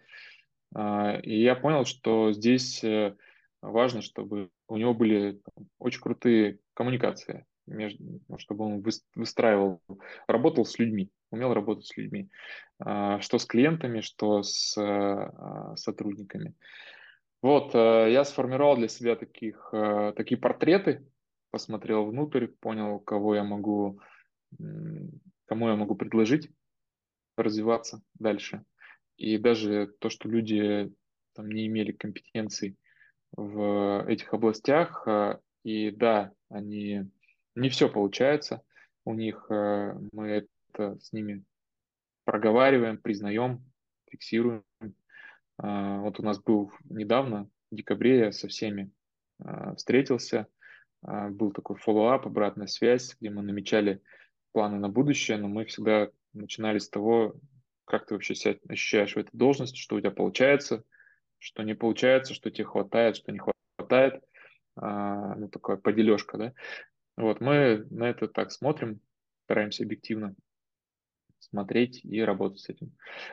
а, 0.75 1.17
и 1.23 1.41
я 1.41 1.55
понял, 1.55 1.85
что 1.85 2.31
здесь 2.31 2.83
э, 2.83 3.15
важно, 3.61 4.01
чтобы 4.01 4.49
у 4.67 4.77
него 4.77 4.93
были 4.93 5.41
очень 5.79 6.01
крутые 6.01 6.59
коммуникации, 6.75 7.45
между, 7.65 8.21
чтобы 8.37 8.65
он 8.65 8.83
выстраивал, 9.15 9.81
работал 10.27 10.65
с 10.65 10.77
людьми 10.77 11.09
умел 11.31 11.53
работать 11.53 11.85
с 11.85 11.97
людьми, 11.97 12.29
а, 12.79 13.19
что 13.21 13.37
с 13.37 13.45
клиентами, 13.45 14.01
что 14.01 14.43
с 14.43 14.77
а, 14.77 15.75
сотрудниками. 15.75 16.55
Вот, 17.41 17.73
э, 17.73 18.11
я 18.11 18.25
сформировал 18.25 18.75
для 18.75 18.89
себя 18.89 19.15
таких, 19.15 19.69
э, 19.71 20.13
такие 20.15 20.37
портреты, 20.37 21.05
посмотрел 21.51 22.05
внутрь, 22.05 22.47
понял, 22.47 22.99
кого 22.99 23.35
я 23.35 23.43
могу, 23.43 23.99
кому 25.45 25.69
я 25.69 25.75
могу 25.75 25.95
предложить 25.95 26.51
развиваться 27.37 28.01
дальше. 28.15 28.63
И 29.17 29.37
даже 29.37 29.87
то, 29.99 30.09
что 30.09 30.27
люди 30.27 30.93
там 31.33 31.49
не 31.49 31.67
имели 31.67 31.91
компетенций 31.91 32.77
в 33.31 34.05
этих 34.07 34.33
областях, 34.33 35.07
э, 35.07 35.39
и 35.63 35.91
да, 35.91 36.33
они 36.49 37.09
не 37.55 37.69
все 37.69 37.89
получается 37.89 38.63
у 39.05 39.13
них, 39.13 39.47
мы 39.49 40.47
это 40.79 40.99
с 40.99 41.11
ними 41.11 41.43
проговариваем, 42.23 42.97
признаем, 42.97 43.63
фиксируем. 44.09 44.63
А, 45.57 45.99
вот 45.99 46.19
у 46.19 46.23
нас 46.23 46.41
был 46.41 46.71
недавно, 46.85 47.49
в 47.71 47.75
декабре, 47.75 48.19
я 48.19 48.31
со 48.31 48.47
всеми 48.47 48.91
а, 49.39 49.75
встретился, 49.75 50.47
а, 51.01 51.29
был 51.29 51.51
такой 51.51 51.77
follow-up, 51.77 52.25
обратная 52.25 52.67
связь, 52.67 53.15
где 53.19 53.29
мы 53.29 53.41
намечали 53.41 54.01
планы 54.53 54.79
на 54.79 54.89
будущее, 54.89 55.37
но 55.37 55.47
мы 55.47 55.65
всегда 55.65 56.09
начинали 56.33 56.79
с 56.79 56.89
того, 56.89 57.35
как 57.85 58.05
ты 58.05 58.13
вообще 58.13 58.35
себя 58.35 58.57
ощущаешь 58.67 59.15
в 59.15 59.19
этой 59.19 59.35
должности, 59.35 59.77
что 59.77 59.95
у 59.95 59.99
тебя 59.99 60.11
получается, 60.11 60.83
что 61.39 61.63
не 61.63 61.75
получается, 61.75 62.33
что 62.33 62.51
тебе 62.51 62.65
хватает, 62.65 63.17
что 63.17 63.31
не 63.31 63.39
хватает. 63.39 64.23
Ну, 64.75 65.49
такая 65.49 65.77
подележка, 65.77 66.37
да. 66.37 66.53
Вот, 67.17 67.41
мы 67.41 67.85
на 67.89 68.09
это 68.09 68.27
так 68.27 68.51
смотрим, 68.51 69.01
стараемся 69.45 69.83
объективно 69.83 70.35
смотреть 71.49 72.03
и 72.03 72.21
работать 72.21 72.59
с 72.59 72.69
этим. 72.69 72.91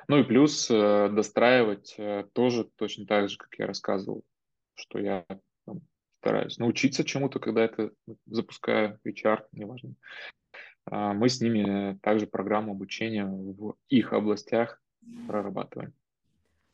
Ну 0.08 0.18
и 0.18 0.24
плюс 0.24 0.70
э, 0.70 1.08
достраивать 1.10 1.94
э, 1.98 2.24
тоже 2.32 2.68
точно 2.76 3.06
так 3.06 3.28
же, 3.28 3.36
как 3.36 3.54
я 3.58 3.66
рассказывал, 3.66 4.24
что 4.74 4.98
я 4.98 5.24
там, 5.64 5.80
стараюсь 6.20 6.58
научиться 6.58 7.04
чему-то, 7.04 7.38
когда 7.38 7.64
это 7.64 7.92
запускаю 8.26 8.98
HR, 9.04 9.44
неважно. 9.52 9.94
А, 10.86 11.12
мы 11.12 11.28
с 11.28 11.40
ними 11.40 11.98
также 12.02 12.26
программу 12.26 12.72
обучения 12.72 13.26
в 13.26 13.76
их 13.88 14.12
областях 14.12 14.80
прорабатываем. 15.26 15.92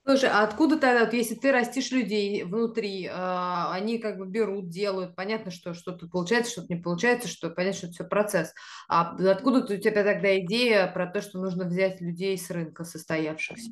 Слушай, 0.04 0.30
а 0.30 0.42
откуда 0.42 0.80
тогда, 0.80 1.04
вот 1.04 1.14
если 1.14 1.36
ты 1.36 1.52
растишь 1.52 1.92
людей 1.92 2.42
внутри, 2.42 3.06
э, 3.06 3.10
они 3.12 3.98
как 3.98 4.18
бы 4.18 4.26
берут, 4.26 4.68
делают, 4.68 5.14
понятно, 5.14 5.52
что 5.52 5.74
что-то 5.74 6.08
получается, 6.08 6.50
что-то 6.50 6.74
не 6.74 6.80
получается, 6.80 7.28
что 7.28 7.50
понятно, 7.50 7.76
что 7.78 7.86
это 7.86 7.94
все 7.94 8.04
процесс. 8.04 8.54
А 8.88 9.16
откуда 9.30 9.60
у 9.60 9.78
тебя 9.78 10.02
тогда 10.02 10.38
идея 10.40 10.88
про 10.88 11.06
то, 11.06 11.20
что 11.20 11.38
нужно 11.38 11.66
взять 11.66 12.00
людей 12.00 12.36
с 12.36 12.50
рынка 12.50 12.82
состоявшихся? 12.82 13.70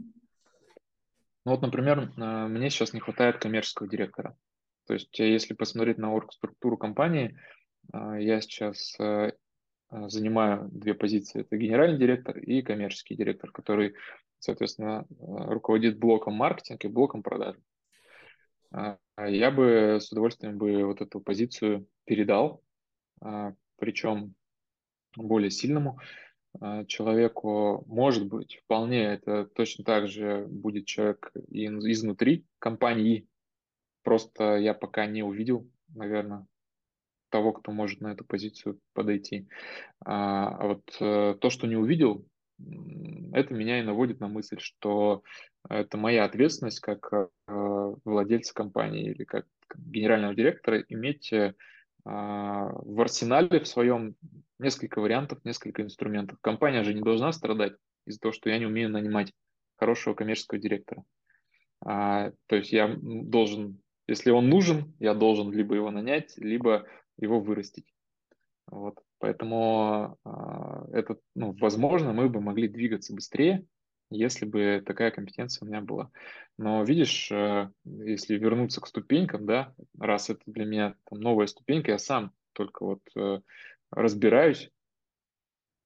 Ну 1.44 1.52
вот, 1.52 1.62
например, 1.62 2.12
э, 2.16 2.46
мне 2.46 2.70
сейчас 2.70 2.92
не 2.92 3.00
хватает 3.00 3.38
коммерческого 3.38 3.88
директора. 3.88 4.36
То 4.86 4.94
есть, 4.94 5.18
э, 5.18 5.32
если 5.32 5.54
посмотреть 5.54 5.98
на 5.98 6.12
оргструктуру 6.12 6.76
компании, 6.76 7.36
э, 7.92 8.18
я 8.20 8.40
сейчас 8.40 8.96
занимаю 9.92 10.68
две 10.70 10.94
позиции. 10.94 11.40
Это 11.40 11.56
генеральный 11.56 11.98
директор 11.98 12.38
и 12.38 12.62
коммерческий 12.62 13.16
директор, 13.16 13.50
который 13.50 13.96
соответственно, 14.40 15.06
э, 15.08 15.14
руководит 15.18 15.98
блоком 15.98 16.34
маркетинга 16.34 16.88
и 16.88 16.90
блоком 16.90 17.22
продаж. 17.22 17.56
А, 18.72 18.98
а 19.16 19.28
я 19.28 19.50
бы 19.50 19.98
с 20.00 20.10
удовольствием 20.10 20.58
бы 20.58 20.84
вот 20.84 21.00
эту 21.00 21.20
позицию 21.20 21.86
передал, 22.04 22.62
а, 23.20 23.54
причем 23.76 24.34
более 25.16 25.50
сильному 25.50 25.98
человеку. 26.88 27.84
Может 27.86 28.26
быть, 28.26 28.60
вполне 28.64 29.04
это 29.04 29.44
точно 29.44 29.84
так 29.84 30.08
же 30.08 30.46
будет 30.48 30.86
человек 30.86 31.30
изнутри 31.48 32.44
компании. 32.58 33.28
Просто 34.02 34.56
я 34.56 34.74
пока 34.74 35.06
не 35.06 35.22
увидел, 35.22 35.70
наверное, 35.94 36.48
того, 37.30 37.52
кто 37.52 37.72
может 37.72 38.00
на 38.00 38.12
эту 38.12 38.24
позицию 38.24 38.80
подойти. 38.92 39.48
А 40.04 40.66
вот 40.66 40.96
э, 41.00 41.36
то, 41.40 41.50
что 41.50 41.66
не 41.66 41.76
увидел, 41.76 42.26
это 43.32 43.54
меня 43.54 43.80
и 43.80 43.82
наводит 43.82 44.20
на 44.20 44.28
мысль, 44.28 44.58
что 44.58 45.22
это 45.68 45.96
моя 45.96 46.24
ответственность 46.24 46.80
как 46.80 47.12
э, 47.12 47.26
владельца 48.04 48.54
компании 48.54 49.10
или 49.10 49.24
как 49.24 49.46
генерального 49.76 50.34
директора 50.34 50.80
иметь 50.88 51.32
э, 51.32 51.54
в 52.04 53.00
арсенале 53.00 53.60
в 53.60 53.68
своем 53.68 54.16
несколько 54.58 55.00
вариантов, 55.00 55.44
несколько 55.44 55.82
инструментов. 55.82 56.38
Компания 56.40 56.82
же 56.82 56.94
не 56.94 57.02
должна 57.02 57.32
страдать 57.32 57.74
из-за 58.06 58.20
того, 58.20 58.32
что 58.32 58.50
я 58.50 58.58
не 58.58 58.66
умею 58.66 58.90
нанимать 58.90 59.32
хорошего 59.76 60.14
коммерческого 60.14 60.60
директора. 60.60 61.04
А, 61.84 62.32
то 62.46 62.56
есть 62.56 62.72
я 62.72 62.96
должен, 63.00 63.80
если 64.06 64.30
он 64.30 64.48
нужен, 64.48 64.94
я 64.98 65.14
должен 65.14 65.50
либо 65.52 65.74
его 65.74 65.90
нанять, 65.90 66.36
либо 66.36 66.86
его 67.18 67.40
вырастить. 67.40 67.92
Вот. 68.66 68.98
Поэтому 69.20 70.18
э, 70.24 70.98
это, 70.98 71.18
ну, 71.34 71.54
возможно, 71.60 72.12
мы 72.12 72.30
бы 72.30 72.40
могли 72.40 72.68
двигаться 72.68 73.14
быстрее, 73.14 73.66
если 74.10 74.46
бы 74.46 74.82
такая 74.84 75.10
компетенция 75.10 75.64
у 75.64 75.68
меня 75.68 75.82
была. 75.82 76.10
Но 76.56 76.82
видишь, 76.82 77.30
э, 77.30 77.70
если 77.84 78.36
вернуться 78.36 78.80
к 78.80 78.86
ступенькам, 78.86 79.44
да, 79.44 79.74
раз 79.98 80.30
это 80.30 80.40
для 80.46 80.64
меня 80.64 80.94
там, 81.04 81.20
новая 81.20 81.46
ступенька, 81.46 81.92
я 81.92 81.98
сам 81.98 82.32
только 82.54 82.84
вот 82.84 83.02
э, 83.14 83.40
разбираюсь, 83.90 84.70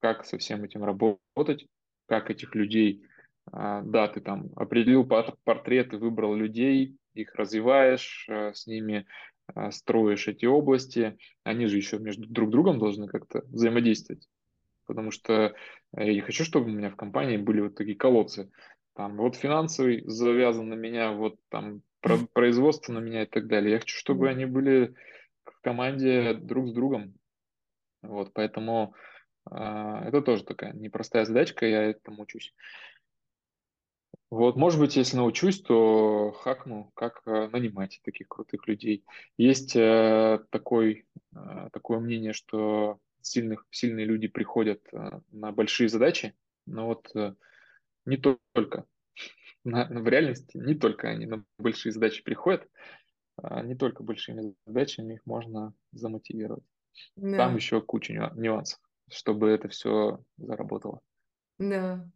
как 0.01 0.25
со 0.25 0.39
всем 0.39 0.63
этим 0.63 0.85
работать, 0.85 1.67
как 2.07 2.31
этих 2.31 2.55
людей, 2.55 3.05
э, 3.53 3.83
да, 3.85 4.07
ты 4.07 4.21
там 4.21 4.51
определил 4.55 5.05
портреты, 5.05 5.99
выбрал 5.99 6.37
людей, 6.37 6.97
их 7.15 7.35
развиваешь, 7.35 8.27
э, 8.29 8.53
с 8.55 8.67
ними 8.69 8.99
а, 8.99 9.34
строишь 9.71 10.29
эти 10.29 10.47
области, 10.47 11.19
они 11.43 11.67
же 11.67 11.77
еще 11.77 11.99
между 11.99 12.27
друг 12.27 12.51
другом 12.51 12.79
должны 12.79 13.09
как-то 13.09 13.43
взаимодействовать. 13.47 14.29
Потому 14.87 15.11
что 15.11 15.55
я 15.97 16.13
не 16.13 16.21
хочу, 16.21 16.45
чтобы 16.45 16.67
у 16.67 16.75
меня 16.75 16.91
в 16.91 16.97
компании 16.97 17.37
были 17.37 17.61
вот 17.61 17.75
такие 17.75 17.97
колодцы. 17.97 18.51
Там 18.95 19.17
вот 19.17 19.37
финансовый 19.37 20.03
завязан 20.07 20.69
на 20.69 20.75
меня, 20.75 21.13
вот 21.13 21.37
там 21.49 21.83
производство 22.33 22.93
на 22.93 22.99
меня 22.99 23.23
и 23.23 23.27
так 23.27 23.47
далее. 23.47 23.73
Я 23.73 23.81
хочу, 23.81 23.97
чтобы 23.97 24.29
они 24.29 24.47
были 24.47 24.95
в 25.45 25.61
команде 25.61 26.35
друг 26.35 26.69
с 26.69 26.73
другом. 26.73 27.15
Вот, 28.03 28.33
поэтому 28.35 28.95
э, 29.51 29.57
это 29.57 30.21
тоже 30.21 30.45
такая 30.45 30.75
непростая 30.75 31.25
задачка, 31.25 31.67
я 31.67 31.85
этому 31.85 32.23
учусь. 32.23 32.55
Вот, 34.31 34.57
может 34.57 34.81
быть, 34.81 34.97
если 34.97 35.17
научусь, 35.17 35.61
то 35.61 36.33
хакну, 36.33 36.91
как 36.95 37.23
э, 37.27 37.49
нанимать 37.49 38.01
таких 38.05 38.29
крутых 38.29 38.67
людей. 38.67 39.05
Есть 39.37 39.77
э, 39.77 40.41
такой, 40.51 41.07
э, 41.37 41.69
такое 41.73 42.01
мнение, 42.01 42.33
что 42.33 42.99
сильных, 43.21 43.67
сильные 43.71 44.07
люди 44.07 44.29
приходят 44.29 44.81
э, 44.93 45.21
на 45.31 45.53
большие 45.53 45.89
задачи, 45.89 46.35
но 46.67 46.87
вот 46.87 47.11
э, 47.15 47.35
не 48.07 48.17
только. 48.17 48.87
На, 49.63 49.87
в 49.87 50.09
реальности 50.09 50.59
не 50.59 50.75
только 50.75 51.09
они 51.09 51.27
на 51.27 51.45
большие 51.59 51.93
задачи 51.93 52.23
приходят, 52.23 52.69
а 53.37 53.63
не 53.63 53.75
только 53.75 54.03
большими 54.03 54.55
задачами 54.67 55.15
их 55.15 55.27
можно 55.27 55.75
замотивировать. 55.93 56.65
Да. 57.17 57.37
Там 57.37 57.57
еще 57.57 57.81
куча 57.81 58.33
нюансов, 58.35 58.81
чтобы 59.11 59.49
это 59.49 59.69
все 59.69 60.23
заработало. 60.37 61.01
Да. 61.59 62.07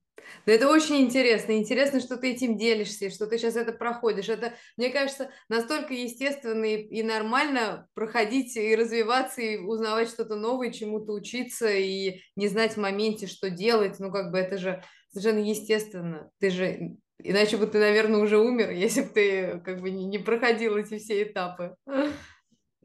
Да 0.46 0.52
это 0.52 0.68
очень 0.68 0.96
интересно. 0.96 1.52
Интересно, 1.52 2.00
что 2.00 2.16
ты 2.16 2.32
этим 2.32 2.56
делишься, 2.56 3.10
что 3.10 3.26
ты 3.26 3.38
сейчас 3.38 3.56
это 3.56 3.72
проходишь. 3.72 4.28
Это, 4.28 4.54
мне 4.76 4.90
кажется, 4.90 5.30
настолько 5.48 5.94
естественно 5.94 6.64
и, 6.64 6.82
и 6.82 7.02
нормально 7.02 7.88
проходить 7.94 8.56
и 8.56 8.74
развиваться, 8.74 9.42
и 9.42 9.56
узнавать 9.58 10.08
что-то 10.08 10.36
новое, 10.36 10.70
чему-то 10.70 11.12
учиться, 11.12 11.68
и 11.70 12.20
не 12.36 12.48
знать 12.48 12.74
в 12.74 12.80
моменте, 12.80 13.26
что 13.26 13.50
делать. 13.50 13.98
Ну, 13.98 14.10
как 14.10 14.30
бы 14.30 14.38
это 14.38 14.58
же 14.58 14.82
совершенно 15.10 15.44
естественно. 15.44 16.30
Ты 16.38 16.50
же... 16.50 16.96
Иначе 17.20 17.56
бы 17.56 17.66
ты, 17.66 17.78
наверное, 17.78 18.20
уже 18.20 18.38
умер, 18.38 18.70
если 18.70 19.02
бы 19.02 19.08
ты 19.08 19.60
как 19.64 19.80
бы 19.80 19.90
не, 19.90 20.18
проходил 20.18 20.76
эти 20.76 20.98
все 20.98 21.24
этапы. 21.24 21.74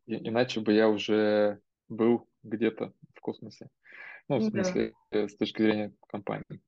Иначе 0.08 0.60
бы 0.60 0.74
я 0.74 0.90
уже 0.90 1.60
был 1.88 2.28
где-то 2.42 2.94
в 3.16 3.22
космосе. 3.22 3.70
Ну, 4.28 4.38
в 4.38 4.44
смысле, 4.44 4.94
да. 5.12 5.28
с 5.28 5.36
точки 5.36 5.62
зрения 5.62 5.94
компании. 6.08 6.62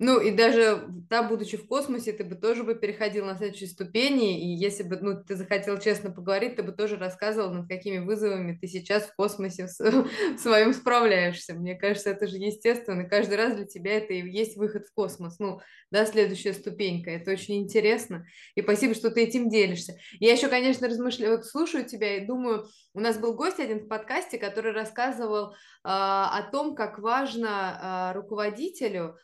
Ну, 0.00 0.20
и 0.20 0.32
даже, 0.32 0.86
да, 1.08 1.22
будучи 1.22 1.56
в 1.56 1.68
космосе, 1.68 2.12
ты 2.12 2.24
бы 2.24 2.34
тоже 2.34 2.64
бы 2.64 2.74
переходил 2.74 3.26
на 3.26 3.36
следующие 3.36 3.68
ступени, 3.68 4.42
и 4.42 4.56
если 4.56 4.82
бы, 4.82 4.98
ну, 5.00 5.22
ты 5.22 5.36
захотел 5.36 5.78
честно 5.78 6.10
поговорить, 6.10 6.56
ты 6.56 6.64
бы 6.64 6.72
тоже 6.72 6.96
рассказывал, 6.96 7.54
над 7.54 7.68
какими 7.68 7.98
вызовами 7.98 8.58
ты 8.60 8.66
сейчас 8.66 9.04
в 9.04 9.14
космосе 9.14 9.68
в, 9.68 9.70
в 9.78 10.38
своем 10.38 10.72
справляешься. 10.72 11.54
Мне 11.54 11.76
кажется, 11.76 12.10
это 12.10 12.26
же 12.26 12.38
естественно, 12.38 13.04
каждый 13.04 13.36
раз 13.36 13.54
для 13.54 13.66
тебя 13.66 13.92
это 13.98 14.14
и 14.14 14.28
есть 14.28 14.56
выход 14.56 14.84
в 14.88 14.92
космос, 14.94 15.38
ну, 15.38 15.60
да, 15.92 16.06
следующая 16.06 16.54
ступенька, 16.54 17.12
это 17.12 17.30
очень 17.30 17.62
интересно, 17.62 18.26
и 18.56 18.62
спасибо, 18.62 18.94
что 18.94 19.12
ты 19.12 19.22
этим 19.22 19.48
делишься. 19.48 19.96
Я 20.18 20.32
еще, 20.32 20.48
конечно, 20.48 20.88
размышляю, 20.88 21.36
вот 21.36 21.46
слушаю 21.46 21.84
тебя 21.84 22.16
и 22.16 22.26
думаю, 22.26 22.66
у 22.94 23.00
нас 23.00 23.16
был 23.16 23.34
гость 23.34 23.60
один 23.60 23.78
в 23.78 23.86
подкасте, 23.86 24.38
который 24.38 24.72
рассказывал 24.72 25.52
э, 25.52 25.54
о 25.84 26.42
том, 26.50 26.74
как 26.74 26.98
важно 26.98 28.10
э, 28.10 28.16
руководителю 28.16 29.18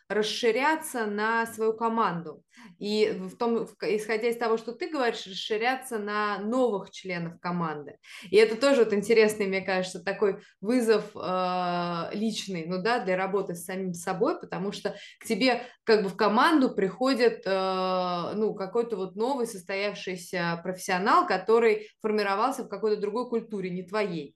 расширяться 0.61 1.06
на 1.06 1.46
свою 1.46 1.72
команду. 1.72 2.42
И 2.78 3.11
в 3.18 3.36
том, 3.36 3.66
исходя 3.82 4.28
из 4.28 4.36
того, 4.36 4.56
что 4.56 4.72
ты 4.72 4.88
говоришь, 4.88 5.26
расширяться 5.26 5.98
на 5.98 6.38
новых 6.38 6.90
членов 6.90 7.38
команды. 7.40 7.96
И 8.30 8.36
это 8.36 8.56
тоже 8.56 8.84
вот 8.84 8.92
интересный, 8.92 9.46
мне 9.46 9.61
кажется, 9.61 10.02
такой 10.02 10.40
вызов 10.61 11.04
э, 11.14 12.11
личный, 12.12 12.66
ну 12.66 12.82
да, 12.82 13.02
для 13.04 13.16
работы 13.16 13.54
с 13.54 13.64
самим 13.64 13.94
собой, 13.94 14.38
потому 14.38 14.72
что 14.72 14.94
к 15.18 15.26
тебе 15.26 15.62
как 15.84 16.02
бы 16.02 16.08
в 16.08 16.16
команду 16.16 16.74
приходит, 16.74 17.42
э, 17.44 18.32
ну, 18.34 18.54
какой-то 18.54 18.96
вот 18.96 19.16
новый 19.16 19.46
состоявшийся 19.46 20.61
профессионал, 20.62 21.26
который 21.26 21.88
формировался 22.00 22.64
в 22.64 22.68
какой-то 22.68 23.00
другой 23.00 23.28
культуре 23.28 23.70
не 23.70 23.82
твоей. 23.82 24.34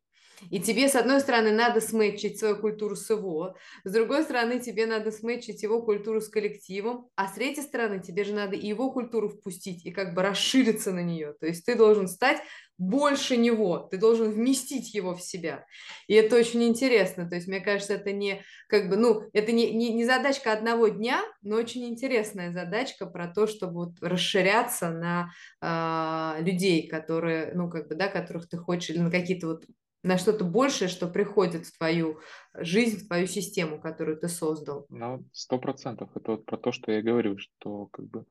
И 0.50 0.60
тебе, 0.60 0.88
с 0.88 0.94
одной 0.94 1.20
стороны, 1.20 1.52
надо 1.52 1.80
сметчить 1.80 2.38
свою 2.38 2.56
культуру 2.56 2.96
с 2.96 3.08
его, 3.10 3.56
с 3.84 3.92
другой 3.92 4.24
стороны, 4.24 4.60
тебе 4.60 4.86
надо 4.86 5.10
сметчить 5.10 5.62
его 5.62 5.82
культуру 5.82 6.20
с 6.20 6.28
коллективом, 6.28 7.08
а 7.16 7.28
с 7.28 7.34
третьей 7.34 7.62
стороны, 7.62 8.00
тебе 8.00 8.24
же 8.24 8.34
надо 8.34 8.56
и 8.56 8.66
его 8.66 8.90
культуру 8.90 9.28
впустить 9.28 9.84
и 9.84 9.90
как 9.90 10.14
бы 10.14 10.22
расшириться 10.22 10.92
на 10.92 11.02
нее. 11.02 11.34
То 11.40 11.46
есть 11.46 11.64
ты 11.64 11.74
должен 11.74 12.08
стать 12.08 12.38
больше 12.76 13.36
него, 13.36 13.78
ты 13.90 13.98
должен 13.98 14.30
вместить 14.30 14.94
его 14.94 15.14
в 15.14 15.22
себя. 15.22 15.64
И 16.08 16.14
это 16.14 16.36
очень 16.36 16.64
интересно. 16.64 17.28
То 17.28 17.36
есть, 17.36 17.46
мне 17.46 17.60
кажется, 17.60 17.94
это 17.94 18.12
не 18.12 18.42
как 18.68 18.88
бы, 18.88 18.96
ну, 18.96 19.22
это 19.32 19.52
не, 19.52 19.70
не, 19.70 19.92
не 19.92 20.04
задачка 20.04 20.52
одного 20.52 20.88
дня, 20.88 21.22
но 21.42 21.56
очень 21.56 21.84
интересная 21.88 22.52
задачка 22.52 23.06
про 23.06 23.28
то, 23.28 23.46
чтобы 23.46 23.74
вот 23.74 23.92
расширяться 24.00 24.90
на 24.90 25.30
э, 25.60 26.42
людей, 26.42 26.88
которые, 26.88 27.52
ну, 27.54 27.70
как 27.70 27.88
бы, 27.88 27.94
да, 27.94 28.08
которых 28.08 28.48
ты 28.48 28.56
хочешь, 28.56 28.90
или 28.90 28.98
на 28.98 29.10
какие-то 29.10 29.46
вот 29.46 29.64
на 30.04 30.18
что-то 30.18 30.44
большее, 30.44 30.88
что 30.88 31.08
приходит 31.08 31.66
в 31.66 31.76
твою 31.76 32.20
жизнь, 32.54 32.98
в 32.98 33.08
твою 33.08 33.26
систему, 33.26 33.80
которую 33.80 34.18
ты 34.18 34.28
создал. 34.28 34.86
Ну, 34.90 35.24
сто 35.32 35.58
процентов. 35.58 36.10
Это 36.14 36.32
вот 36.32 36.44
про 36.44 36.58
то, 36.58 36.72
что 36.72 36.92
я 36.92 37.02
говорю, 37.02 37.38
что 37.38 37.86
как 37.86 38.06
бы 38.06 38.26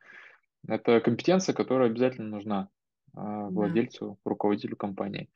это 0.68 1.02
компетенция, 1.02 1.54
которая 1.54 1.90
обязательно 1.90 2.30
нужна. 2.30 2.70
а, 3.16 3.50
владельцу, 3.50 4.20
руководителю 4.24 4.76
компании. 4.76 5.30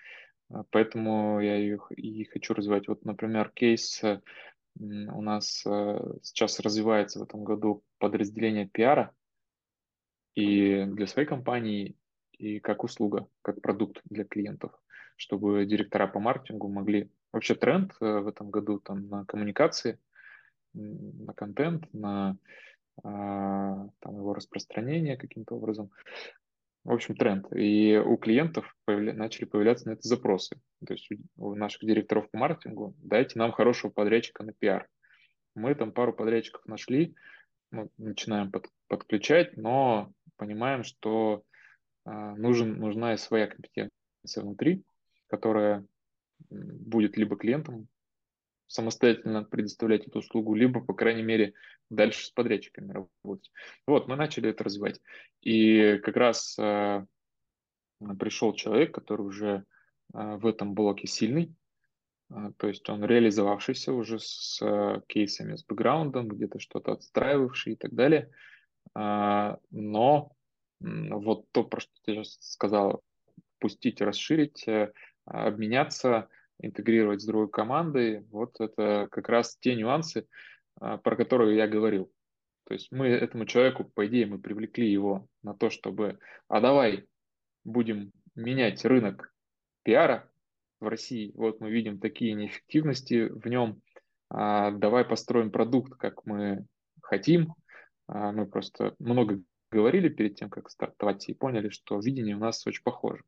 А, 0.49 0.63
поэтому 0.69 1.39
я 1.39 1.57
их 1.57 1.91
и 1.91 2.23
хочу 2.25 2.53
развивать. 2.53 2.87
Вот, 2.87 3.05
например, 3.05 3.51
кейс 3.53 4.01
у 4.79 5.21
нас 5.21 5.63
э, 5.65 5.99
сейчас 6.21 6.59
развивается 6.59 7.19
в 7.19 7.23
этом 7.23 7.43
году 7.43 7.83
подразделение 7.97 8.67
пиара 8.67 9.11
и 10.35 10.85
для 10.85 11.07
своей 11.07 11.27
компании, 11.27 11.95
и 12.33 12.59
как 12.59 12.83
услуга, 12.83 13.27
как 13.41 13.59
продукт 13.61 14.01
для 14.05 14.23
клиентов, 14.23 14.71
чтобы 15.17 15.65
директора 15.65 16.07
по 16.07 16.19
маркетингу 16.19 16.69
могли... 16.69 17.09
Вообще 17.33 17.55
тренд 17.55 17.93
э, 17.99 18.19
в 18.19 18.27
этом 18.27 18.49
году 18.49 18.79
там 18.79 19.09
на 19.09 19.25
коммуникации, 19.25 19.99
на 20.73 21.33
контент, 21.33 21.91
на 21.93 22.37
а, 23.03 23.89
там, 23.99 24.15
его 24.15 24.33
распространение 24.33 25.17
каким-то 25.17 25.55
образом. 25.55 25.91
В 26.83 26.93
общем, 26.93 27.15
тренд. 27.15 27.45
И 27.53 27.97
у 27.97 28.17
клиентов 28.17 28.75
появля... 28.85 29.13
начали 29.13 29.45
появляться 29.45 29.87
на 29.87 29.93
это 29.93 30.07
запросы. 30.07 30.59
То 30.85 30.93
есть 30.93 31.09
у 31.35 31.53
наших 31.53 31.81
директоров 31.81 32.29
по 32.31 32.37
маркетингу 32.37 32.95
дайте 32.99 33.37
нам 33.37 33.51
хорошего 33.51 33.91
подрядчика 33.91 34.43
на 34.43 34.53
пиар. 34.53 34.87
Мы 35.53 35.75
там 35.75 35.91
пару 35.91 36.13
подрядчиков 36.13 36.65
нашли, 36.65 37.15
ну, 37.71 37.89
начинаем 37.97 38.51
под, 38.51 38.67
подключать, 38.87 39.57
но 39.57 40.11
понимаем, 40.37 40.83
что 40.83 41.43
а, 42.05 42.35
нужен, 42.35 42.79
нужна 42.79 43.13
и 43.13 43.17
своя 43.17 43.47
компетенция 43.47 43.91
внутри, 44.37 44.83
которая 45.27 45.85
будет 46.49 47.17
либо 47.17 47.35
клиентам 47.37 47.87
самостоятельно 48.67 49.43
предоставлять 49.43 50.07
эту 50.07 50.19
услугу, 50.19 50.53
либо, 50.53 50.81
по 50.81 50.93
крайней 50.93 51.23
мере, 51.23 51.53
дальше 51.89 52.25
с 52.25 52.31
подрядчиками 52.31 52.91
работать. 52.91 53.51
Вот, 53.85 54.07
мы 54.07 54.15
начали 54.15 54.49
это 54.49 54.63
развивать. 54.63 55.01
И 55.41 55.97
как 56.03 56.17
раз 56.17 56.57
э, 56.59 57.05
пришел 58.19 58.53
человек, 58.53 58.93
который 58.93 59.21
уже 59.21 59.63
э, 60.13 60.35
в 60.35 60.45
этом 60.45 60.73
блоке 60.73 61.07
сильный, 61.07 61.55
э, 62.29 62.51
то 62.57 62.67
есть 62.67 62.89
он 62.89 63.05
реализовавшийся 63.05 63.93
уже 63.93 64.19
с 64.19 64.61
э, 64.61 65.01
кейсами, 65.07 65.55
с 65.55 65.63
бэкграундом, 65.65 66.27
где-то 66.27 66.59
что-то 66.59 66.91
отстраивавший 66.91 67.73
и 67.73 67.77
так 67.77 67.93
далее. 67.93 68.29
Э, 68.95 69.55
но 69.71 70.33
вот 70.81 71.45
то, 71.53 71.63
про 71.63 71.79
что 71.79 71.91
ты 72.03 72.13
сейчас 72.13 72.37
сказал, 72.41 73.01
пустить, 73.59 74.01
расширить, 74.01 74.67
э, 74.67 74.91
обменяться, 75.27 76.29
интегрировать 76.59 77.21
с 77.21 77.25
другой 77.25 77.49
командой, 77.49 78.25
вот 78.31 78.59
это 78.59 79.07
как 79.11 79.29
раз 79.29 79.57
те 79.59 79.75
нюансы, 79.75 80.27
а, 80.79 80.97
про 80.97 81.15
которые 81.15 81.57
я 81.57 81.67
говорил. 81.67 82.11
То 82.65 82.73
есть 82.73 82.91
мы 82.91 83.07
этому 83.07 83.45
человеку, 83.45 83.85
по 83.85 84.07
идее, 84.07 84.25
мы 84.25 84.39
привлекли 84.39 84.91
его 84.91 85.27
на 85.41 85.53
то, 85.53 85.69
чтобы, 85.69 86.19
а 86.47 86.59
давай 86.59 87.05
будем 87.63 88.11
менять 88.35 88.83
рынок 88.83 89.33
пиара 89.83 90.29
в 90.79 90.87
России. 90.87 91.31
Вот 91.35 91.61
мы 91.61 91.69
видим 91.71 91.99
такие 91.99 92.33
неэффективности 92.33 93.29
в 93.29 93.47
нем. 93.47 93.81
А, 94.29 94.71
давай 94.71 95.05
построим 95.05 95.51
продукт, 95.51 95.97
как 95.97 96.25
мы 96.25 96.65
хотим. 97.01 97.53
А, 98.07 98.31
мы 98.31 98.45
просто 98.45 98.95
много 98.99 99.41
говорили 99.71 100.09
перед 100.09 100.35
тем, 100.35 100.49
как 100.49 100.69
стартовать, 100.69 101.29
и 101.29 101.33
поняли, 101.33 101.69
что 101.69 101.99
видение 101.99 102.35
у 102.35 102.39
нас 102.39 102.65
очень 102.67 102.83
похоже. 102.83 103.23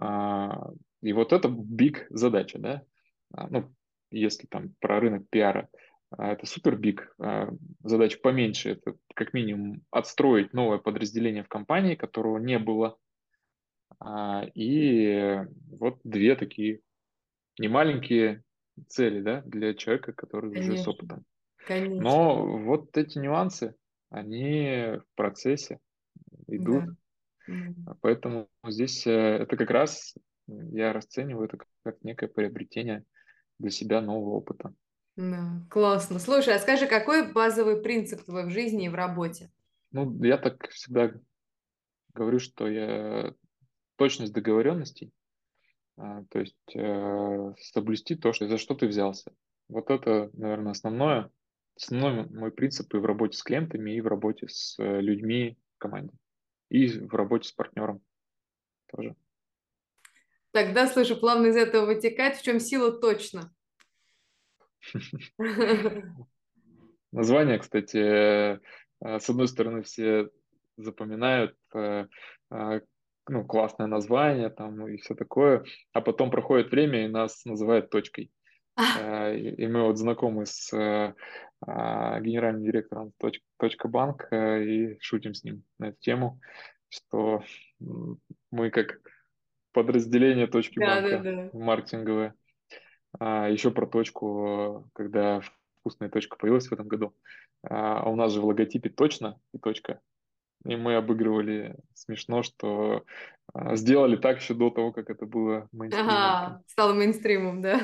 А, 0.00 0.70
и 1.02 1.12
вот 1.12 1.32
это 1.32 1.48
биг 1.48 2.06
задача, 2.10 2.58
да. 2.58 2.82
А, 3.32 3.48
ну, 3.48 3.74
если 4.10 4.46
там 4.46 4.74
про 4.80 5.00
рынок 5.00 5.28
пиара, 5.28 5.68
а, 6.10 6.32
это 6.32 6.46
супер 6.46 6.76
биг. 6.76 7.14
Задача 7.82 8.18
поменьше, 8.22 8.70
это 8.70 8.94
как 9.14 9.34
минимум 9.34 9.82
отстроить 9.90 10.52
новое 10.52 10.78
подразделение 10.78 11.42
в 11.42 11.48
компании, 11.48 11.94
которого 11.96 12.38
не 12.38 12.58
было. 12.58 12.96
И 14.54 15.44
вот 15.70 15.98
две 16.04 16.36
такие 16.36 16.80
немаленькие 17.58 18.44
цели, 18.86 19.20
да, 19.20 19.42
для 19.42 19.74
человека, 19.74 20.12
который 20.12 20.52
Конечно. 20.52 20.72
уже 20.72 20.82
с 20.82 20.88
опытом. 20.88 21.24
Конечно. 21.66 22.02
Но 22.02 22.58
вот 22.58 22.96
эти 22.96 23.18
нюансы, 23.18 23.74
они 24.10 25.00
в 25.00 25.04
процессе 25.16 25.80
идут. 26.46 26.84
Да. 26.84 26.92
Поэтому 28.00 28.48
здесь 28.66 29.06
э, 29.06 29.10
это 29.10 29.56
как 29.56 29.70
раз 29.70 30.14
я 30.46 30.92
расцениваю 30.92 31.46
это 31.46 31.58
как 31.82 32.02
некое 32.02 32.28
приобретение 32.28 33.04
для 33.58 33.70
себя 33.70 34.00
нового 34.00 34.36
опыта. 34.36 34.74
Да, 35.16 35.62
классно. 35.68 36.18
Слушай, 36.18 36.54
а 36.54 36.58
скажи, 36.58 36.86
какой 36.86 37.32
базовый 37.32 37.82
принцип 37.82 38.24
твой 38.24 38.46
в 38.46 38.50
жизни 38.50 38.86
и 38.86 38.88
в 38.88 38.94
работе? 38.94 39.50
Ну, 39.90 40.22
я 40.22 40.38
так 40.38 40.68
всегда 40.68 41.12
говорю, 42.14 42.38
что 42.38 42.68
я 42.68 43.34
точность 43.96 44.32
договоренностей, 44.32 45.12
а, 45.96 46.22
то 46.30 46.38
есть 46.38 46.76
э, 46.76 47.54
соблюсти 47.60 48.14
то, 48.14 48.32
что, 48.32 48.46
за 48.46 48.58
что 48.58 48.74
ты 48.74 48.86
взялся. 48.86 49.32
Вот 49.68 49.90
это, 49.90 50.30
наверное, 50.34 50.72
основное, 50.72 51.30
основной 51.76 52.28
мой 52.28 52.52
принцип 52.52 52.94
и 52.94 52.98
в 52.98 53.04
работе 53.04 53.36
с 53.36 53.42
клиентами, 53.42 53.96
и 53.96 54.00
в 54.00 54.06
работе 54.06 54.46
с 54.48 54.78
э, 54.78 55.00
людьми 55.00 55.58
в 55.74 55.78
команде 55.78 56.14
и 56.70 56.88
в 56.88 57.14
работе 57.14 57.48
с 57.48 57.52
партнером 57.52 58.00
тоже. 58.90 59.14
Тогда, 60.50 60.86
слышу, 60.86 61.16
плавно 61.16 61.46
из 61.48 61.56
этого 61.56 61.86
вытекает, 61.86 62.36
в 62.36 62.42
чем 62.42 62.60
сила 62.60 62.92
точно. 62.92 63.52
Название, 67.12 67.58
кстати, 67.58 67.96
э, 67.96 68.60
с 69.00 69.28
одной 69.28 69.48
стороны, 69.48 69.82
все 69.82 70.30
запоминают, 70.76 71.56
э, 71.74 72.06
э, 72.50 72.80
ну, 73.28 73.44
классное 73.44 73.86
название 73.86 74.50
там 74.50 74.88
и 74.88 74.96
все 74.98 75.14
такое, 75.14 75.64
а 75.92 76.00
потом 76.00 76.30
проходит 76.30 76.70
время 76.70 77.04
и 77.04 77.08
нас 77.08 77.44
называют 77.44 77.90
точкой. 77.90 78.30
И 78.78 79.66
мы 79.66 79.82
вот 79.82 79.98
знакомы 79.98 80.46
с 80.46 80.72
а, 81.66 82.20
генеральным 82.20 82.62
директором 82.62 83.12
точка 83.58 83.88
банк 83.88 84.28
и 84.32 84.96
шутим 85.00 85.34
с 85.34 85.42
ним 85.42 85.64
на 85.78 85.86
эту 85.86 85.98
тему, 86.00 86.40
что 86.88 87.42
мы 88.50 88.70
как 88.70 89.00
подразделение 89.72 90.46
точки 90.46 90.78
да, 90.78 90.86
банка 90.86 91.18
да, 91.18 91.32
да. 91.32 91.50
маркетинговое. 91.52 92.34
А, 93.18 93.48
еще 93.48 93.70
про 93.70 93.86
точку, 93.86 94.88
когда 94.94 95.40
вкусная 95.80 96.08
точка 96.08 96.36
появилась 96.36 96.68
в 96.68 96.72
этом 96.72 96.88
году. 96.88 97.14
А 97.62 98.08
у 98.08 98.14
нас 98.14 98.32
же 98.32 98.40
в 98.40 98.44
логотипе 98.44 98.90
точно 98.90 99.38
и 99.52 99.58
точка. 99.58 100.00
И 100.64 100.76
мы 100.76 100.96
обыгрывали 100.96 101.76
смешно, 101.94 102.42
что 102.42 103.04
а, 103.52 103.76
сделали 103.76 104.16
так 104.16 104.40
еще 104.40 104.54
до 104.54 104.70
того, 104.70 104.92
как 104.92 105.10
это 105.10 105.26
было 105.26 105.68
мейнстримом. 105.72 106.10
Ага, 106.10 106.62
стало 106.66 106.94
мейнстримом, 106.94 107.62
да. 107.62 107.80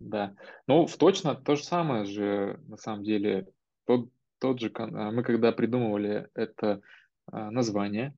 Да. 0.00 0.36
Ну, 0.66 0.86
в 0.86 0.96
точно 0.96 1.34
то 1.34 1.56
же 1.56 1.64
самое 1.64 2.04
же, 2.04 2.60
на 2.68 2.76
самом 2.76 3.04
деле. 3.04 3.48
Тот, 3.84 4.10
тот 4.38 4.60
же, 4.60 4.70
а, 4.74 5.10
мы 5.10 5.22
когда 5.22 5.50
придумывали 5.50 6.28
это 6.34 6.80
а, 7.26 7.50
название, 7.50 8.14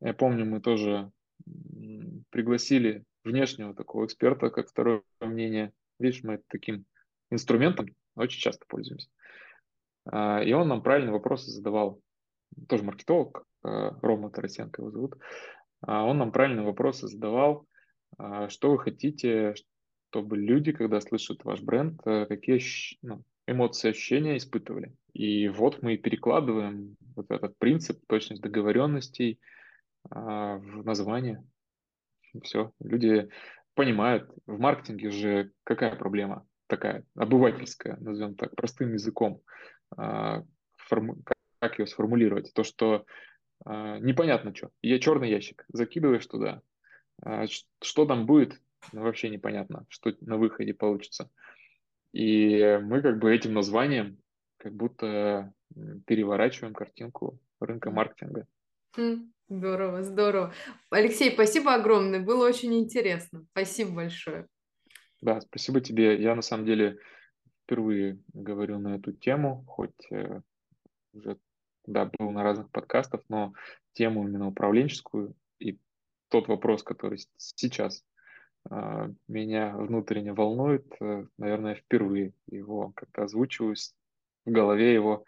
я 0.00 0.12
помню, 0.12 0.44
мы 0.44 0.60
тоже 0.60 1.10
пригласили 2.30 3.04
внешнего 3.22 3.74
такого 3.74 4.06
эксперта, 4.06 4.50
как 4.50 4.68
второе 4.68 5.02
мнение. 5.20 5.72
Видишь, 5.98 6.22
мы 6.22 6.42
таким 6.48 6.84
инструментом 7.30 7.86
очень 8.16 8.40
часто 8.40 8.66
пользуемся. 8.68 9.08
А, 10.04 10.42
и 10.42 10.52
он 10.52 10.68
нам 10.68 10.82
правильные 10.82 11.12
вопросы 11.12 11.50
задавал. 11.50 12.00
Тоже 12.68 12.84
маркетолог, 12.84 13.44
Рома 13.62 14.30
Тарасенко 14.30 14.82
его 14.82 14.90
зовут. 14.92 15.16
Он 15.80 16.18
нам 16.18 16.30
правильные 16.30 16.64
вопросы 16.64 17.08
задавал. 17.08 17.66
Что 18.48 18.70
вы 18.70 18.78
хотите, 18.78 19.54
чтобы 20.14 20.36
люди, 20.36 20.70
когда 20.70 21.00
слышат 21.00 21.44
ваш 21.44 21.60
бренд, 21.60 22.00
э, 22.06 22.26
какие 22.26 22.60
ну, 23.02 23.24
эмоции, 23.48 23.90
ощущения 23.90 24.36
испытывали. 24.36 24.94
И 25.12 25.48
вот 25.48 25.82
мы 25.82 25.96
перекладываем 25.96 26.96
вот 27.16 27.32
этот 27.32 27.58
принцип, 27.58 27.98
точность 28.06 28.40
договоренностей 28.40 29.40
а, 30.08 30.58
в 30.58 30.84
название. 30.84 31.44
Все, 32.44 32.70
люди 32.78 33.28
понимают. 33.74 34.30
В 34.46 34.56
маркетинге 34.60 35.10
же 35.10 35.50
какая 35.64 35.96
проблема 35.96 36.46
такая, 36.68 37.04
обывательская, 37.16 37.96
назовем 37.96 38.36
так, 38.36 38.54
простым 38.54 38.92
языком. 38.92 39.40
А, 39.96 40.44
как 41.58 41.78
ее 41.80 41.88
сформулировать? 41.88 42.52
То, 42.54 42.62
что 42.62 43.04
а, 43.64 43.98
непонятно 43.98 44.54
что. 44.54 44.70
Я 44.80 45.00
черный 45.00 45.30
ящик, 45.30 45.64
закидываешь 45.72 46.26
туда. 46.26 46.62
Что 47.80 48.06
там 48.06 48.26
будет, 48.26 48.60
ну, 48.92 49.02
вообще 49.02 49.28
непонятно, 49.28 49.86
что 49.88 50.12
на 50.20 50.36
выходе 50.36 50.74
получится. 50.74 51.30
И 52.12 52.78
мы 52.82 53.02
как 53.02 53.18
бы 53.18 53.34
этим 53.34 53.54
названием 53.54 54.18
как 54.56 54.74
будто 54.74 55.52
переворачиваем 56.06 56.74
картинку 56.74 57.38
рынка 57.60 57.90
маркетинга. 57.90 58.46
Хм, 58.96 59.32
здорово, 59.48 60.02
здорово. 60.02 60.54
Алексей, 60.90 61.32
спасибо 61.32 61.74
огромное, 61.74 62.20
было 62.20 62.46
очень 62.46 62.74
интересно. 62.74 63.44
Спасибо 63.50 63.92
большое. 63.92 64.46
Да, 65.20 65.40
спасибо 65.40 65.80
тебе. 65.80 66.20
Я 66.20 66.34
на 66.34 66.42
самом 66.42 66.66
деле 66.66 66.98
впервые 67.64 68.20
говорю 68.32 68.78
на 68.78 68.96
эту 68.96 69.12
тему, 69.12 69.64
хоть 69.66 70.12
э, 70.12 70.40
уже 71.12 71.38
да, 71.86 72.10
был 72.18 72.30
на 72.30 72.42
разных 72.42 72.70
подкастах, 72.70 73.22
но 73.28 73.52
тему 73.94 74.26
именно 74.28 74.48
управленческую 74.48 75.34
тот 76.34 76.48
вопрос, 76.48 76.82
который 76.82 77.20
сейчас 77.36 78.02
меня 79.28 79.76
внутренне 79.76 80.32
волнует, 80.32 80.86
э, 81.00 81.26
наверное, 81.38 81.74
впервые 81.74 82.32
его 82.46 82.92
как-то 82.96 83.24
озвучиваю, 83.24 83.76
в 84.46 84.50
голове 84.50 84.92
его 84.92 85.24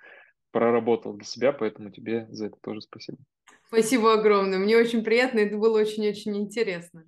проработал 0.51 1.12
для 1.12 1.24
себя, 1.24 1.53
поэтому 1.53 1.91
тебе 1.91 2.26
за 2.30 2.47
это 2.47 2.57
тоже 2.62 2.80
спасибо. 2.80 3.18
Спасибо 3.66 4.14
огромное. 4.14 4.59
Мне 4.59 4.76
очень 4.76 5.03
приятно, 5.03 5.41
это 5.41 5.57
было 5.59 5.80
очень-очень 5.80 6.37
интересно. 6.37 7.05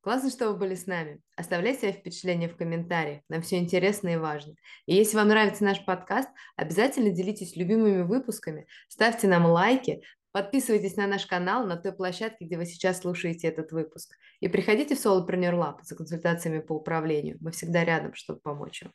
Классно, 0.00 0.30
что 0.30 0.50
вы 0.50 0.58
были 0.58 0.74
с 0.74 0.86
нами. 0.86 1.20
Оставляйте 1.36 1.80
свои 1.80 1.92
впечатления 1.92 2.48
в 2.48 2.56
комментариях. 2.56 3.22
Нам 3.28 3.42
все 3.42 3.58
интересно 3.58 4.08
и 4.08 4.16
важно. 4.16 4.54
И 4.86 4.94
если 4.94 5.16
вам 5.16 5.28
нравится 5.28 5.62
наш 5.62 5.84
подкаст, 5.84 6.28
обязательно 6.56 7.10
делитесь 7.10 7.56
любимыми 7.56 8.02
выпусками, 8.02 8.66
ставьте 8.88 9.28
нам 9.28 9.46
лайки, 9.46 10.02
подписывайтесь 10.32 10.96
на 10.96 11.06
наш 11.06 11.26
канал 11.26 11.66
на 11.66 11.76
той 11.76 11.92
площадке, 11.92 12.44
где 12.44 12.56
вы 12.56 12.66
сейчас 12.66 13.00
слушаете 13.00 13.48
этот 13.48 13.72
выпуск. 13.72 14.16
И 14.40 14.48
приходите 14.48 14.94
в 14.94 15.04
Solopreneur 15.04 15.54
Lab 15.54 15.76
за 15.82 15.96
консультациями 15.96 16.60
по 16.60 16.74
управлению. 16.74 17.38
Мы 17.40 17.50
всегда 17.52 17.84
рядом, 17.84 18.14
чтобы 18.14 18.40
помочь 18.40 18.82
вам. 18.82 18.92